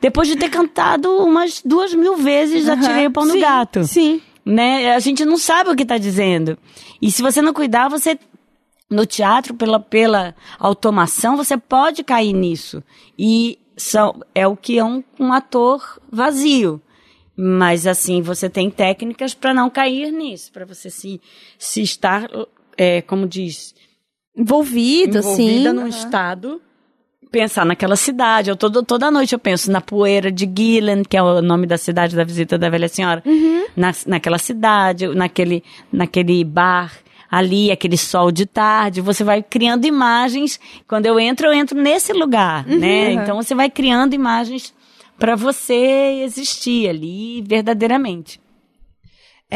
[0.00, 4.22] depois de ter cantado umas duas mil vezes, já tirei o pau no gato Sim.
[4.42, 4.94] né?
[4.94, 6.56] A gente não sabe o que está dizendo.
[7.02, 8.18] E se você não cuidar, você
[8.88, 12.82] no teatro pela pela automação, você pode cair nisso.
[13.18, 16.80] E são é o que é um, um ator vazio.
[17.36, 21.20] Mas assim, você tem técnicas para não cair nisso, para você se
[21.58, 22.30] se estar
[22.76, 23.74] é, como diz,
[24.36, 25.44] Envolvido, assim.
[25.44, 26.60] envolvida num estado
[27.30, 28.48] pensar naquela cidade.
[28.48, 31.76] Eu todo, toda noite eu penso na poeira de Gillen, que é o nome da
[31.76, 33.22] cidade da visita da velha senhora.
[33.76, 36.92] Na, naquela cidade, naquele, naquele bar
[37.28, 39.00] ali, aquele sol de tarde.
[39.00, 40.60] Você vai criando imagens.
[40.86, 43.12] Quando eu entro, eu entro nesse lugar, né?
[43.14, 44.72] Então você vai criando imagens
[45.18, 48.40] para você existir ali verdadeiramente.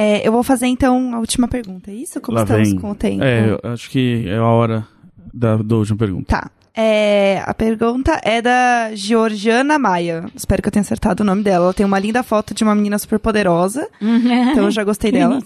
[0.01, 2.21] É, eu vou fazer então a última pergunta, é isso?
[2.21, 2.79] Como Lá estamos vem.
[2.79, 3.25] com o tempo?
[3.25, 4.87] É, eu acho que é a hora
[5.35, 6.41] da, da última pergunta.
[6.41, 6.51] Tá.
[6.75, 10.25] É, a pergunta é da Georgiana Maia.
[10.35, 11.67] Espero que eu tenha acertado o nome dela.
[11.67, 13.89] Ela tem uma linda foto de uma menina super poderosa.
[14.01, 15.39] Então eu já gostei dela.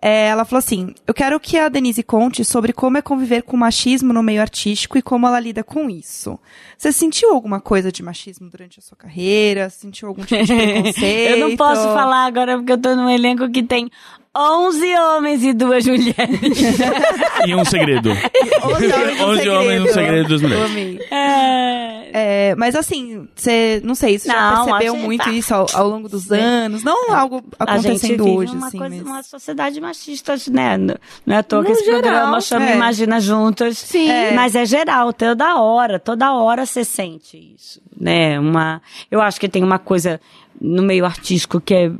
[0.00, 3.56] É, ela falou assim: Eu quero que a Denise conte sobre como é conviver com
[3.56, 6.38] machismo no meio artístico e como ela lida com isso.
[6.78, 9.68] Você sentiu alguma coisa de machismo durante a sua carreira?
[9.68, 11.30] Sentiu algum tipo de preconceito?
[11.30, 13.90] Eu não posso falar agora porque eu tô num elenco que tem
[14.36, 16.14] 11 homens e duas mulheres.
[17.46, 18.10] E um segredo.
[18.10, 21.00] 11 homens, 11 homens, um segredo das mulheres.
[21.10, 25.30] É, É, mas assim, você, não sei, você já percebeu muito tá.
[25.30, 26.82] isso ao, ao longo dos anos?
[26.84, 28.78] Não algo a gente acontecendo hoje, uma, assim.
[28.78, 30.76] coisa, mas- uma sociedade machista, né?
[30.76, 32.76] Não é à toa que esse geral, programa chama é.
[32.76, 33.78] Imagina Juntas.
[33.78, 34.10] Sim.
[34.10, 34.32] É.
[34.32, 38.38] Mas é geral, toda hora, toda hora você sente isso, né?
[38.38, 40.20] Uma, eu acho que tem uma coisa
[40.60, 41.90] no meio artístico que é,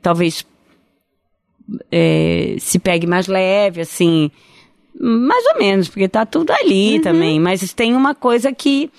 [0.00, 0.44] talvez
[1.90, 4.30] é, se pegue mais leve, assim,
[4.98, 7.00] mais ou menos, porque tá tudo ali Uhum.
[7.02, 7.40] também.
[7.40, 8.90] Mas tem uma coisa que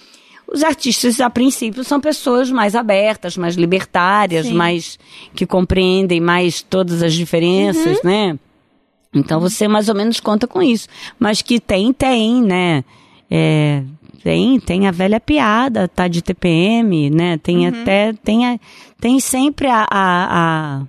[0.47, 4.53] os artistas, a princípio, são pessoas mais abertas, mais libertárias, Sim.
[4.53, 4.99] mais
[5.33, 8.09] que compreendem mais todas as diferenças, Uhum.
[8.09, 8.39] né?
[9.13, 10.87] Então você mais ou menos conta com isso.
[11.19, 12.83] Mas que tem, tem, né?
[13.29, 13.83] É,
[14.23, 17.37] tem, tem a velha piada, tá de TPM, né?
[17.37, 18.59] Tem até, tem, a-
[18.99, 20.27] tem sempre a, a,
[20.79, 20.81] a-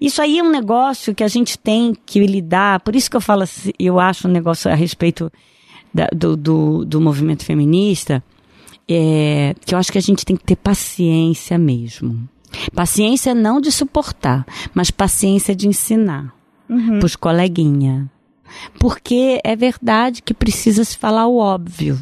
[0.00, 3.20] Isso aí é um negócio que a gente tem que lidar, por isso que eu
[3.20, 5.30] falo, assim, eu acho um negócio a respeito
[5.92, 8.22] da- do, do, do movimento feminista,
[8.88, 12.28] é, que eu acho que a gente tem que ter paciência mesmo.
[12.74, 14.44] Paciência não de suportar,
[14.74, 16.34] mas paciência de ensinar
[16.98, 18.10] pros coleguinha.
[18.78, 21.98] Porque é verdade que precisa se falar o óbvio.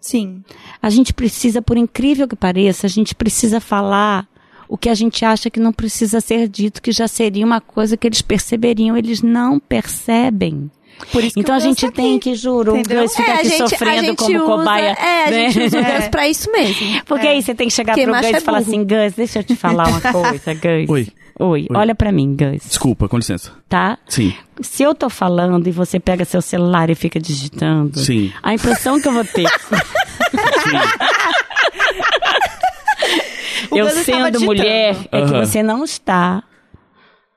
[0.00, 0.42] Sim.
[0.82, 4.26] A gente precisa, por incrível que pareça, a gente precisa falar
[4.68, 7.96] o que a gente acha que não precisa ser dito, que já seria uma coisa
[7.96, 10.70] que eles perceberiam, eles não percebem.
[11.10, 12.30] Por isso que Então a gente trouxe tem aqui.
[12.30, 14.90] que, juro, Gus fica É, aqui gente, sofrendo como usa, cobaia.
[14.98, 15.50] É, a né?
[15.50, 15.96] gente usa o É.
[15.98, 17.02] Gus pra isso mesmo.
[17.04, 19.40] Porque aí você tem que chegar Porque pro Gus é e falar assim, Gus, deixa
[19.40, 20.88] eu te falar uma coisa, Gus.
[20.88, 21.08] Oi.
[21.36, 21.76] Oi, Oi.
[21.76, 23.50] olha pra mim, Gus, Desculpa, com licença.
[23.68, 23.98] tá?
[24.08, 24.32] Sim.
[24.60, 28.32] Se eu tô falando e você pega seu celular e fica digitando, Sim.
[28.40, 29.48] a impressão que eu vou ter.
[33.74, 36.42] O eu sendo mulher, é que você não está,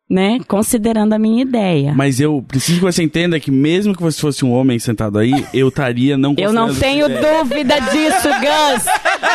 [0.09, 1.93] né, considerando a minha ideia.
[1.93, 5.45] Mas eu preciso que você entenda que mesmo que você fosse um homem sentado aí,
[5.53, 8.85] eu estaria não eu não tenho dúvida disso, Gus.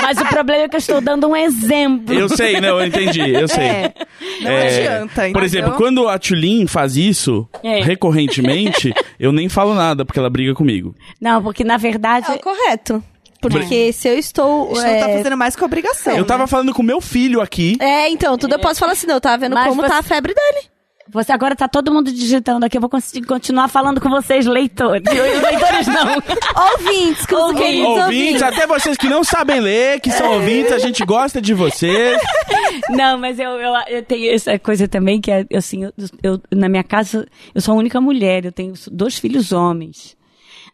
[0.00, 2.14] Mas o problema é que eu estou dando um exemplo.
[2.14, 3.64] Eu sei, não, eu entendi, eu sei.
[3.64, 3.92] É.
[4.40, 5.44] Não adianta, Por entendeu?
[5.44, 7.82] exemplo, quando a Tulin faz isso É.
[7.82, 10.94] recorrentemente, eu nem falo nada, porque ela briga comigo.
[11.20, 12.26] Não, porque na verdade.
[12.30, 13.02] É o correto.
[13.50, 14.70] Porque se eu estou.
[14.72, 16.16] A gente não tá é, fazendo mais que obrigação.
[16.16, 17.76] Eu tava falando com meu filho aqui.
[17.80, 19.98] É, então, tudo eu posso falar assim, não, eu tava vendo Mas como você- tá
[19.98, 20.70] a febre dele.
[21.10, 22.76] Você agora tá todo mundo digitando aqui.
[22.76, 25.02] Eu vou conseguir continuar falando com vocês, leitores.
[25.04, 26.14] Leitores não.
[26.72, 27.66] Ouvintes, com Ouvintes.
[27.66, 28.42] queridos Ouvintes, ouvintes.
[28.42, 32.18] até vocês que não sabem ler, que são ouvintes, a gente gosta de vocês.
[32.88, 35.92] Não, mas eu, eu, eu tenho essa coisa também que é assim, eu,
[36.22, 40.16] eu- na minha casa eu sou a única mulher, eu tenho dois filhos homens.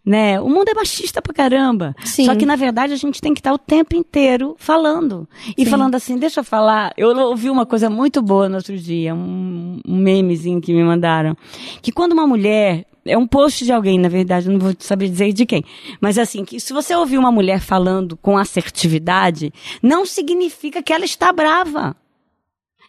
[0.09, 0.41] Né?
[0.41, 1.95] O mundo é machista pra caramba.
[2.03, 2.25] Sim.
[2.25, 5.29] Só que, na verdade, a gente tem que estar o tempo inteiro falando.
[5.55, 6.95] E falando assim, deixa eu falar.
[6.97, 11.37] Eu ouvi uma coisa muito boa no outro dia, um, um memezinho que me mandaram.
[11.83, 12.87] Que quando uma mulher.
[13.05, 15.65] É um post de alguém, na verdade, eu não vou saber dizer de quem.
[15.99, 19.51] Mas assim, que se você ouvir uma mulher falando com assertividade,
[19.83, 21.97] não significa que ela está brava.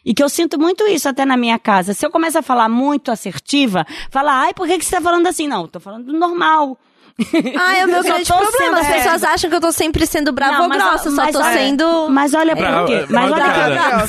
[0.05, 1.93] E que eu sinto muito isso até na minha casa.
[1.93, 5.27] Se eu começo a falar muito assertiva, falar, ai, por que, que você tá falando
[5.27, 5.47] assim?
[5.47, 6.77] Não, tô falando do normal.
[7.59, 8.79] Ah, é o meu grande problema.
[8.79, 11.23] As pessoas acham que eu tô sempre sendo brava Não, ou mas- grossa, eu só
[11.23, 12.09] mas tô olha- sendo.
[12.09, 13.05] Mas olha por quê?
[13.09, 14.07] Mas mal olha,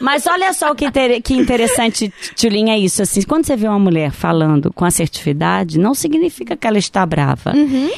[0.00, 3.02] mas olha só o que, inter- que interessante, Tulinha, é isso.
[3.02, 7.52] Assim, quando você vê uma mulher falando com assertividade, não significa que ela está brava.
[7.54, 7.90] Uhum.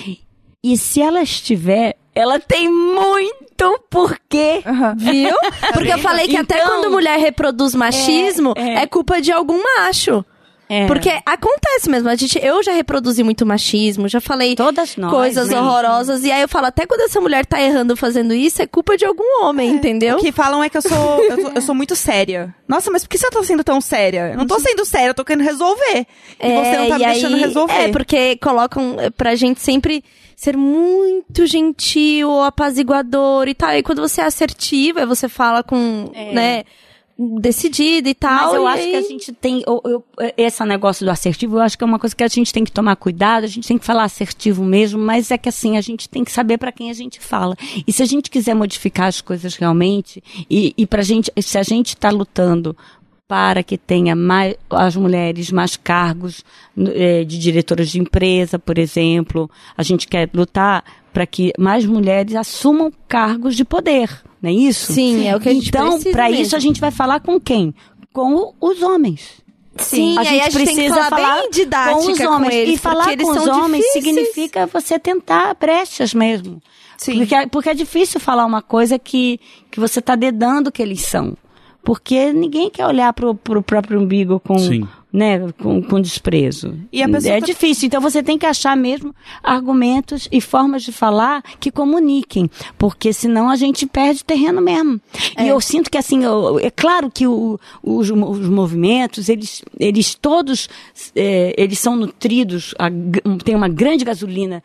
[0.65, 4.63] E se ela estiver, ela tem muito porquê.
[4.97, 5.35] Viu?
[5.73, 8.87] Porque eu falei que até Então- quando mulher reproduz machismo, É, é, é.
[8.87, 10.25] culpa de algum macho.
[10.75, 10.87] É.
[10.87, 12.09] Porque acontece mesmo.
[12.09, 15.61] A gente, eu já reproduzi muito machismo, já falei Todas nós, coisas né?
[15.61, 16.25] horrorosas.
[16.25, 19.05] E aí eu falo, até quando essa mulher tá errando fazendo isso, é culpa de
[19.05, 20.17] algum homem, entendeu?
[20.17, 22.55] O que falam é que eu sou, eu, sou- eu sou muito séria.
[22.67, 24.31] Nossa, mas por que você tá sendo tão séria?
[24.33, 26.07] Eu não tô sendo séria, eu tô querendo resolver.
[26.41, 27.73] E você não tá me deixando aí- resolver.
[27.75, 30.03] É, porque colocam pra gente sempre
[30.35, 33.75] ser muito gentil, apaziguador e tal.
[33.75, 36.65] E quando você é assertiva, você fala com, né,
[37.19, 38.47] decidida e tal.
[38.47, 39.63] Mas eu acho aí- que a gente tem.
[39.67, 40.05] eu- eu-
[40.37, 42.73] esse negócio do assertivo, eu acho que é uma coisa que a gente tem que
[42.73, 46.09] tomar cuidado, a gente tem que falar assertivo mesmo, mas é que assim, a gente
[46.09, 47.57] tem que saber para quem a gente fala.
[47.87, 51.63] E se a gente quiser modificar as coisas realmente, e, e pra gente, se a
[51.63, 52.77] gente está lutando
[53.29, 56.45] para que tenha mais as mulheres mais cargos
[56.77, 59.51] eh, de diretoras de empresa, por exemplo.
[59.75, 64.09] A gente quer lutar para que mais mulheres assumam cargos de poder,
[64.41, 64.93] não é isso?
[64.93, 66.43] Sim, é o que a gente Então, precisa para mesmo.
[66.43, 67.75] isso a gente vai falar com quem?
[68.13, 69.43] Com o- os homens.
[69.77, 72.55] Sim, a aí gente a gente precisa falar bem didática com os com homens.
[72.55, 74.05] eles, e falar com os homens difíceis.
[74.05, 76.61] significa você tentar brechas mesmo.
[76.99, 77.19] Sim.
[77.19, 79.41] Porque, é- porque é difícil falar uma coisa que,
[79.71, 81.37] que você está dedando que eles são.
[81.83, 84.87] Porque ninguém quer olhar pro, pro próprio umbigo com, Sim.
[85.13, 86.75] Né, com, com desprezo.
[86.91, 87.07] E é
[87.41, 87.87] tá- difícil.
[87.87, 92.51] Então você tem que achar mesmo argumentos e formas de falar que comuniquem.
[92.79, 95.01] Porque senão a gente perde terreno mesmo.
[95.39, 100.15] E eu sinto que assim, eu- é claro que o- os, os movimentos, eles, eles
[100.15, 100.69] todos,
[101.15, 102.89] é, eles são nutridos, a
[103.45, 104.63] tem uma grande gasolina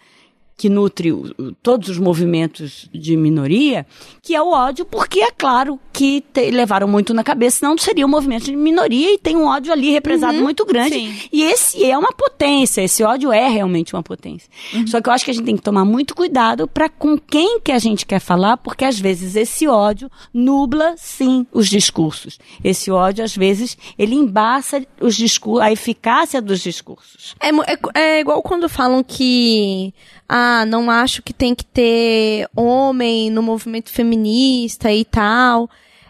[0.57, 1.13] que nutre
[1.61, 3.85] todos os movimentos de minoria,
[4.23, 8.05] que é o ódio, porque é claro que te- levaram muito na cabeça, senão seria
[8.07, 10.95] um movimento de minoria e tem um ódio ali represado muito grande.
[10.95, 11.15] sim.
[11.31, 14.49] E esse é uma potência, esse ódio é realmente uma potência.
[14.87, 17.59] Só que eu acho que a gente tem que tomar muito cuidado para com quem
[17.59, 22.39] que a gente quer falar, porque às vezes esse ódio nubla, sim, os discursos.
[22.63, 27.35] Esse ódio, às vezes, ele embaça os discursos, a eficácia dos discursos.
[27.39, 27.79] É, é,
[28.17, 29.93] é igual quando falam que.
[30.29, 35.69] Ah, não acho que tem que ter homem no movimento feminista e tal.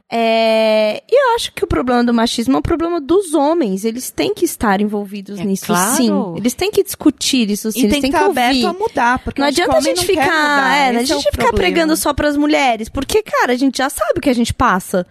[0.10, 3.84] É, e eu acho que o problema do machismo é um problema dos homens.
[3.84, 5.96] Eles têm que estar envolvidos É nisso, claro.
[5.98, 6.12] sim.
[6.38, 7.80] Eles têm que discutir isso, sim.
[7.80, 8.66] E Eles tem que têm estar ouvir.
[8.66, 9.20] a mudar.
[9.20, 11.58] Porque Não que adianta a gente ficar, é, não adianta a gente o ficar problema.
[11.58, 15.06] pregando só pras mulheres, porque, cara, a gente já sabe o que a gente passa,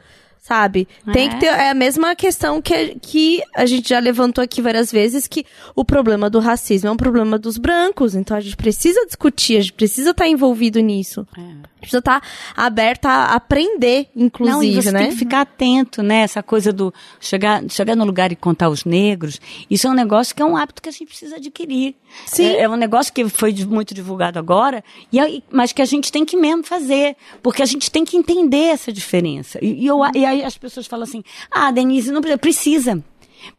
[0.47, 0.87] sabe?
[1.13, 1.31] Tem É.
[1.31, 5.27] que ter, é a mesma questão que, que a gente já levantou aqui várias vezes,
[5.27, 5.45] que
[5.75, 9.61] o problema do racismo é um problema dos brancos, então a gente precisa discutir, a
[9.61, 11.27] gente precisa estar envolvido nisso.
[11.37, 12.23] A gente precisa estar
[12.57, 14.99] aberta a aprender, Não, e inclusive, você né?
[15.01, 16.21] tem que ficar atento, né?
[16.21, 19.41] Essa coisa do chegar, chegar no lugar e contar os negros.
[19.71, 21.95] Isso é um negócio que é um hábito que a gente precisa adquirir.
[22.27, 22.45] Sim.
[22.45, 24.83] É, é um negócio que foi muito divulgado agora,
[25.13, 27.17] e mas que a gente tem que mesmo fazer.
[27.43, 29.59] Porque a gente tem que entender essa diferença.
[29.63, 32.39] E, e eu, e aí as pessoas falam assim: ah, Denise, não precisa.
[32.41, 33.05] Precisa.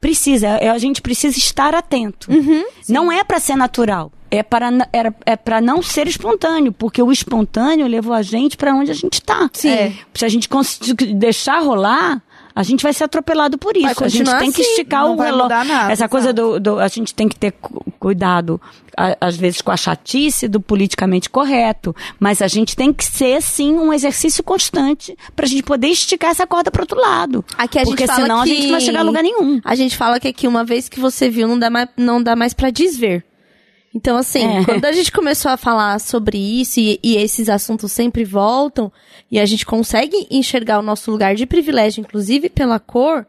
[0.02, 0.48] Precisa.
[0.48, 2.30] É, A gente precisa estar atento.
[2.32, 2.64] Uhum.
[2.90, 4.12] não é para ser natural.
[4.30, 8.74] É para era- é para não ser espontâneo, porque o espontâneo levou a gente para
[8.76, 9.50] onde a gente está.
[9.66, 9.94] É.
[10.14, 12.22] Se a gente conseguir deixar rolar,
[12.54, 14.04] a gente vai ser atropelado por isso.
[14.04, 15.48] A gente tem que assim, esticar não o relógio.
[15.48, 17.54] nada, Essa coisa do, do- A gente tem que ter
[17.98, 18.62] cuidado,
[18.96, 21.96] a- às vezes, com a chatice do politicamente correto.
[22.20, 26.48] Mas a gente tem que ser, sim, um exercício constante pra gente poder esticar essa
[26.48, 27.44] corda pro outro lado.
[27.58, 29.60] Aqui a gente Porque fala senão a gente não vai chegar a lugar nenhum.
[29.66, 32.36] A gente fala que aqui uma vez que você viu, não dá mais, não dá
[32.36, 33.24] mais pra desver.
[33.96, 34.64] Então, assim, É.
[34.66, 38.92] quando a gente começou a falar sobre isso e, e esses assuntos sempre voltam,
[39.32, 43.26] e a gente consegue enxergar o nosso lugar de privilégio, inclusive pela cor,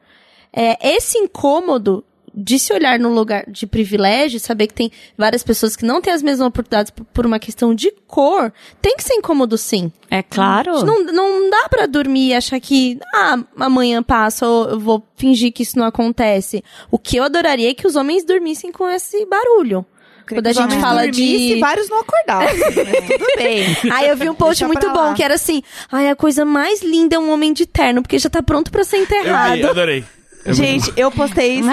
[0.53, 2.05] é, esse incômodo
[2.41, 6.13] de se olhar no lugar de privilégio, saber que tem várias pessoas que não têm
[6.13, 9.91] as mesmas oportunidades por, uma questão de cor, tem que ser incômodo sim.
[10.09, 10.85] É claro.
[10.85, 15.53] Não, não dá pra dormir e achar que, ah, amanhã passa ou eu vou fingir
[15.53, 16.63] que isso não acontece.
[16.93, 19.85] O que eu adoraria é que os homens dormissem com esse barulho.
[20.29, 21.61] Quando a gente fala dormissem, de...
[21.61, 22.47] vários não acordavam.
[22.47, 23.65] mas tudo bem.
[23.91, 25.15] Aí eu vi um post Deixa muito bom, lá.
[25.15, 28.29] que era assim, ai, a coisa mais linda é um homem de terno, porque já
[28.31, 29.55] tá pronto pra ser Eu enterrado.
[29.57, 30.05] vi, adorei.
[30.49, 31.69] É muito Gente, eu postei isso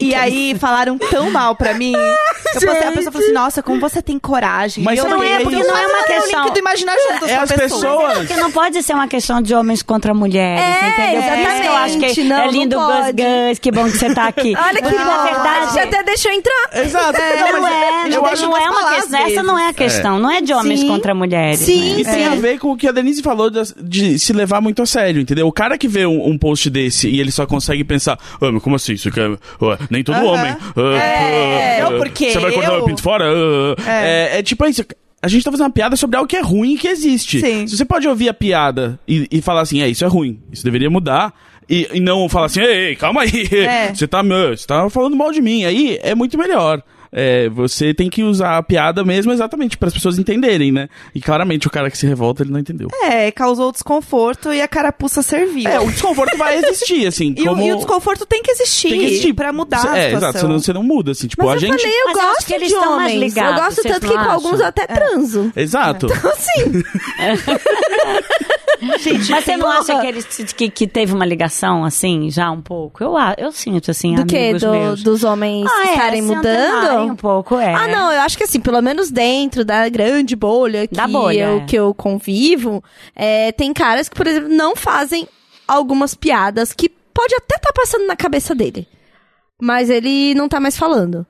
[0.00, 1.92] e, e aí falaram tão mal pra mim.
[1.94, 4.84] Eu postei, a pessoa falou assim, nossa, como você tem coragem.
[4.84, 7.28] Mas E eu não é, porque "Eu não é uma questão- link do Imaginar Juntos
[7.28, 8.18] É as pessoa." pessoas.
[8.18, 11.22] Porque não pode ser uma questão de homens contra mulheres, É, entendeu?
[11.22, 12.24] Por isso que eu acho que.
[12.24, 13.06] Não, é não lindo Gus.
[13.06, 14.54] Gus, que bom que você tá aqui.
[14.58, 16.70] Olha que bom, na verdade, você até deixou entrar.
[16.74, 17.18] Exato.
[17.18, 19.20] não, mas é, eu não, acho não é uma questão.
[19.26, 20.88] Essa não é a questão, não é de homens Sim.
[20.88, 21.60] contra mulheres.
[21.60, 22.00] Sim, né?
[22.00, 24.86] E tem a ver com o que a Denise falou de, se levar muito a
[24.86, 25.46] sério, entendeu?
[25.46, 28.18] O cara que vê um, um post desse e ele só consegue pensar, ah,
[28.52, 28.92] mas como assim?
[28.94, 29.28] Isso aqui é,
[29.62, 30.24] ué, nem todo Aham.
[30.26, 30.56] homem.
[30.76, 33.24] Ah, É, ah, não, ah, porque Você vai cortar eu- o pinto fora?
[33.86, 34.38] Ah, é.
[34.38, 34.84] é tipo isso.
[35.22, 37.40] A gente tá fazendo uma piada sobre algo que é ruim e que existe.
[37.40, 37.66] Sim.
[37.66, 40.62] Se você pode ouvir a piada e, e falar assim, é, isso é ruim, isso
[40.64, 41.32] deveria mudar.
[41.68, 43.92] E, e não falar assim, ei, ei, calma aí, É.
[43.92, 45.64] você, tá, meu, você tá falando mal de mim.
[45.64, 46.80] Aí é muito melhor.
[47.12, 50.88] É, você tem que usar a piada mesmo exatamente para as pessoas entenderem, né?
[51.14, 52.88] E claramente o cara que se revolta, ele não entendeu.
[53.02, 55.68] É, causou desconforto e a carapuça serviu.
[55.68, 57.62] É, o desconforto vai existir, assim, e, o- como...
[57.62, 59.32] e o desconforto tem que existir, tem que existir.
[59.34, 60.16] pra mudar a É, situação.
[60.18, 61.80] exato, você não, você não muda, assim, tipo, Mas a eu gente...
[61.82, 63.34] falei, eu Mas eu gosto que eles de estão mais homens.
[63.34, 65.52] ligados, eu gosto tanto que com alguns eu até transo.
[65.56, 66.06] Exato.
[66.12, 66.82] Assim,
[69.00, 72.30] Gente, Mas você tem não uma- acha que, eles, que, que teve uma ligação, assim,
[72.30, 73.02] já um pouco?
[73.02, 74.36] Eu, a- eu sinto, assim, do que?
[74.36, 75.02] amigos Do, meus.
[75.02, 77.72] dos homens Ah, é, estarem se antenarem um pouco, é.
[77.72, 81.44] Ah, não, eu acho que assim, pelo menos dentro da grande bolha que, Da bolha,
[81.44, 81.64] eu, é.
[81.64, 82.82] que eu convivo,
[83.14, 85.28] é, tem caras que, por exemplo, não fazem
[85.66, 88.86] algumas piadas que pode até estar passando na cabeça dele.
[89.60, 91.26] Mas ele não tá mais falando.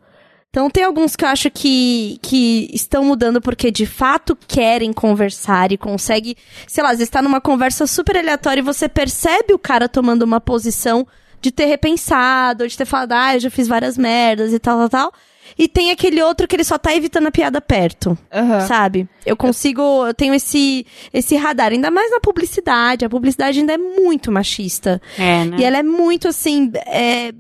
[0.57, 5.71] Então tem alguns que eu acho que, que estão mudando porque de fato querem conversar
[5.71, 6.35] e consegue,
[6.67, 10.23] sei lá, às vezes tá numa conversa super aleatória e você percebe o cara tomando
[10.23, 11.07] uma posição
[11.43, 14.89] de ter repensado, de ter falado, ah, eu já fiz várias merdas e tal, tal,
[14.89, 15.13] tal.
[15.59, 18.17] E tem aquele outro que ele só tá evitando a piada perto.
[18.33, 18.61] Aham.
[18.61, 19.09] Sabe?
[19.25, 23.05] Eu consigo, eu tenho esse, esse radar, ainda mais na publicidade.
[23.05, 25.01] A publicidade ainda é muito machista.
[25.19, 25.57] É, né?
[25.59, 27.33] E ela é muito assim, é,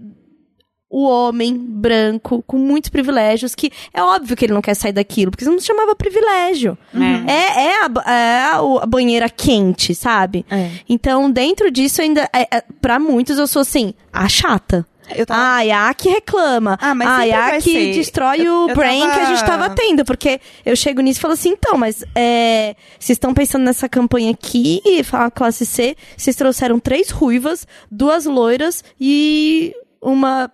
[0.88, 5.30] o homem branco com muitos privilégios que é óbvio que ele não quer sair daquilo,
[5.30, 6.78] porque isso não se chamava privilégio.
[6.94, 7.32] É.
[7.32, 10.46] É, é, a, é a, a banheira quente, sabe?
[10.50, 10.70] É.
[10.88, 14.86] Então, dentro disso, ainda, é, é, pra muitos, eu sou assim, a chata.
[15.14, 16.78] Eu tava- Ai, a que reclama.
[16.80, 19.70] Ah, mas sempre a que destrói Eu- o eu brain tava- que a gente tava
[19.70, 20.04] tendo.
[20.04, 24.30] Porque eu chego nisso e falo assim, então, mas é, vocês estão pensando nessa campanha
[24.32, 29.72] aqui, falar classe C, vocês trouxeram três ruivas, duas loiras e
[30.02, 30.50] uma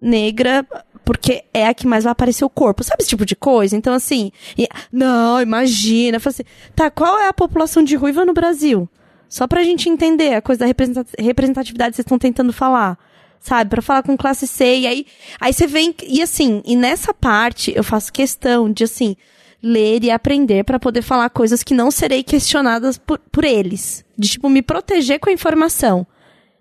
[0.00, 0.64] negra,
[1.04, 2.84] porque é a que mais vai aparecer o corpo.
[2.84, 3.76] Sabe esse tipo de coisa?
[3.76, 6.16] Então, assim, e- não, imagina.
[6.16, 6.44] Eu falo assim,
[6.74, 8.88] tá, qual é a população de ruiva no Brasil?
[9.28, 12.96] Só pra gente entender a coisa da representa- representatividade que vocês estão tentando falar.
[13.40, 13.70] Sabe?
[13.70, 14.78] Pra falar com classe C.
[14.78, 15.06] E aí,
[15.40, 15.94] aí você vem.
[16.02, 19.16] E assim, e nessa parte eu faço questão de, assim,
[19.62, 24.04] ler e aprender pra poder falar coisas que não serei questionadas por, por eles.
[24.18, 26.06] De, tipo, me proteger com a informação.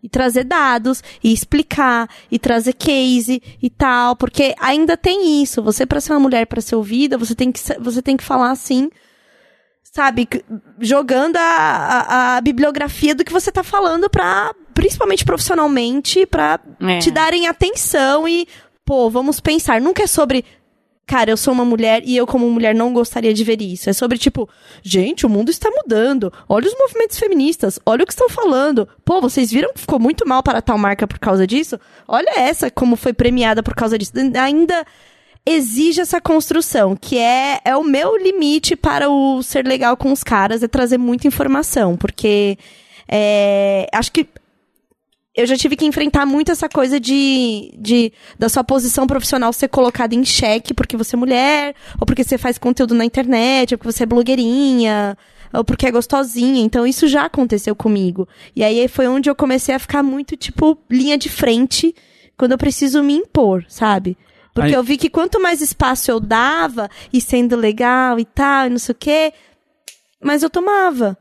[0.04, 4.16] E trazer dados, e explicar, e trazer case e tal.
[4.16, 5.64] Porque ainda tem isso.
[5.64, 8.52] Você, pra ser uma mulher, pra ser ouvida, você tem que, você tem que falar
[8.52, 8.90] assim
[9.96, 10.28] sabe,
[10.78, 17.00] jogando a, a, a bibliografia do que você tá falando pra, principalmente profissionalmente, pra É.
[17.00, 18.48] te darem atenção e,
[18.86, 19.82] pô, vamos pensar.
[19.82, 20.46] Nunca é sobre,
[21.08, 23.90] cara, eu sou uma mulher e eu como mulher não gostaria de ver isso.
[23.90, 24.48] É sobre, tipo,
[24.84, 26.32] gente, o mundo está mudando.
[26.48, 28.88] Olha os movimentos feministas, olha o que estão falando.
[29.04, 31.80] Pô, vocês viram que ficou muito mal para tal marca por causa disso?
[32.08, 34.12] Olha essa como foi premiada por causa disso.
[34.40, 34.86] Ainda
[35.48, 40.24] exige essa construção, que é, é o meu limite para o ser legal com os
[40.24, 42.58] caras, é trazer muita informação, porque
[43.08, 44.28] é, acho que
[45.36, 49.68] eu já tive que enfrentar muito essa coisa de, de da sua posição profissional ser
[49.68, 53.78] colocada em xeque porque você é mulher, ou porque você faz conteúdo na internet, ou
[53.78, 55.18] porque você é blogueirinha,
[55.54, 56.62] ou porque é gostosinha.
[56.64, 58.28] Então isso já aconteceu comigo.
[58.56, 61.94] E aí foi onde eu comecei a ficar muito, tipo, linha de frente
[62.38, 64.18] quando eu preciso me impor, sabe?
[64.54, 68.68] Porque Aí- eu vi que quanto mais espaço eu dava, e sendo legal e tal,
[68.68, 69.34] e não sei o quê,
[70.24, 71.18] mais eu tomava.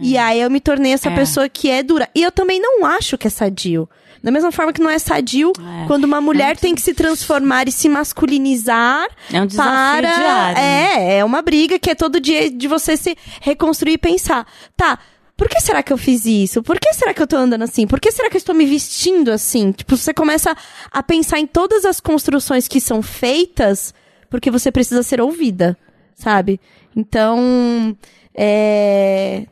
[0.00, 1.14] E aí eu me tornei essa É.
[1.14, 2.08] pessoa que é dura.
[2.14, 3.88] E eu também não acho que é sadio.
[4.22, 5.86] Da mesma forma que não é sadio É.
[5.86, 10.00] quando uma mulher tem que se transformar e se masculinizar É um desafio para.
[10.16, 10.54] diário.
[10.56, 10.94] né?
[11.14, 14.44] É, é uma briga que é todo dia de você se reconstruir e pensar.
[14.76, 14.98] Tá,
[15.36, 16.62] por que será que eu fiz isso?
[16.62, 17.86] Por que será que eu tô andando assim?
[17.86, 19.70] Por que será que eu estou me vestindo assim?
[19.70, 20.56] Tipo, você começa
[20.90, 23.94] a pensar em todas as construções que são feitas
[24.28, 25.76] porque você precisa ser ouvida,
[26.16, 26.58] sabe?
[26.96, 27.94] Então,
[28.34, 29.46] é.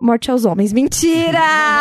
[0.00, 0.72] Morte aos homens.
[0.72, 1.40] Mentira!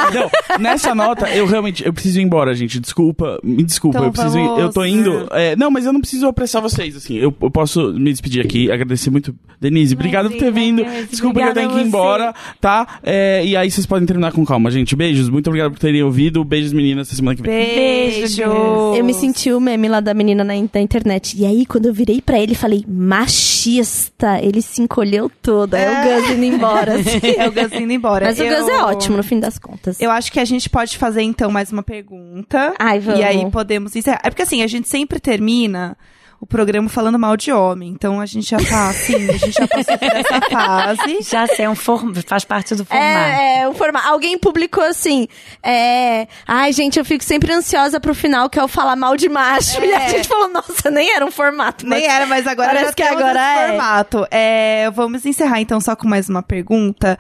[0.14, 0.30] Não,
[0.60, 2.80] nessa nota, eu realmente, eu preciso ir embora, gente.
[2.80, 5.28] Desculpa, me desculpa, Então eu preciso ir, vamos- eu tô indo.
[5.32, 7.16] é, não, mas eu não preciso apressar vocês, assim.
[7.16, 9.34] Eu, eu posso me despedir aqui, agradecer muito.
[9.62, 10.84] Denise, obrigado por ter vindo.
[10.84, 13.00] Denise, Desculpa que eu tenho que ir embora, tá?
[13.04, 14.96] É, e aí vocês podem terminar com calma, gente.
[14.96, 16.44] Beijos, muito obrigado por terem ouvido.
[16.44, 17.52] Beijos, meninas, até semana que vem.
[17.52, 18.41] Beijo.
[18.41, 21.36] Eu me senti o meme lá da menina na, na internet.
[21.38, 25.74] E aí, quando eu virei pra ele e falei, machista, ele se encolheu todo.
[25.76, 26.96] Aí o Gus indo embora.
[26.96, 27.20] assim.
[27.40, 28.09] É o Gus indo embora.
[28.22, 29.99] Mas o Eu- Gus é ótimo, no fim das contas.
[29.99, 32.73] Eu acho que a gente pode fazer, então, mais uma pergunta.
[32.80, 33.19] Ai, vamos.
[33.19, 34.22] E aí podemos encerrar.
[34.23, 35.98] É porque, assim, a gente sempre termina
[36.41, 37.90] o programa falando mal de homem.
[37.90, 41.22] Então, a gente já tá, assim, a gente já passou por essa fase.
[41.30, 42.14] Já sei, é um form...
[42.26, 43.06] faz parte do formato.
[43.06, 43.99] É, é, o forma...
[44.07, 45.27] Alguém publicou assim.
[45.61, 46.27] É...
[46.48, 49.84] Ai, gente, eu fico sempre ansiosa pro final, que é o falar mal de macho.
[49.84, 50.10] E a É.
[50.11, 51.86] gente falou, nossa, nem era um formato.
[51.86, 53.68] Nem era, mas agora Parece já que agora é.
[53.68, 54.26] formato.
[54.31, 57.19] É, vamos encerrar, então, só com mais uma pergunta.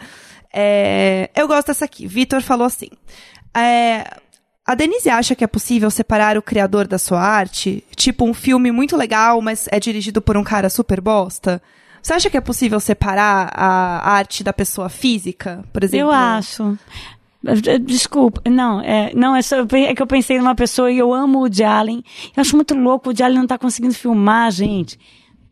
[0.53, 2.07] É, eu gosto dessa aqui.
[2.07, 2.89] Vitor falou assim.
[3.55, 4.05] é,
[4.65, 7.83] a Denise acha que é possível separar o criador da sua arte?
[7.95, 11.59] Tipo, um filme muito legal, mas é dirigido por um cara super bosta?
[12.01, 16.07] Você acha que é possível separar a arte da pessoa física, por exemplo?
[16.07, 16.77] Eu acho.
[17.81, 21.39] Desculpa, não, é, não é, só, é que eu pensei numa pessoa e eu amo
[21.39, 22.03] o Woody Allen.
[22.35, 24.99] Eu acho muito louco, o Woody Allen não tá conseguindo filmar, gente.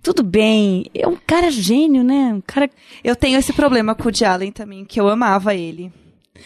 [0.01, 2.33] Tudo bem, é um cara gênio, né?
[2.33, 2.69] Um cara.
[3.03, 5.91] Eu tenho esse problema com o Woody Allen também, que eu amava ele.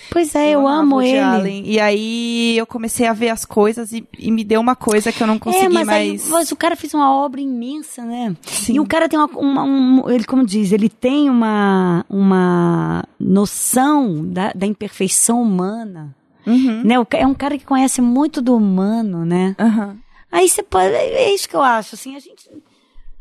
[0.10, 1.20] Pois é, eu, o amo ele.
[1.20, 1.64] Allen.
[1.66, 5.22] E aí eu comecei a ver as coisas e, e me deu uma coisa que
[5.22, 6.24] eu não consegui é, mas, mais.
[6.26, 8.34] aí, mas o cara fez uma obra imensa, né?
[8.42, 8.76] Sim.
[8.76, 14.26] E o cara tem uma, uma- um, ele como diz, ele tem uma uma noção
[14.28, 16.16] da, da imperfeição humana,
[16.48, 16.82] Uhum.
[16.84, 16.96] né?
[17.12, 19.56] É um cara que conhece muito do humano, né?
[19.60, 19.98] Aham.
[20.32, 20.88] Aí você pode.
[20.96, 22.50] É isso que eu acho, assim, a gente.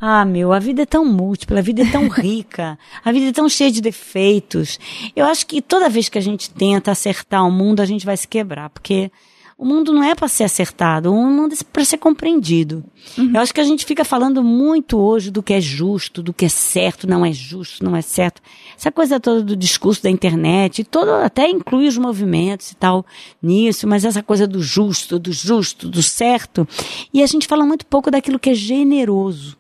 [0.01, 3.33] Ah, meu, a vida é tão múltipla, a vida é tão rica, a vida é
[3.33, 4.79] tão cheia de defeitos.
[5.15, 8.17] Eu acho que toda vez que a gente tenta acertar o mundo, a gente vai
[8.17, 9.13] se quebrar, porque
[9.59, 12.83] o mundo não é para ser acertado, o mundo é para ser compreendido.
[13.19, 16.47] Eu acho que a gente fica falando muito hoje do que é justo, do que
[16.47, 18.41] é certo, não é justo, não é certo.
[18.75, 23.05] Essa coisa toda do discurso da internet, todo, até inclui os movimentos e tal
[23.43, 26.67] nisso, mas essa coisa do justo, do justo, do certo.
[27.13, 29.60] E a gente fala muito pouco daquilo que é generoso.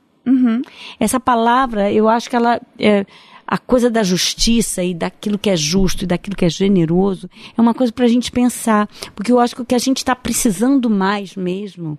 [0.99, 2.61] Essa palavra, eu acho que ela.
[2.79, 3.05] É,
[3.51, 7.29] a coisa da justiça e daquilo que é justo e daquilo que é generoso
[7.59, 8.89] é uma coisa para a gente pensar.
[9.13, 11.99] Porque eu acho que o que a gente está precisando mais mesmo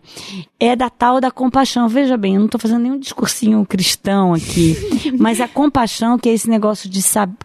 [0.58, 1.90] é da tal da compaixão.
[1.90, 4.78] Veja bem, eu não estou fazendo nenhum discursinho cristão aqui,
[5.20, 7.36] mas a compaixão, que é esse negócio de saber.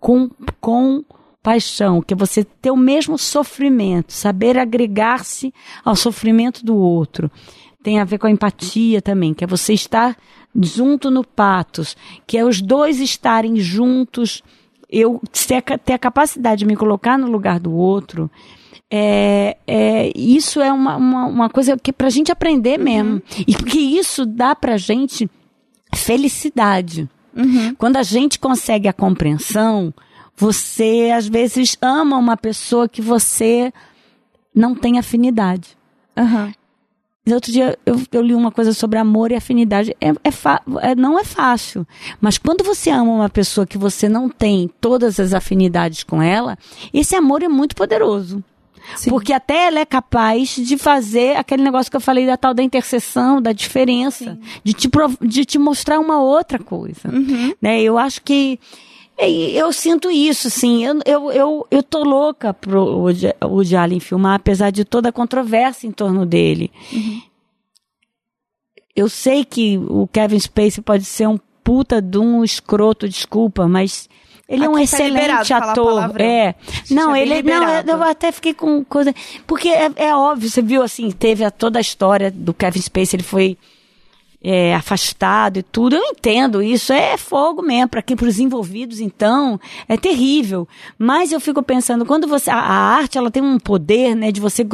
[0.00, 0.28] Com,
[0.60, 1.04] com
[1.40, 5.52] paixão, que é você ter o mesmo sofrimento, saber agregar-se
[5.84, 7.30] ao sofrimento do outro
[7.82, 10.16] tem a ver com a empatia também, que é você estar
[10.60, 11.96] junto no patos,
[12.26, 14.42] que é os dois estarem juntos,
[14.90, 18.30] eu ter a, a capacidade de me colocar no lugar do outro.
[18.90, 23.22] É, é, isso é uma, uma, uma coisa que pra gente aprender mesmo.
[23.46, 25.30] E porque isso dá pra gente
[25.94, 27.08] felicidade.
[27.78, 29.94] Quando a gente consegue a compreensão,
[30.36, 33.72] você às vezes ama uma pessoa que você
[34.54, 35.76] não tem afinidade.
[36.16, 36.52] Aham.
[37.30, 39.96] Outro dia eu, eu li uma coisa sobre amor e afinidade.
[40.00, 40.32] É, é
[40.82, 41.86] é- não é fácil.
[42.20, 46.58] Mas quando você ama uma pessoa que você não tem todas as afinidades com ela,
[46.92, 48.42] esse amor é muito poderoso.
[48.96, 49.10] Sim.
[49.10, 52.62] Porque até ela é capaz de fazer aquele negócio que eu falei da tal da
[52.64, 54.88] interseção, da diferença, de te,
[55.20, 57.08] de te mostrar uma outra coisa.
[57.60, 57.80] Né?
[57.80, 58.58] Eu acho que.
[59.28, 60.84] E Eu sinto isso, sim.
[60.84, 65.12] Eu, eu, eu, eu tô louca pro Woody, Woody Allen filmar, apesar de toda a
[65.12, 66.70] controvérsia em torno dele.
[68.94, 74.08] Eu sei que o Kevin Spacey pode ser um puta de um escroto, desculpa, mas
[74.48, 75.72] ele é um Aqui tá liberado excelente falar
[76.04, 76.20] ator.
[76.20, 76.54] É.
[76.90, 77.42] Não, é ele.
[77.42, 77.90] Não, liberado.
[77.90, 79.14] eu até fiquei com coisa.
[79.46, 83.16] Porque é, é óbvio, você viu assim, teve a, toda a história do Kevin Spacey,
[83.16, 83.56] ele foi
[84.42, 85.96] é, afastado e tudo.
[85.96, 87.88] Eu entendo, isso é fogo mesmo.
[87.88, 90.66] Para quem, para os envolvidos, então, é terrível.
[90.98, 92.50] Mas eu fico pensando, quando você.
[92.50, 94.66] A, a arte, ela tem um poder, né, de você.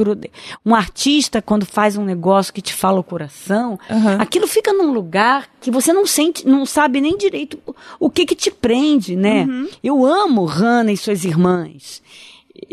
[0.64, 4.16] Um artista, quando faz um negócio que te fala o coração, Aham.
[4.20, 7.58] aquilo fica num lugar que você não sente, não sabe nem direito
[7.98, 9.46] o- que que te prende, né?
[9.82, 12.02] Eu amo Hannah e suas irmãs.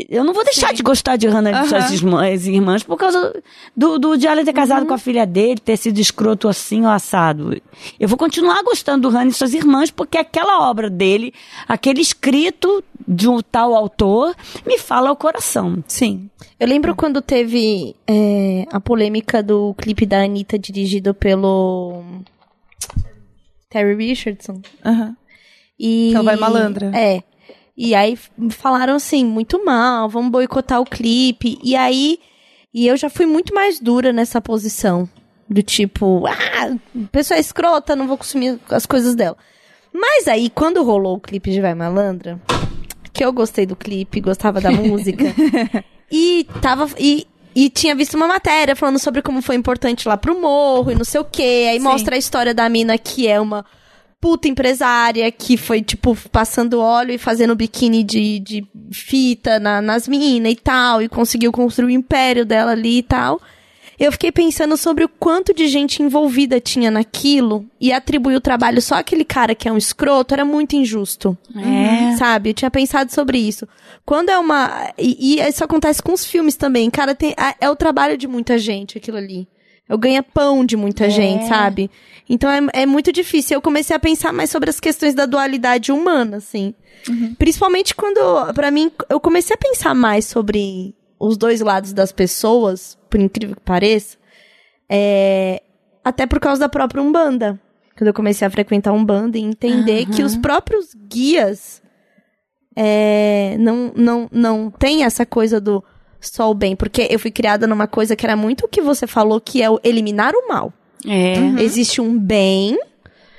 [0.08, 1.66] Eu não vou deixar de gostar de Hannah e Aham.
[1.66, 3.42] suas irmãs, irmãs por causa
[3.76, 7.60] do, do Charlie ter casado com a filha dele, ter sido escroto assim ou assado.
[7.98, 11.32] Eu vou continuar gostando do Hannah e suas irmãs porque aquela obra dele,
[11.68, 14.34] aquele escrito de um tal autor,
[14.66, 15.82] me fala ao coração.
[15.86, 16.28] Sim.
[16.58, 22.02] Eu lembro quando teve é, a polêmica do clipe da Anitta dirigido pelo
[23.70, 24.60] Terry Richardson.
[24.84, 25.16] Aham.
[25.78, 26.08] E...
[26.10, 26.90] Que ela vai malandra.
[26.96, 27.22] É.
[27.76, 28.18] E aí
[28.50, 31.58] falaram assim, muito mal, vamos boicotar o clipe.
[31.62, 32.18] E aí,
[32.72, 35.08] e eu já fui muito mais dura nessa posição.
[35.48, 36.76] Do tipo, ah,
[37.12, 39.36] pessoa escrota, não vou consumir as coisas dela.
[39.92, 42.40] Mas aí, quando rolou o clipe de Vai Malandra,
[43.12, 45.24] que eu gostei do clipe, gostava da música,
[46.10, 46.88] e tava.
[46.98, 50.94] E, e tinha visto uma matéria falando sobre como foi importante lá pro morro e
[50.94, 51.68] não sei o quê.
[51.70, 51.84] Aí Sim.
[51.84, 53.64] mostra a história da mina que é uma
[54.20, 60.08] puta empresária que foi, tipo, passando óleo e fazendo biquíni de, de fita na- nas
[60.08, 63.40] minas e tal, e conseguiu construir o império dela ali e tal.
[63.98, 68.82] Eu fiquei pensando sobre o quanto de gente envolvida tinha naquilo e atribuir o trabalho
[68.82, 71.36] só àquele cara que é um escroto era muito injusto.
[71.56, 72.14] É.
[72.16, 72.50] Sabe?
[72.50, 73.66] Eu tinha pensado sobre isso.
[74.04, 74.92] Quando é uma.
[74.98, 76.90] E, e isso acontece com os filmes também.
[76.90, 79.48] Cara, tem, é, é o trabalho de muita gente aquilo ali.
[79.88, 81.90] É o ganha-pão de muita gente, sabe?
[82.28, 83.56] Então é, é muito difícil.
[83.56, 86.74] Eu comecei a pensar mais sobre as questões da dualidade humana, assim.
[87.38, 88.20] Principalmente quando,
[88.52, 93.54] pra mim, eu comecei a pensar mais sobre os dois lados das pessoas, por incrível
[93.54, 94.18] que pareça,
[94.88, 95.62] é,
[96.04, 97.60] até por causa da própria Umbanda.
[97.96, 101.80] Quando eu comecei a frequentar Umbanda e entender que os próprios guias
[102.74, 105.82] é, não, não, não tem essa coisa do
[106.20, 106.74] só o bem.
[106.76, 109.70] Porque eu fui criada numa coisa que era muito o que você falou, que é
[109.70, 110.72] o eliminar o mal.
[111.06, 111.34] É.
[111.62, 112.78] Existe um bem,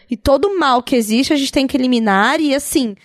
[0.10, 2.96] e todo mal que existe a gente tem que eliminar, e assim,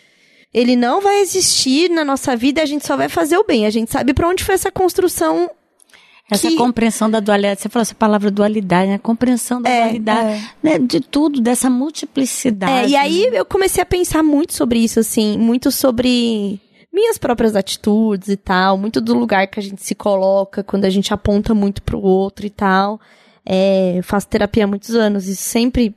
[0.54, 3.66] ele não vai existir na nossa vida, a gente só vai fazer o bem.
[3.66, 5.50] A gente sabe pra onde foi essa construção.
[6.30, 8.98] Essa que- compreensão da dualidade, você falou essa palavra dualidade, né?
[8.98, 10.78] Compreensão da É, dualidade, né?
[10.78, 12.86] De tudo, dessa multiplicidade.
[12.86, 13.40] É, e aí né?
[13.40, 16.58] eu comecei a pensar muito sobre isso, assim, muito sobre
[16.92, 20.90] minhas próprias atitudes e tal, muito do lugar que a gente se coloca quando a
[20.90, 23.00] gente aponta muito pro outro e tal.
[23.44, 25.94] É, eu faço terapia há muitos anos e sempre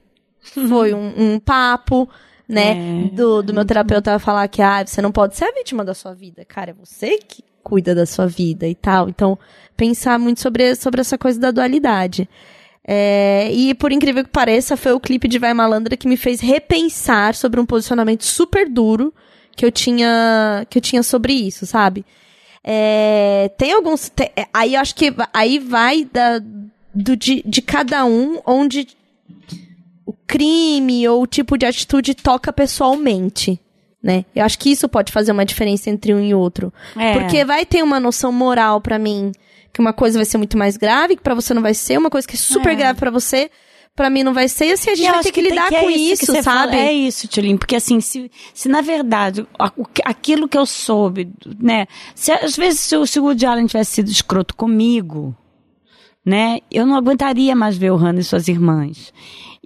[0.67, 2.07] foi um, um papo,
[2.47, 3.09] né, É.
[3.09, 6.13] do, do meu terapeuta falar que, ah, você não pode ser a vítima da sua
[6.13, 9.09] vida, cara, é você que cuida da sua vida e tal.
[9.09, 9.37] Então,
[9.75, 12.29] pensar muito sobre, sobre essa coisa da dualidade.
[12.87, 16.39] É, e por incrível que pareça, foi o clipe de Vai Malandra que me fez
[16.39, 19.11] repensar sobre um posicionamento super duro
[19.55, 22.05] que eu tinha, que eu tinha sobre isso, sabe?
[22.63, 24.09] É, tem alguns.
[24.09, 26.39] te- é, aí eu acho que aí vai da,
[26.93, 28.87] do, de, de cada um onde
[30.05, 33.59] o crime ou o tipo de atitude toca pessoalmente.
[34.01, 34.23] Né?
[34.35, 36.71] Eu acho que isso pode fazer uma diferença entre um e outro.
[36.95, 37.13] É.
[37.13, 39.31] Porque vai ter uma noção moral pra mim
[39.73, 42.09] que uma coisa vai ser muito mais grave, que pra você não vai ser, uma
[42.09, 42.75] coisa que é super É.
[42.75, 43.49] grave pra você,
[43.95, 45.79] pra mim não vai ser, assim a gente Eu vai ter que, tem lidar é
[45.81, 46.71] com que isso, você sabe?
[46.71, 49.47] fala- é isso, Tulin, porque assim, se, se na verdade
[49.93, 51.87] que- aquilo que eu soube, né?
[52.13, 55.35] Se às vezes se o, se o Woody Allen tivesse sido escroto comigo,
[56.25, 56.59] né?
[56.71, 59.13] Eu não aguentaria mais ver o Hannah e suas irmãs.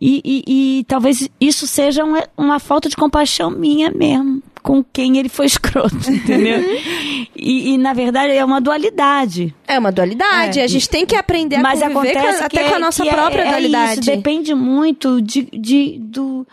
[0.01, 5.17] E, e- e talvez isso seja uma, uma falta de compaixão minha mesmo com quem
[5.17, 6.61] ele foi escroto, entendeu?
[7.35, 9.53] e, e, na verdade é uma dualidade.
[9.67, 10.63] É uma dualidade, É.
[10.63, 12.81] a gente tem que aprender a Mas conviver acontece com até que com a é-
[12.81, 13.99] nossa é- própria é dualidade.
[14.01, 16.45] Isso, depende muito de, de do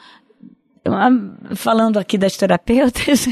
[1.55, 3.27] falando aqui das terapeutas,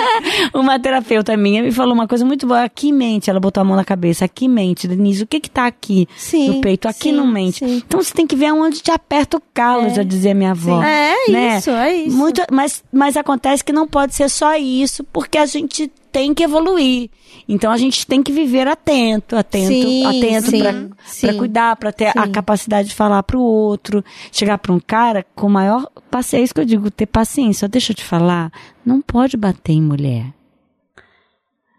[0.54, 2.62] uma terapeuta minha me falou uma coisa muito boa.
[2.62, 4.24] Aqui mente, ela botou a mão na cabeça.
[4.24, 6.88] Aqui mente, Denise, o que que tá aqui Sim, no peito?
[6.88, 7.58] Aqui sim, não mente.
[7.58, 7.82] sim.
[7.86, 10.82] Então você tem que ver onde te aperta o calo, já dizia minha avó.
[10.82, 11.58] É né?
[11.58, 12.16] isso, é isso.
[12.16, 16.42] Muito, mas, mas acontece que não pode ser só isso, porque a gente tem que
[16.42, 17.10] evoluir.
[17.46, 20.50] Então a gente tem que viver atento, atento, Sim, atento
[21.20, 22.32] para cuidar, para ter a Sim.
[22.32, 24.02] capacidade de falar pro outro,
[24.32, 27.68] chegar para um cara com maior paciência, é isso que eu digo, ter paciência.
[27.68, 28.50] Deixa eu te falar,
[28.82, 30.32] não pode bater em mulher.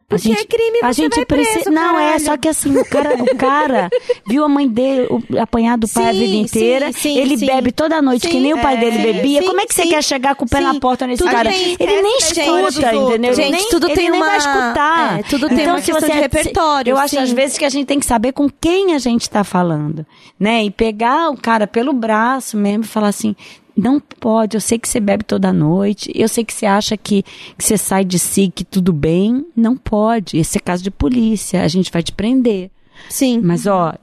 [0.09, 1.69] Porque é crime, a gente precisa.
[1.69, 3.89] Não, é, só que assim, o cara, o cara
[4.25, 6.91] viu a mãe dele o- apanhar do pai a Sim, vida sim, inteira.
[6.93, 7.45] sim, ele sim.
[7.45, 9.41] bebe toda noite, que nem o pai é, dele bebia.
[9.41, 11.49] sim, Como é que você quer chegar com o pé na porta nesse Tudo cara?
[11.49, 13.33] tem- ele nem escuta, entendeu?
[13.33, 15.19] Gente, Ele nem, tudo ele tem nem vai uma- escutar.
[15.19, 17.69] é, tudo tem uma se questão você- de repertório, Eu acho às vezes que a
[17.69, 20.05] gente tem que saber com quem a gente está falando,
[20.39, 20.63] né?
[20.63, 23.35] E pegar o cara pelo braço mesmo e falar assim.
[23.77, 27.21] Não pode, eu sei que você bebe toda noite, eu sei que você acha que,
[27.55, 29.45] que você sai de si, que tudo bem.
[29.55, 30.37] Não pode.
[30.37, 32.71] Esse é caso de polícia, a gente vai te prender.
[33.07, 33.39] Sim.
[33.39, 33.93] Mas, ó,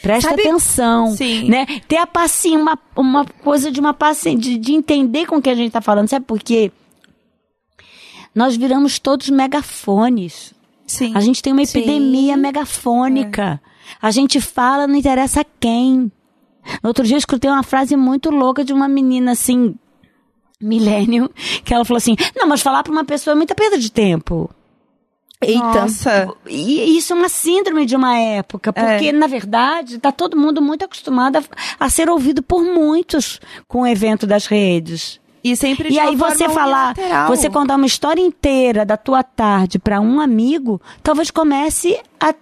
[0.00, 1.50] presta Sabe- atenção, Sim.
[1.50, 1.66] né?
[1.86, 5.50] Ter a paciência, uma, uma coisa de uma paciência, de, de entender com o que
[5.50, 6.08] a gente tá falando.
[6.08, 6.72] Sabe por quê?
[8.34, 10.54] Nós viramos todos megafones.
[10.86, 11.12] Sim.
[11.14, 11.78] A gente tem uma Sim.
[11.80, 13.60] epidemia megafônica.
[14.00, 16.10] A gente fala, não interessa quem.
[16.82, 19.74] No outro dia eu escutei uma frase muito louca de uma menina assim,
[20.60, 21.30] milênio,
[21.64, 24.50] que ela falou assim: Não, mas falar pra uma pessoa é muita perda de tempo.
[25.42, 25.58] Eita.
[25.62, 26.28] Nossa.
[26.46, 30.84] E isso é uma síndrome de uma época, porque, na verdade, está todo mundo muito
[30.84, 31.42] acostumado a,
[31.78, 35.18] a ser ouvido por muitos com o evento das redes.
[35.42, 37.28] E sempre de E aí você falar, unilateral.
[37.28, 42.34] você contar uma história inteira da tua tarde para um amigo, talvez comece a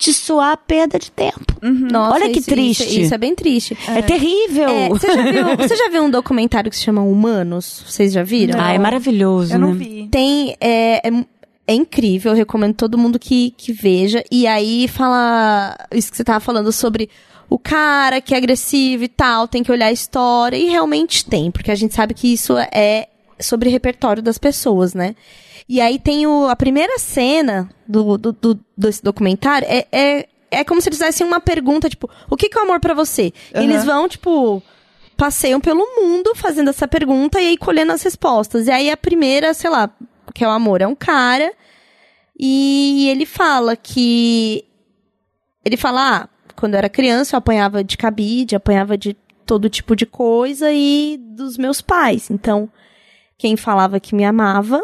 [0.00, 1.54] te soar perda de tempo.
[1.62, 2.84] Nossa, Olha que isso- triste.
[2.84, 3.76] Isso, isso é bem triste.
[3.86, 4.68] É, terrível.
[4.70, 7.84] É, você, já viu, você já viu um documentário que se chama Humanos?
[7.86, 8.58] Vocês já viram?
[8.58, 9.84] Ah, é maravilhoso, Eu não né?
[9.84, 10.08] vi.
[10.10, 10.56] Tem.
[10.58, 11.24] É, é,
[11.66, 14.24] é incrível, eu recomendo todo mundo que, que veja.
[14.32, 17.10] E aí fala isso que você tava falando sobre
[17.50, 20.56] o cara que é agressivo e tal, tem que olhar a história.
[20.56, 23.06] E realmente tem, porque a gente sabe que isso é
[23.38, 25.14] sobre repertório das pessoas, né?
[25.72, 30.64] E aí tem o, a primeira cena do, do, do- desse documentário é, é, é
[30.64, 33.32] como se eles fizessem uma pergunta, tipo, o que, que é o amor pra você?
[33.54, 33.62] E Aham.
[33.64, 34.60] Eles vão, tipo,
[35.16, 38.66] passeiam pelo mundo fazendo essa pergunta e aí colhendo as respostas.
[38.66, 39.88] E aí a primeira, sei lá,
[40.34, 41.52] que é o amor, é um cara
[42.36, 44.64] e ele fala que
[45.64, 49.16] ele fala, ah, quando eu era criança eu apanhava de cabide, apanhava de
[49.46, 52.28] todo tipo de coisa e dos meus pais.
[52.28, 52.68] Então,
[53.38, 54.82] quem falava que me amava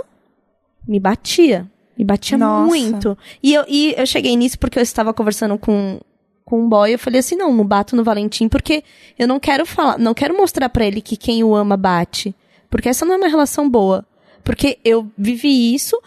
[0.87, 1.67] me batia.
[1.97, 2.67] Me batia Nossa.
[2.67, 3.17] muito.
[3.43, 6.01] E eu, e eu cheguei nisso porque eu estava conversando com,
[6.45, 6.93] com um boy.
[6.93, 8.85] Eu falei assim: não, não bato no Valentim porque
[9.19, 12.35] eu não quero falar, não quero mostrar pra ele que quem o ama bate.
[12.69, 14.05] Porque essa não é uma relação boa.
[14.45, 16.01] Porque eu vivi isso,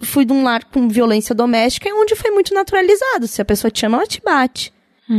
[0.00, 3.26] fui de um lar com violência doméstica, onde foi muito naturalizado.
[3.26, 4.72] Se a pessoa te ama, ela te bate.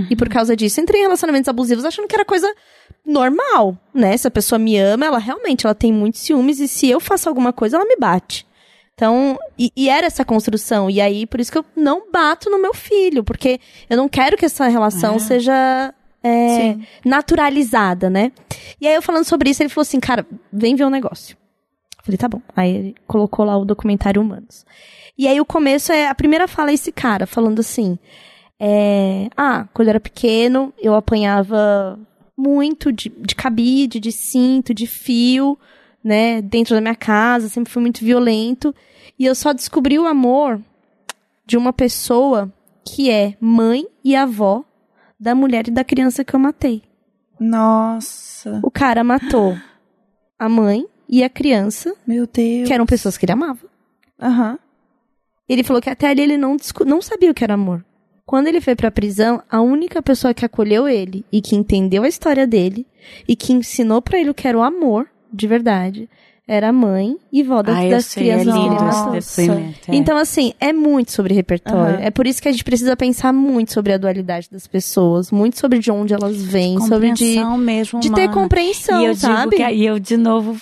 [0.10, 2.54] E por causa disso, entrei em relacionamentos abusivos achando que era coisa
[3.06, 4.16] normal, né?
[4.18, 7.28] Se a pessoa me ama, ela realmente ela tem muitos ciúmes e se eu faço
[7.30, 8.47] alguma coisa, ela me bate.
[8.98, 10.90] Então, e, e era essa construção.
[10.90, 14.36] E aí, por isso que eu não bato no meu filho, porque eu não quero
[14.36, 15.94] que essa relação seja
[16.24, 16.76] é,
[17.06, 18.32] naturalizada, né?
[18.82, 21.38] E aí, eu falando sobre isso, ele falou assim, cara, vem ver um negócio.
[22.00, 22.42] Eu Falei, tá bom.
[22.56, 24.66] Aí ele colocou lá o documentário Humanos.
[25.16, 28.00] E aí o começo é, a primeira fala é esse cara, falando assim,
[28.60, 32.00] é, ah, quando eu era pequeno, eu apanhava
[32.36, 35.58] muito de, de cabide, de cinto, de fio,
[36.08, 38.74] né, dentro da minha casa, sempre fui muito violento.
[39.20, 40.62] E eu só descobri o amor
[41.46, 42.52] de uma pessoa
[42.86, 44.64] que é mãe e avó
[45.20, 46.82] da mulher e da criança que eu matei.
[47.38, 48.62] Nossa.
[48.64, 49.58] O cara matou
[50.40, 52.68] a mãe e a criança, Meu Deus.
[52.68, 53.66] que eram pessoas que ele amava.
[54.22, 54.58] Aham.
[55.50, 56.56] Ele falou que até ali ele não,
[56.86, 57.84] não sabia o que era amor.
[58.26, 62.08] Quando ele foi pra prisão, a única pessoa que acolheu ele e que entendeu a
[62.08, 62.86] história dele
[63.28, 66.10] e que ensinou pra ele o que era o amor, de verdade,
[66.50, 69.92] era mãe e vó das, Ah, das sei, é crianças ele lindo esse depoimento.
[69.92, 69.96] é.
[69.96, 71.96] Então, assim, é muito sobre repertório.
[71.96, 72.04] Aham.
[72.04, 75.60] É por isso que a gente precisa pensar muito sobre a dualidade das pessoas, muito
[75.60, 79.58] sobre de onde elas vêm, sobre de, mesmo de ter compreensão, e eu sabe?
[79.58, 80.56] Que, e eu, de novo,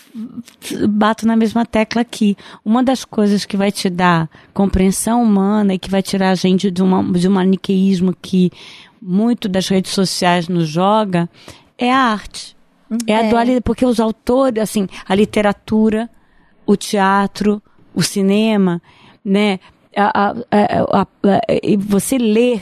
[0.89, 2.35] bato na mesma tecla aqui.
[2.65, 6.71] Uma das coisas que vai te dar compreensão humana e que vai tirar a gente
[6.71, 8.51] de, uma, de um maniqueísmo que
[8.99, 11.29] muito das redes sociais nos joga
[11.77, 12.54] é a arte.
[13.07, 13.29] É a É.
[13.29, 16.09] dualidade, porque os autores, assim, a literatura,
[16.65, 17.61] o teatro,
[17.93, 18.81] o cinema,
[19.23, 19.59] né?
[19.95, 21.07] A, a- a-
[21.63, 22.61] e você ler,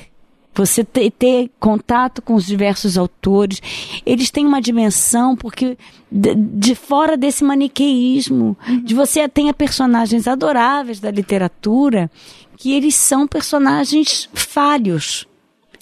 [0.55, 3.59] você ter, ter contato com os diversos autores,
[4.05, 5.75] eles têm uma dimensão porque
[6.11, 12.09] de, de fora desse maniqueísmo, de você tenha personagens adoráveis da literatura
[12.55, 15.27] que eles são personagens falhos.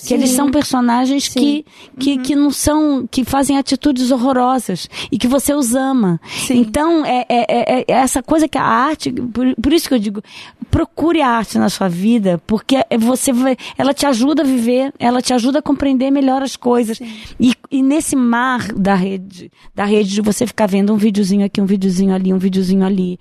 [0.05, 0.35] Que eles Sim.
[0.37, 1.65] são personagens que,
[1.99, 6.19] que, que não são, que fazem atitudes horrorosas e que você os ama.
[6.49, 9.99] Então, é, é, é- é essa coisa que a arte, por, por isso que eu
[9.99, 10.21] digo,
[10.69, 15.21] procure a arte na sua vida, porque você vai, ela te ajuda a viver, ela
[15.21, 16.99] te ajuda a compreender melhor as coisas.
[17.39, 21.61] E, e nesse mar da rede, da rede de você ficar vendo um videozinho aqui,
[21.61, 23.19] um videozinho ali, um videozinho ali,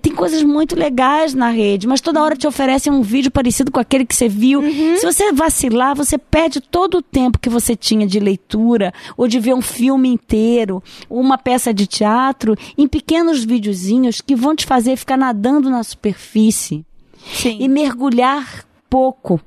[0.00, 3.80] tem coisas muito legais na rede, mas toda hora te oferecem um vídeo parecido com
[3.80, 4.60] aquele que você viu.
[4.60, 4.96] Uhum.
[4.96, 9.38] Se você vacilar, você perde todo o tempo que você tinha de leitura ou de
[9.38, 14.66] ver um filme inteiro, ou uma peça de teatro, em pequenos videozinhos que vão te
[14.66, 16.84] fazer ficar nadando na superfície
[17.34, 17.58] Sim.
[17.60, 19.40] e mergulhar pouco.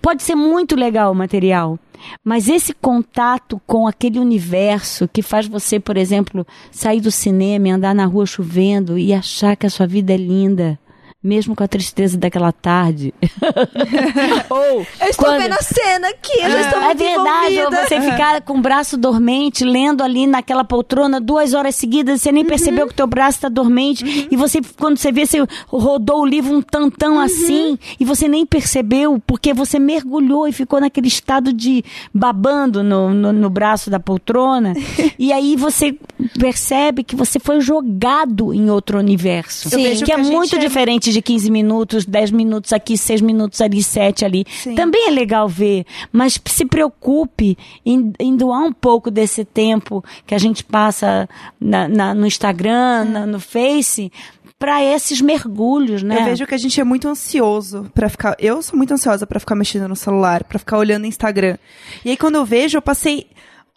[0.00, 1.78] Pode ser muito legal o material,
[2.22, 7.70] mas esse contato com aquele universo que faz você, por exemplo, sair do cinema e
[7.70, 10.78] andar na rua chovendo e achar que a sua vida é linda.
[11.24, 13.14] Mesmo com a tristeza daquela tarde.
[14.50, 14.58] Ou
[15.00, 17.86] Eu estou quando- vendo a cena aqui, eu já estou é muito verdade, ou envolvida.
[17.88, 22.42] você ficar com o braço dormente, lendo ali naquela poltrona duas horas seguidas, você nem
[22.42, 22.48] Uhum.
[22.48, 25.38] percebeu que o teu braço está dormente, e você, quando você vê, você
[25.68, 27.20] rodou o livro um tantão Uhum.
[27.20, 31.82] assim, e você nem percebeu, porque você mergulhou e ficou naquele estado de
[32.12, 34.74] babando no, no, no braço da poltrona,
[35.18, 35.96] e aí você
[36.38, 40.56] percebe que você foi jogado em outro universo, vejo que, que é a gente muito
[40.56, 44.44] é- diferente de 15 minutos, 10 minutos aqui, 6 minutos ali, 7 ali.
[44.50, 44.74] Sim.
[44.74, 50.34] Também é legal ver, mas se preocupe em, em doar um pouco desse tempo que
[50.34, 51.28] a gente passa
[51.60, 54.12] na- na- no Instagram, na- no Face,
[54.58, 56.20] para esses mergulhos, né?
[56.20, 58.34] Eu vejo que a gente é muito ansioso pra ficar.
[58.38, 61.58] Eu sou muito ansiosa pra ficar mexendo no celular, pra ficar olhando Instagram.
[62.04, 63.26] E aí quando eu vejo, eu passei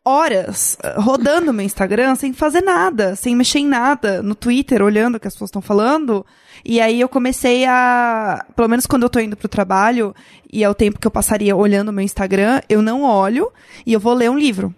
[0.07, 5.15] horas eh, rodando meu Instagram sem fazer nada, sem mexer em nada, no Twitter, olhando
[5.15, 6.25] o que as pessoas estão falando.
[6.63, 10.15] E aí eu comecei a, pelo menos quando eu tô indo pro trabalho,
[10.51, 13.51] e é o tempo que eu passaria olhando meu Instagram, eu não olho
[13.85, 14.73] e eu vou ler um livro.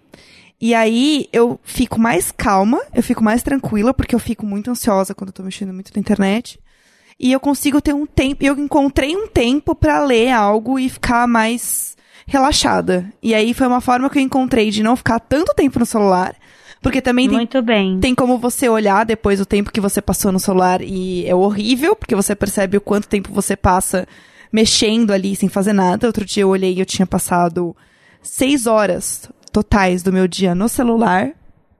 [0.60, 5.14] E aí eu fico mais calma, eu fico mais tranquila, porque eu fico muito ansiosa
[5.14, 6.60] quando eu tô mexendo muito na internet.
[7.18, 11.26] E eu consigo ter um tempo, eu encontrei um tempo pra ler algo e ficar
[11.28, 13.10] mais relaxada.
[13.22, 16.34] E aí foi uma forma que eu encontrei de não ficar tanto tempo no celular,
[16.82, 18.00] porque também tem Muito bem.
[18.00, 21.94] tem como você olhar depois o tempo que você passou no celular e é horrível,
[21.94, 24.06] porque você percebe o quanto tempo você passa
[24.52, 26.06] mexendo ali sem fazer nada.
[26.06, 27.76] Outro dia eu olhei e eu tinha passado
[28.22, 31.32] seis horas totais do meu dia no celular.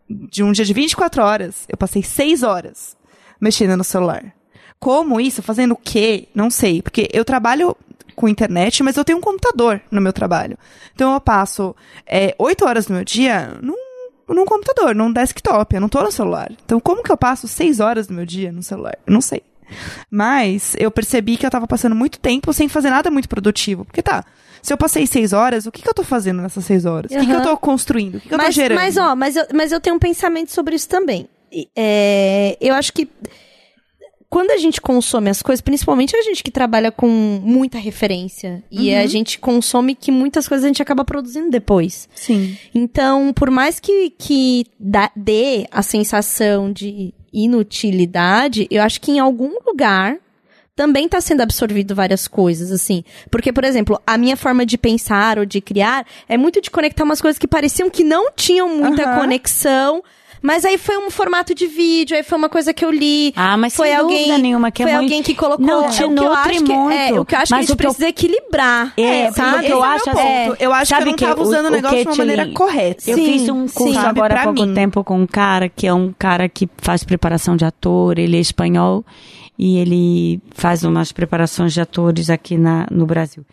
[0.08, 2.96] De um dia de 24 horas, eu passei seis horas
[3.40, 4.32] mexendo no celular.
[4.78, 5.40] Como isso?
[5.42, 6.26] Fazendo o quê?
[6.34, 6.82] Não sei.
[6.82, 7.76] Porque eu trabalho
[8.20, 10.58] com internet, mas eu tenho um computador no meu trabalho.
[10.94, 11.74] Então eu passo
[12.06, 13.74] é, oito horas do meu dia num,
[14.28, 15.74] num computador, num desktop.
[15.74, 16.52] Eu não tô no celular.
[16.64, 18.98] Então como que eu passo seis horas do meu dia no celular?
[19.06, 19.42] Eu não sei.
[20.10, 23.86] Mas eu percebi que eu tava passando muito tempo sem fazer nada muito produtivo.
[23.86, 24.22] Porque tá,
[24.60, 27.10] se eu passei seis horas, o que, que eu tô fazendo nessas seis horas?
[27.10, 28.16] O que, que eu tô construindo?
[28.16, 28.78] O que, que eu tô mas, gerando?
[28.78, 31.26] mas, ó, mas eu, mas eu tenho um pensamento sobre isso também.
[31.74, 33.08] É, eu acho que
[34.30, 38.94] quando a gente consome as coisas, principalmente a gente que trabalha com muita referência, e
[38.94, 39.00] Uhum.
[39.00, 42.08] a gente consome que muitas coisas a gente acaba produzindo depois.
[42.14, 42.56] Sim.
[42.72, 49.18] Então, por mais que, que dá- dê a sensação de inutilidade, eu acho que em
[49.18, 50.16] algum lugar
[50.76, 53.04] também está sendo absorvido várias coisas, assim.
[53.30, 57.04] Porque, por exemplo, a minha forma de pensar ou de criar é muito de conectar
[57.04, 59.20] umas coisas que pareciam que não tinham muita Aham.
[59.20, 60.02] conexão.
[60.42, 63.32] Mas aí foi um formato de vídeo, aí foi uma coisa que eu li.
[63.36, 65.66] Ah, mas foi sem alguém, dúvida nenhuma que é foi muito- alguém que colocou.
[65.66, 67.54] Não, é, te o que eu acho que, é, o que eu acho Mas que
[67.54, 68.92] a o gente que eu- precisa equilibrar.
[68.96, 69.52] É, sabe?
[69.58, 70.20] porque eu é acho assim.
[70.58, 72.46] Eu acho que eu sabe não que tava usando o o negócio de uma maneira
[72.52, 73.10] correta.
[73.10, 73.98] Eu fiz um curso sim.
[74.06, 74.74] agora há pouco mim.
[74.74, 78.40] tempo com um cara que é um cara que faz preparação de ator, ele é
[78.40, 79.04] espanhol
[79.58, 83.44] e ele faz umas preparações de atores aqui na, no Brasil.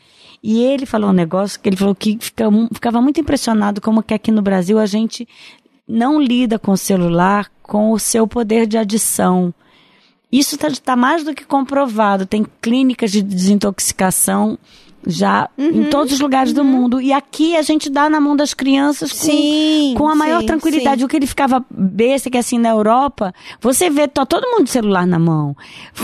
[0.44, 2.18] E ele falou um negócio que ele falou que
[2.72, 5.28] ficava muito impressionado como que aqui no Brasil a gente
[5.88, 9.54] não lida com o celular com o seu poder de adição.
[10.32, 12.26] Isso está mais do que comprovado.
[12.26, 14.58] Tem clínicas de desintoxicação
[15.06, 17.00] já Uhum, em todos os lugares do mundo.
[17.00, 20.48] E aqui a gente dá na mão das crianças com, Sim, com a maior sim,
[20.48, 21.00] tranquilidade.
[21.00, 21.06] sim.
[21.06, 25.08] O que ele ficava besta, que assim, na Europa, você vê tá todo mundo celular
[25.08, 25.56] na mão.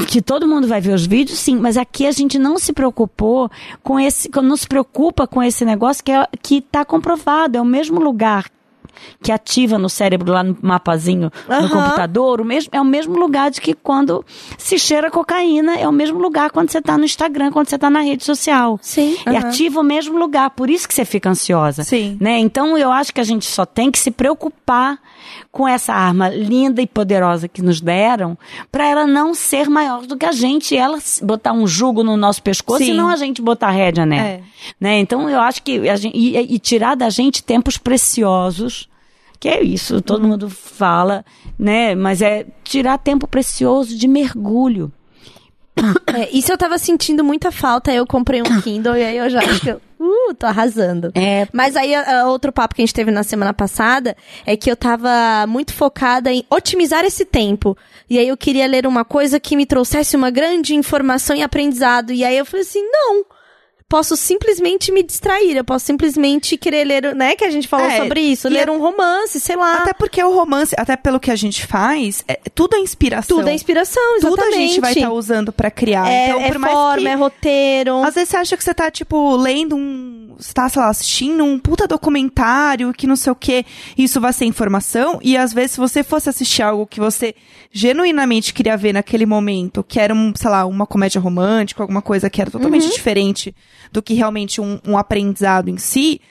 [0.07, 1.57] Que todo mundo vai ver os vídeos, sim.
[1.57, 3.49] Mas aqui a gente não se preocupou
[3.81, 7.57] com esse, não se preocupa com esse negócio que é, que está comprovado.
[7.57, 8.45] É o mesmo lugar
[9.21, 11.69] que ativa no cérebro lá no mapazinho no Aham.
[11.69, 14.25] computador, o mesmo, é o mesmo lugar de que quando
[14.57, 17.89] se cheira cocaína, é o mesmo lugar quando você está no Instagram, quando você está
[17.89, 18.79] na rede social.
[18.81, 19.17] Sim.
[19.29, 21.83] E ativa o mesmo lugar, por isso que você fica ansiosa.
[21.83, 22.17] Sim.
[22.19, 22.39] Né?
[22.39, 24.99] Então eu acho que a gente só tem que se preocupar
[25.51, 28.37] com essa arma linda e poderosa que nos deram,
[28.71, 32.17] para ela não ser maior do que a gente, e ela botar um jugo no
[32.17, 32.91] nosso pescoço Sim.
[32.91, 34.27] e não a gente botar rédea nela.
[34.27, 34.41] É.
[34.79, 34.99] Né?
[34.99, 38.82] Então eu acho que a gente, e, e tirar da gente tempos preciosos,
[39.43, 41.25] que é isso, todo mundo fala,
[41.59, 41.95] né?
[41.95, 44.89] Mas é tirar tempo precioso de mergulho.
[46.07, 49.29] É, isso eu tava sentindo muita falta, aí eu comprei um Kindle e aí eu
[49.29, 51.11] já acho que eu, uh, tô arrasando.
[51.13, 54.15] É, Mas aí, a outro papo que a gente teve na semana passada
[54.45, 57.77] é que eu tava muito focada em otimizar esse tempo.
[58.09, 62.13] E aí eu queria ler uma coisa que me trouxesse uma grande informação e aprendizado.
[62.13, 63.25] E aí eu falei assim, não.
[63.93, 67.97] Posso simplesmente me distrair, eu posso simplesmente querer ler, né, que a gente falou É,
[67.97, 69.75] sobre isso, ler é- um romance, sei lá.
[69.83, 73.37] Até porque o romance, até pelo que a gente faz, é, tudo é inspiração.
[73.37, 74.55] tudo é inspiração, Tudo exatamente.
[74.55, 76.09] a gente vai estar usando pra criar.
[76.09, 77.07] É, então, é por mais forma, que...
[77.07, 78.03] é roteiro.
[78.03, 80.33] Às vezes você acha que você tá, tipo, lendo um.
[80.39, 83.63] Você tá, sei lá, assistindo um puta documentário que não sei o quê.
[83.95, 85.19] Isso vai ser informação.
[85.21, 87.35] E às vezes, se você fosse assistir algo que você
[87.71, 92.27] genuinamente queria ver naquele momento, que era, um, sei lá, uma comédia romântica, alguma coisa
[92.29, 93.53] que era totalmente diferente
[93.91, 96.21] do que realmente um, um aprendizado em si.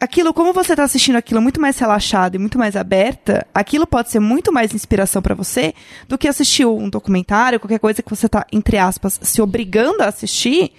[0.00, 4.10] Aquilo, como você tá assistindo aquilo muito mais relaxado e muito mais aberta, aquilo pode
[4.10, 5.72] ser muito mais inspiração pra você
[6.08, 10.06] do que assistir um documentário, qualquer coisa que você tá, entre aspas, se obrigando a
[10.08, 10.72] assistir,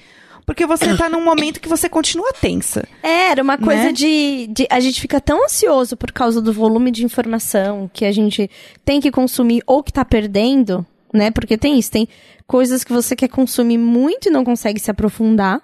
[0.45, 2.87] porque você tá num momento que você continua tensa.
[3.01, 3.91] É, Era uma coisa Né?
[3.93, 4.67] de, de.
[4.69, 8.47] A gente fica tão ansioso por causa do volume de informação que a gente
[8.83, 11.31] tem que consumir ou que tá perdendo, né?
[11.31, 12.07] Porque tem isso, tem
[12.45, 15.61] coisas que você quer consumir muito e não consegue se aprofundar.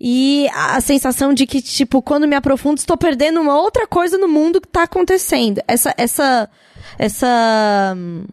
[0.00, 4.28] E a sensação de que, tipo, quando me aprofundo, estou perdendo uma outra coisa no
[4.28, 5.60] mundo que tá acontecendo.
[5.68, 5.94] Essa.
[5.96, 6.48] Essa.
[6.98, 7.94] Essa.
[7.96, 8.24] hum,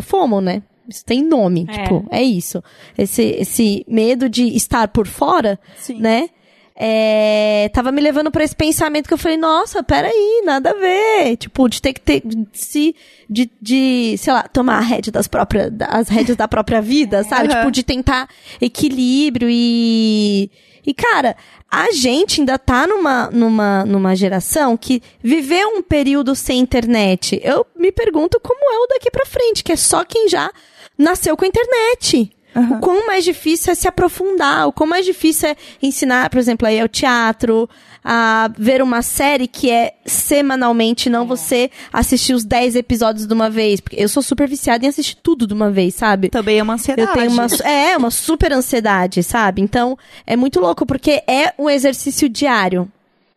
[0.00, 0.62] FOMO, né?
[0.88, 1.82] Isso tem nome, É.
[1.82, 2.62] tipo, é isso.
[2.96, 5.98] Esse, esse medo de estar por fora, Sim.
[6.00, 6.28] né?
[6.76, 11.36] É, tava me levando pra esse pensamento que eu falei, nossa, peraí, nada a ver.
[11.36, 12.96] Tipo, de ter que ter, de, se,
[13.30, 17.48] de, de, sei lá, tomar a rédea das próprias, as rédeas da própria vida, sabe?
[17.50, 17.60] Aham.
[17.60, 18.28] Tipo, de tentar
[18.60, 20.50] equilíbrio e,
[20.86, 21.36] e cara,
[21.70, 27.40] a gente ainda tá numa, numa, numa geração que viveu um período sem internet.
[27.42, 30.52] Eu me pergunto como é o daqui pra frente, que é só quem já
[30.96, 32.30] nasceu com a internet.
[32.54, 36.66] O quão mais difícil é se aprofundar, o quão mais difícil é ensinar, por exemplo,
[36.68, 37.68] aí ao teatro,
[38.04, 43.48] a ver uma série que é semanalmente, não você assistir os 10 episódios de uma
[43.48, 43.80] vez.
[43.80, 46.28] Porque eu sou super viciada em assistir tudo de uma vez, sabe?
[46.28, 47.08] Também é uma ansiedade.
[47.08, 49.62] Eu tenho uma, é, uma super ansiedade, sabe?
[49.62, 52.90] Então, é muito louco, porque é um exercício diário.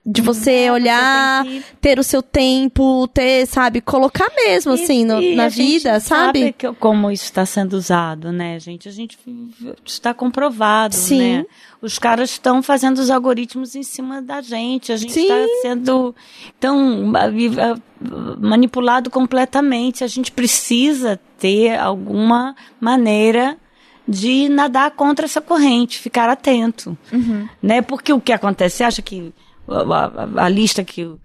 [0.09, 5.21] De você olhar, tem que- ter o seu tempo, ter, sabe, colocar mesmo, assim, no-
[5.21, 6.53] E- e na vida, sabe?
[6.57, 8.87] que- como isso está sendo usado, né, gente?
[8.87, 9.17] A gente
[9.85, 11.19] está comprovado, Sim.
[11.39, 11.45] né?
[11.81, 14.93] Os caras estão fazendo os algoritmos em cima da gente.
[14.93, 16.15] A gente está sendo
[16.57, 17.11] tão
[18.39, 20.03] manipulado completamente.
[20.03, 23.57] A gente precisa ter alguma maneira
[24.07, 26.97] de nadar contra essa corrente, ficar atento,
[27.61, 27.81] né?
[27.81, 29.33] Porque o que acontece, você acha que
[29.67, 31.15] a, a- a lista que,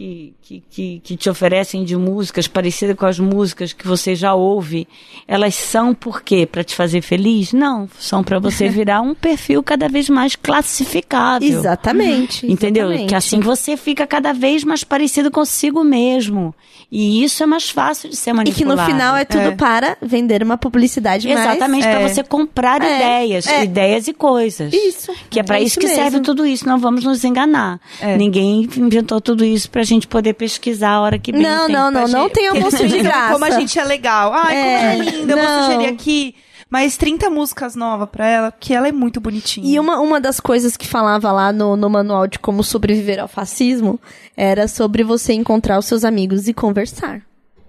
[0.00, 4.32] que, que, que, que te oferecem de músicas parecidas com as músicas que você já
[4.32, 4.88] ouve,
[5.28, 6.46] elas são por quê?
[6.50, 7.52] Para te fazer feliz?
[7.52, 11.46] Não, são para você virar um perfil cada vez mais classificável.
[11.46, 12.50] Exatamente.
[12.50, 12.86] Entendeu?
[12.86, 13.08] exatamente.
[13.10, 16.54] Que assim você fica cada vez mais parecido consigo mesmo.
[16.90, 18.58] E isso é mais fácil de ser E manipulado.
[18.80, 19.50] que no final é tudo É.
[19.54, 21.38] para vender uma publicidade mais...
[21.40, 22.08] Exatamente, para é.
[22.08, 23.64] você comprar É, ideias, é.
[23.64, 24.72] ideias e coisas.
[24.72, 26.02] Isso, Que é para é isso, isso que mesmo.
[26.02, 27.78] serve tudo isso, não vamos nos enganar.
[28.18, 32.06] Ninguém inventou tudo isso pra gente poder pesquisar a hora que bem Não, não, não,
[32.08, 33.32] não tem almoço de graça.
[33.32, 34.32] Como a gente é legal.
[34.32, 35.32] Ai, como ela é É, linda.
[35.32, 35.44] Eu não.
[35.46, 36.34] vou sugerir aqui
[36.70, 39.66] mais 30 músicas novas pra ela, porque ela é muito bonitinha.
[39.68, 43.26] E uma, uma das coisas que falava lá no, no manual de como sobreviver ao
[43.28, 43.98] fascismo
[44.36, 47.22] era sobre você encontrar os seus amigos e conversar.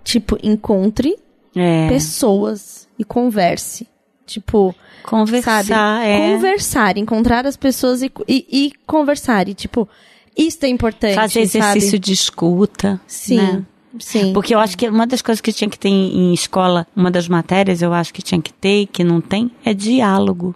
[0.04, 1.16] Tipo, encontre
[1.56, 1.88] É.
[1.90, 3.88] pessoas e converse.
[4.28, 4.74] Tipo,
[5.04, 6.06] Conversar, sabe?
[6.06, 6.18] é.
[6.36, 9.50] Conversar, encontrar as pessoas e, e, e conversar.
[9.50, 9.90] E, tipo,
[10.38, 11.16] isso é importante.
[11.16, 12.00] Fazer exercício sabe?
[12.00, 13.02] de escuta.
[13.08, 13.38] Sim.
[13.38, 13.66] né?
[14.00, 14.34] Sim.
[14.34, 17.28] Porque eu acho que uma das coisas que tinha que ter em escola, uma das
[17.28, 20.56] matérias eu acho que tinha que ter e que não tem, é diálogo.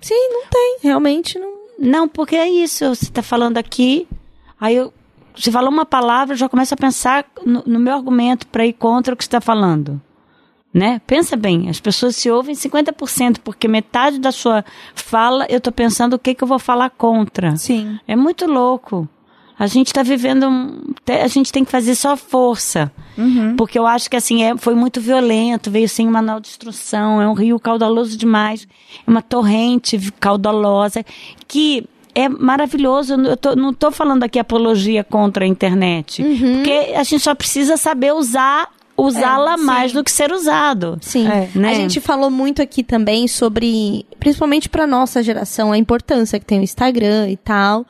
[0.00, 0.78] Sim, não tem.
[0.82, 1.54] Realmente não.
[1.78, 2.94] Não, porque é isso.
[2.94, 4.06] Você está falando aqui,
[4.60, 4.92] aí eu,
[5.34, 8.72] você falou uma palavra, eu já começo a pensar no, no meu argumento para ir
[8.72, 10.00] contra o que você está falando.
[10.74, 11.00] Né?
[11.06, 16.14] Pensa bem, as pessoas se ouvem 50%, porque metade da sua fala eu estou pensando
[16.14, 17.54] o que, que eu vou falar contra.
[17.56, 17.96] Sim.
[18.08, 19.08] É muito louco.
[19.56, 20.48] A gente está vivendo.
[20.48, 20.80] um-
[21.22, 22.90] A gente tem que fazer só força.
[23.56, 27.28] Porque eu acho que assim, é, foi muito violento, veio sem manual de instrução, é
[27.28, 28.66] um rio caudaloso demais,
[29.06, 31.04] é uma torrente caudalosa,
[31.46, 31.86] que
[32.16, 33.14] é maravilhoso.
[33.14, 36.20] Eu tô- não estou falando aqui apologia contra a internet.
[36.56, 38.68] Porque a gente só precisa saber usar.
[38.96, 40.98] Usá-la mais do que ser usado.
[41.00, 41.26] Sim.
[41.26, 41.48] É.
[41.54, 41.70] Né?
[41.70, 46.60] A gente falou muito aqui também sobre, principalmente pra nossa geração, a importância que tem
[46.60, 47.84] o Instagram e tal.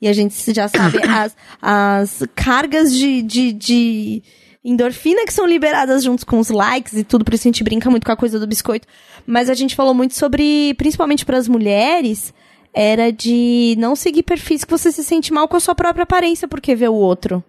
[0.00, 4.22] E a gente já sabe as, as cargas de, de, de
[4.64, 7.90] endorfina que são liberadas juntos com os likes e tudo, por isso a gente brinca
[7.90, 8.86] muito com a coisa do biscoito.
[9.26, 12.32] Mas a gente falou muito sobre, principalmente para as mulheres,
[12.72, 16.48] era de não seguir perfis que você se sente mal com a sua própria aparência
[16.48, 17.42] porque vê o outro.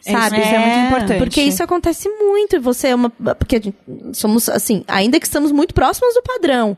[0.00, 0.40] Sabe?
[0.40, 1.18] Isso é muito É, importante.
[1.18, 2.56] Porque isso acontece muito.
[2.56, 3.10] e Você é uma.
[3.10, 3.72] Porque
[4.14, 6.76] somos, assim, ainda que estamos muito próximos do padrão.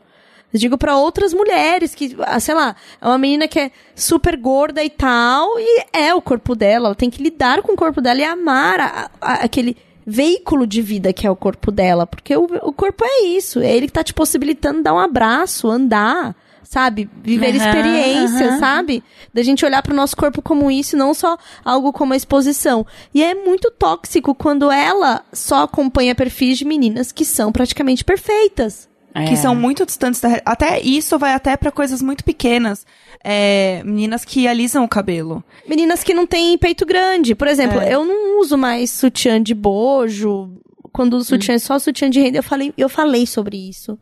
[0.53, 4.37] Eu digo pra outras mulheres que, ah, sei lá, é uma menina que é super
[4.37, 6.89] gorda e tal, e é o corpo dela.
[6.89, 9.75] Ela tem que lidar com o corpo dela e amar a- a- aquele
[10.05, 12.05] veículo de vida que é o corpo dela.
[12.05, 13.61] Porque o, o corpo é isso.
[13.61, 16.35] É ele que tá te possibilitando dar um abraço, andar,
[16.73, 17.07] sabe?
[17.23, 18.59] Viver Aham, experiências, aham.
[18.59, 19.03] sabe?
[19.33, 22.85] Da gente olhar pro nosso corpo como isso, e não só algo como a exposição.
[23.13, 28.89] E é muito tóxico quando ela só acompanha perfis de meninas que são praticamente perfeitas.
[29.27, 29.35] que É.
[29.35, 32.83] são muito distantes da até isso vai até pra coisas muito pequenas
[33.23, 37.35] é, meninas que alisam o cabelo Meninas que não têm peito grande.
[37.35, 37.93] Por exemplo, É.
[37.93, 40.57] eu não uso mais sutiã de bojo.
[40.91, 43.99] Quando o sutiã é só sutiã de renda, eu falei, eu falei sobre isso.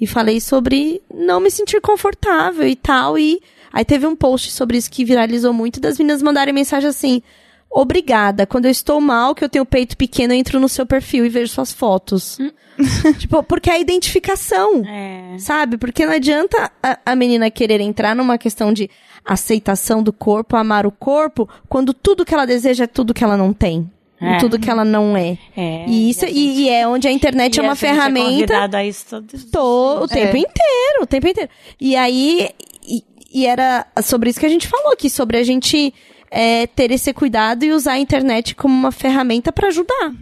[0.00, 3.18] E falei sobre não me sentir confortável e tal.
[3.18, 3.40] E
[3.72, 7.22] aí teve um post sobre isso que viralizou muito das meninas mandarem mensagem assim.
[7.70, 8.46] Obrigada.
[8.46, 11.28] Quando eu estou mal, que eu tenho peito pequeno, eu entro no seu perfil e
[11.28, 12.38] vejo suas fotos.
[13.18, 14.82] tipo, porque é a identificação.
[14.86, 15.38] É.
[15.38, 15.76] Sabe?
[15.76, 18.90] Porque não adianta a, a menina querer entrar numa questão de
[19.24, 23.36] aceitação do corpo, amar o corpo, quando tudo que ela deseja é tudo que ela
[23.36, 23.90] não tem.
[24.20, 24.38] É.
[24.38, 25.38] Tudo que ela não é.
[25.56, 27.88] É, e isso e a e, e é onde a internet é uma gente É
[27.88, 31.50] ferramenta convidado a isso todo to- o tempo inteiro, o tempo inteiro.
[31.80, 32.50] E aí,
[32.86, 33.02] e,
[33.32, 35.94] e era sobre isso que a gente falou aqui, sobre a gente
[36.30, 40.12] é, ter esse cuidado e usar a internet como uma ferramenta pra ajudar.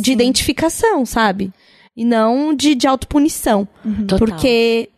[0.00, 1.52] De identificação, sabe?
[1.94, 3.68] E não de, de autopunição.
[4.08, 4.18] Total.
[4.18, 4.88] Porque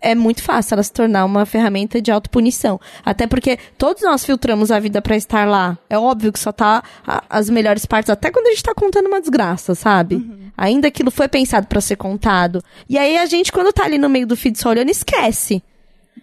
[0.00, 2.80] é muito fácil ela se tornar uma ferramenta de autopunição.
[3.04, 5.76] Até porque todos nós filtramos a vida pra estar lá.
[5.88, 9.06] É óbvio que só tá a- as melhores partes, até quando a gente tá contando
[9.06, 10.50] uma desgraça, sabe?
[10.56, 12.62] Ainda aquilo foi pensado pra ser contado.
[12.88, 15.62] E aí a gente, quando tá ali no meio do feed só olhando, esquece.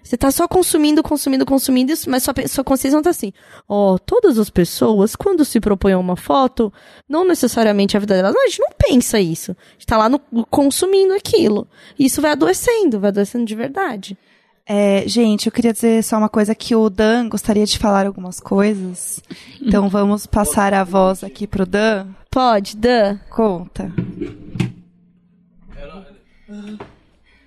[0.02, 3.32] Você tá só consumindo, consumindo, consumindo, isso, mas sua, sua consciência não tá assim.
[3.68, 6.74] Ó, todas as pessoas, quando se propõem a uma foto,
[7.08, 8.34] não necessariamente a vida delas.
[8.34, 9.52] Não, a gente não pensa isso.
[9.52, 11.68] A gente tá lá no, consumindo aquilo.
[11.98, 14.18] E isso vai adoecendo, vai adoecendo de verdade.
[14.66, 18.40] É, gente, eu queria dizer só uma coisa que o Dan gostaria de falar algumas
[18.40, 19.22] coisas.
[19.62, 22.08] Então vamos passar a voz aqui pro Dan.
[22.32, 23.20] Pode, Dan.
[23.30, 23.92] Conta.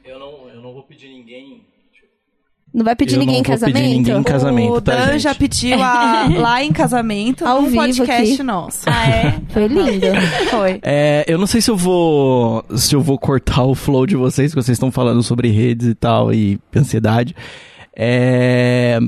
[0.05, 1.66] Eu não, eu não vou pedir ninguém.
[2.77, 3.97] Não vai pedir Eu ninguém em não vou pedir casamento?
[3.97, 5.19] ninguém em casamento, o tá, Dan gente?
[5.21, 8.43] já pediu a- lá em casamento Ao vivo podcast aqui.
[8.43, 8.81] nosso.
[8.87, 9.35] Ah, é?
[9.49, 10.07] Foi lindo.
[10.51, 10.79] Foi.
[10.83, 14.53] É, eu não sei se eu vou se eu vou cortar o flow de vocês,
[14.55, 17.35] que vocês estão falando sobre redes e tal e ansiedade.
[17.97, 18.99] É,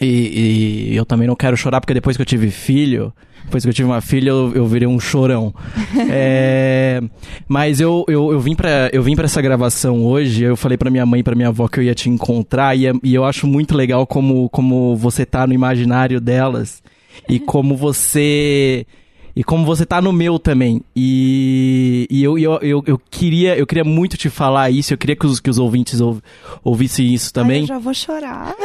[0.00, 3.12] e, e eu também não quero chorar porque depois que eu tive filho,
[3.44, 5.54] depois que eu tive uma filha, eu, eu virei um chorão.
[6.12, 7.00] É,
[7.48, 10.44] mas eu, eu, eu vim pra eu vim para essa gravação hoje.
[10.44, 12.86] Eu falei pra minha mãe e pra minha avó que eu ia te encontrar e,
[12.86, 16.82] é- e eu acho muito legal como como você tá no imaginário delas
[17.28, 18.86] e como você
[19.34, 20.80] e como você tá no meu também.
[20.94, 24.92] E, e eu, eu, eu, eu queria eu queria muito te falar isso.
[24.92, 26.20] Eu queria que os, que os ouvintes ouv,
[26.64, 27.60] ouvissem isso Ai, também.
[27.62, 28.54] eu já vou chorar.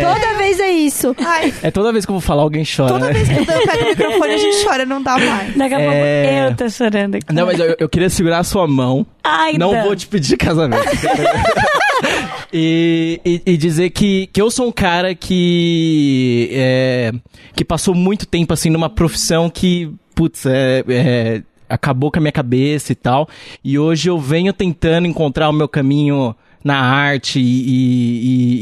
[0.00, 1.14] Toda vez é isso.
[1.18, 2.92] Ai, É toda vez que eu vou falar, alguém chora.
[2.94, 3.12] toda né?
[3.12, 5.56] vez que o Dan pega o microfone, a gente chora, não dá mais.
[5.56, 6.48] Daqui a É.
[6.48, 7.32] pouco eu tô chorando aqui.
[7.32, 9.06] Não, mas eu, eu queria segurar a sua mão.
[9.22, 10.82] Ai, não vou te pedir casamento.
[12.52, 17.12] e, e, e dizer que, que eu sou um cara que é,
[17.54, 19.67] que passou muito tempo assim numa profissão que,
[20.14, 23.28] putz, é, é, acabou com a minha cabeça e tal.
[23.64, 26.34] E hoje eu venho tentando encontrar o meu caminho
[26.64, 27.42] na arte e,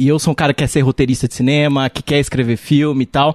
[0.01, 2.57] e- e eu sou um cara que quer ser roteirista de cinema, que quer escrever
[2.59, 3.33] filme e tal.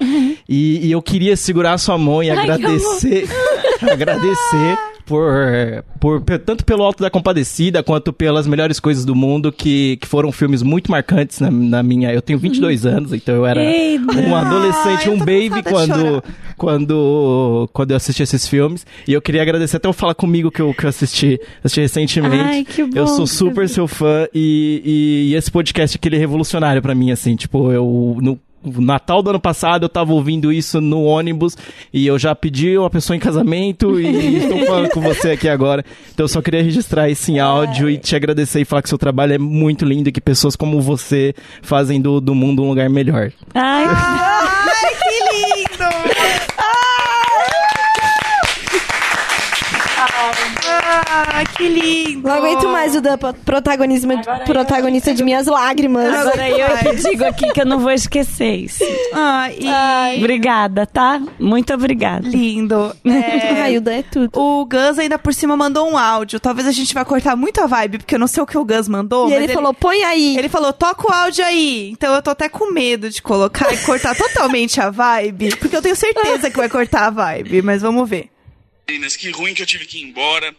[0.48, 3.28] E, e eu queria segurar sua mão e Ai, que agradecer,
[3.90, 9.98] agradecer por, por tanto pelo Alto da Compadecida quanto pelas melhores coisas do mundo que,
[9.98, 12.14] que foram filmes muito marcantes na, na minha.
[12.14, 16.24] Eu tenho 22 anos, então eu era Ei, um adolescente, um baby quando
[16.58, 18.86] quando quando eu assisti esses filmes.
[19.08, 22.44] E eu queria agradecer até o Fala Comigo que eu, que eu assisti, assisti recentemente.
[22.44, 26.16] Ai, que bom Eu sou super seu fã e, e, e esse podcast aqui ele
[26.16, 30.52] é revolucionário pra mim, assim, tipo, eu no Natal do ano passado eu tava ouvindo
[30.52, 31.58] isso no ônibus
[31.94, 35.84] e eu já pedi uma pessoa em casamento e estou falando com você aqui agora.
[36.14, 38.98] Então eu só queria registrar isso em áudio e te agradecer e falar que seu
[38.98, 42.90] trabalho é muito lindo e que pessoas como você fazem do, do mundo um lugar
[42.90, 43.32] melhor.
[43.54, 46.12] Ai, Ai, que lindo!
[51.42, 52.28] Ai, Ai, que lindo.
[52.28, 56.14] Não aguento mais o Dan protagonismo, Agora eu- protagonista de minhas lágrimas.
[56.14, 58.84] Agora eu que digo aqui que eu não vou esquecer isso.
[59.14, 60.18] Ai, e...
[60.20, 61.22] Obrigada, tá?
[61.40, 62.28] Muito obrigada.
[62.28, 62.96] Lindo.
[63.06, 64.30] É, Ai, o Dan é tudo.
[64.40, 66.40] O Gus ainda por cima mandou um áudio.
[66.40, 68.66] Talvez a gente vai cortar muito a vibe, porque eu não sei o que o
[68.66, 69.28] Gus mandou.
[69.28, 70.38] E mas ele, falou, põe aí.
[70.38, 71.90] Ele falou, toca o áudio aí.
[71.92, 75.56] Então eu tô até com medo de colocar e cortar totalmente a vibe.
[75.58, 78.30] Porque eu tenho certeza que vai cortar a vibe, mas vamos ver.
[78.92, 80.54] Meninas, que ruim que eu tive que ir embora.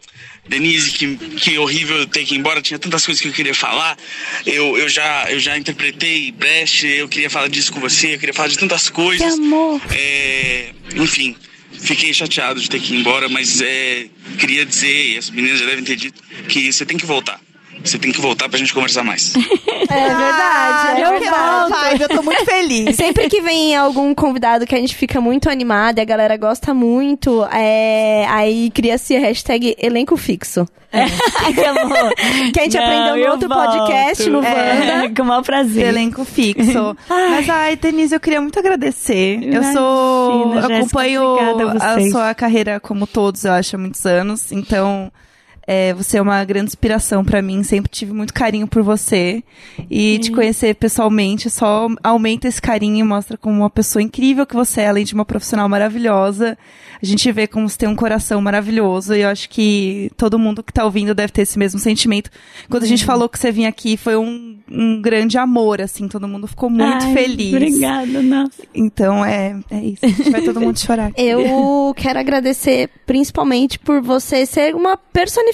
[0.47, 2.61] Denise, que, que horrível eu ter que ir embora.
[2.61, 3.97] Tinha tantas coisas que eu queria falar.
[4.45, 8.33] Eu, eu, já, eu já interpretei Brecht, eu queria falar disso com você, eu queria
[8.33, 9.35] falar de tantas coisas.
[9.35, 9.81] Que amor.
[9.91, 11.35] É, enfim,
[11.71, 14.07] fiquei chateado de ter que ir embora, mas é,
[14.39, 17.39] queria dizer, e as meninas já devem ter dito, que você tem que voltar.
[17.83, 19.33] Você tem que voltar pra gente conversar mais.
[19.89, 21.19] É verdade, é eu a
[21.67, 22.01] verdade.
[22.03, 22.95] eu tô muito feliz.
[22.95, 26.73] Sempre que vem algum convidado que a gente fica muito animada e a galera gosta
[26.73, 28.25] muito, é...
[28.29, 30.65] aí cria-se a hashtag elenco fixo.
[31.53, 32.13] que amor.
[32.53, 33.77] Que a gente Não, aprendeu no outro volto.
[33.77, 35.15] podcast, no É, Wanda.
[35.15, 35.87] com o maior prazer.
[35.89, 36.95] Elenco fixo.
[37.09, 39.35] Mas, ai, Denise, eu queria muito agradecer.
[39.43, 40.41] Eu Imagina, sou.
[40.55, 41.37] Eu Jéssica, acompanho
[41.79, 44.51] a a sua carreira como todos, eu acho, há muitos anos.
[44.51, 45.11] Então.
[45.65, 49.41] É, você é uma grande inspiração pra mim, sempre tive muito carinho por você.
[49.89, 54.55] E te conhecer pessoalmente só aumenta esse carinho e mostra como uma pessoa incrível que
[54.55, 56.57] você é, além de uma profissional maravilhosa.
[57.01, 60.63] A gente vê como você tem um coração maravilhoso e eu acho que todo mundo
[60.63, 62.29] que tá ouvindo deve ter esse mesmo sentimento.
[62.69, 66.27] Quando a gente falou que você vinha aqui, foi um, um grande amor, assim, todo
[66.27, 67.53] mundo ficou muito Ai, feliz.
[67.53, 68.63] Obrigada, nossa.
[68.73, 70.05] Então é, é isso.
[70.05, 71.11] A gente vai todo mundo chorar.
[71.17, 75.52] Eu quero agradecer principalmente por você ser uma personificação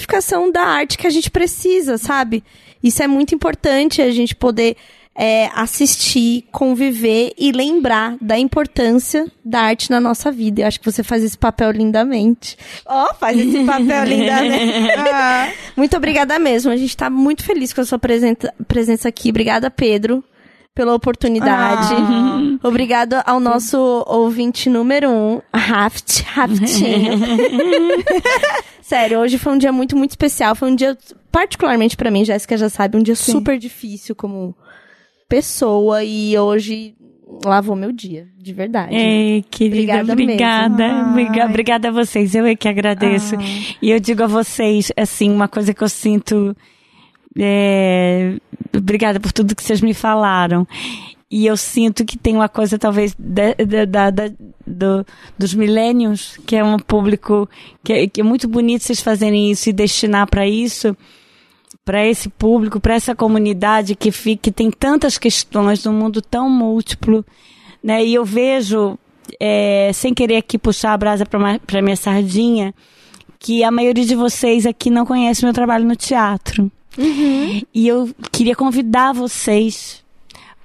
[0.52, 2.44] da arte que a gente precisa, sabe?
[2.84, 4.78] Isso é muito importante a gente poder
[5.16, 10.62] é, assistir, conviver e lembrar da importância da arte na nossa vida.
[10.62, 12.58] Eu acho que você faz esse papel lindamente.
[12.86, 14.94] Ó, faz esse papel lindamente.
[14.98, 16.72] Ah, muito obrigada mesmo.
[16.72, 19.30] A gente tá muito feliz com a sua presença aqui.
[19.30, 20.24] Obrigada, Pedro,
[20.74, 21.94] pela oportunidade.
[22.64, 23.78] Obrigado ao nosso
[24.08, 27.20] ouvinte número um, Raft, Raftinho.
[28.82, 30.56] Sério, hoje foi um dia muito, muito especial.
[30.56, 30.98] Foi um dia,
[31.32, 34.56] particularmente pra mim, Jéssica já sabe, um dia super difícil como
[35.28, 36.04] pessoa.
[36.04, 36.96] E hoje
[37.46, 38.96] lavou meu dia, de verdade.
[38.96, 40.86] Ei, querida, Obrigada obrigada.
[40.86, 41.46] Ai.
[41.46, 42.34] Obrigada a vocês.
[42.34, 43.36] Eu é que agradeço.
[43.82, 46.56] E eu digo a vocês, assim, uma coisa que eu sinto.
[47.38, 48.36] É,
[48.76, 50.68] Obrigada por tudo que vocês me falaram.
[51.32, 53.54] E eu sinto que tem uma coisa, talvez, da,
[53.86, 54.32] da- da-
[54.66, 55.06] do-
[55.38, 57.48] dos millennials, que é um público
[57.84, 60.96] que é, que é muito bonito vocês fazerem isso e destinar para isso
[61.86, 66.48] para esse público, para essa comunidade que, fica, que tem tantas questões num mundo tão
[66.48, 67.26] múltiplo,
[67.84, 68.06] né?
[68.06, 68.96] E eu vejo,
[69.40, 72.76] é, sem querer aqui puxar a brasa para minha sardinha,
[73.40, 76.72] que a maioria de vocês aqui não conhece meu trabalho no teatro.
[76.98, 80.04] E eu queria convidar vocês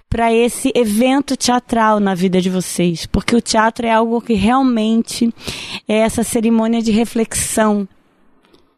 [0.09, 5.33] para esse evento teatral na vida de vocês, porque o teatro é algo que realmente
[5.89, 7.89] é essa cerimônia de reflexão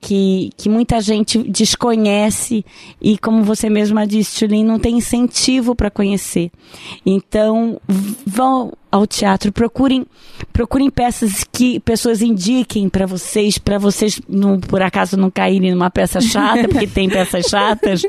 [0.01, 2.65] que, que muita gente desconhece
[3.01, 6.51] e, como você mesma disse, Tulin, não tem incentivo para conhecer.
[7.05, 7.81] Então,
[8.25, 10.07] vão ao teatro, procurem,
[10.53, 15.91] procurem peças que pessoas indiquem para vocês, para vocês, não, por acaso, não caírem numa
[15.91, 18.03] peça chata, porque tem peças chatas,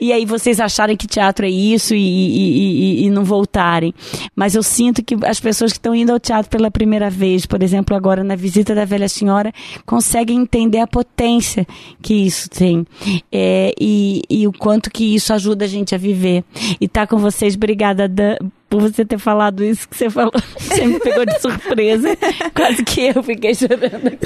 [0.00, 3.94] e aí vocês acharem que teatro é isso e, e- e- e não voltarem.
[4.34, 7.62] Mas eu sinto que as pessoas que estão indo ao teatro pela primeira vez, por
[7.62, 9.52] exemplo, agora na visita da velha senhora,
[9.86, 11.66] conseguem entender a potência
[12.02, 12.86] que isso tem
[13.30, 16.42] É, e, e o quanto que isso ajuda a gente a viver.
[16.80, 18.36] E tá com vocês, obrigada, Dan,
[18.74, 20.32] por você ter falado isso que você falou.
[20.58, 22.08] Você me pegou de surpresa.
[22.52, 24.18] Quase que eu fiquei chorando.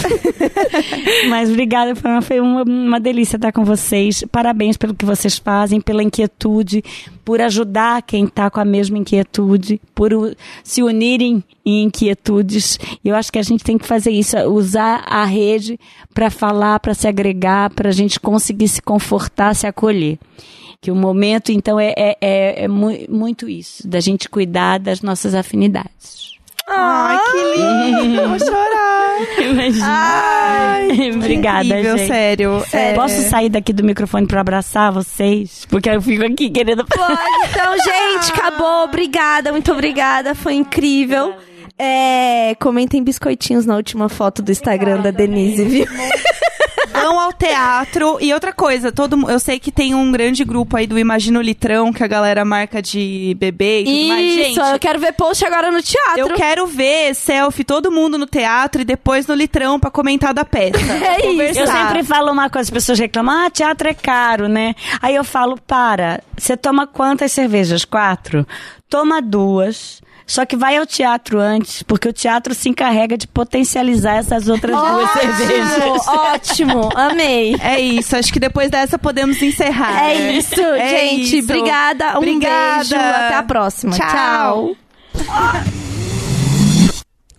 [1.28, 4.24] Mas obrigada, foi uma, uma, delícia estar com vocês.
[4.32, 6.82] Parabéns pelo que vocês fazem, pela inquietude,
[7.26, 10.10] por ajudar quem está com a mesma inquietude, por
[10.64, 12.78] se unirem em inquietudes.
[13.04, 15.78] Eu acho que a gente tem que fazer isso, usar a rede
[16.14, 20.18] para falar, para se agregar, para a gente conseguir se confortar, se acolher.
[20.80, 25.02] Que o momento, então, é, é, é, é mu- muito isso, da gente cuidar das
[25.02, 26.28] nossas afinidades.
[26.68, 28.20] Ai, que lindo.
[28.20, 29.18] Eu vou chorar.
[29.42, 29.86] Imagina.
[29.88, 32.06] Ai, Obrigada, incrível, gente.
[32.08, 32.62] sério.
[32.72, 35.64] É, Posso sair daqui do microfone pra abraçar vocês?
[35.68, 36.84] Porque eu fico aqui querendo.
[36.86, 37.18] Pode,
[37.50, 38.84] então, gente, acabou.
[38.84, 40.34] Obrigada, muito obrigada.
[40.34, 41.34] Foi incrível.
[41.76, 45.86] É, comentem biscoitinhos na última foto do Instagram da Denise, viu?
[47.00, 48.18] Vão ao teatro.
[48.20, 51.42] E outra coisa, todo eu sei que tem um grande grupo aí do Imagina o
[51.42, 54.26] Litrão, que a galera marca de bebê e tudo mais.
[54.26, 56.20] Isso, Gente, eu quero ver post agora no teatro.
[56.20, 60.44] eu quero ver selfie, todo mundo no teatro e depois no litrão pra comentar da
[60.44, 60.78] peça.
[61.08, 61.60] É isso.
[61.60, 64.74] Eu sempre falo uma coisa, as pessoas reclamam, ah, teatro é caro, né?
[65.00, 67.84] Aí eu falo, para, você toma quantas cervejas?
[67.84, 68.46] Quatro?
[68.88, 70.00] Toma duas.
[70.28, 74.76] Só que vai ao teatro antes, porque o teatro se encarrega de potencializar essas outras
[74.76, 76.06] duas cervejas.
[76.06, 77.56] Ótimo, amei.
[77.60, 80.04] É isso, acho que depois dessa podemos encerrar.
[80.04, 80.32] É né?
[80.34, 81.38] isso, É gente.
[81.38, 81.50] isso.
[81.50, 82.12] Obrigada.
[82.14, 82.76] Um Obrigada.
[82.84, 82.94] beijo.
[82.94, 83.96] Até a próxima.
[83.96, 84.06] Tchau.
[84.06, 84.76] Tchau.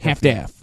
[0.04, 0.59] Half-Death.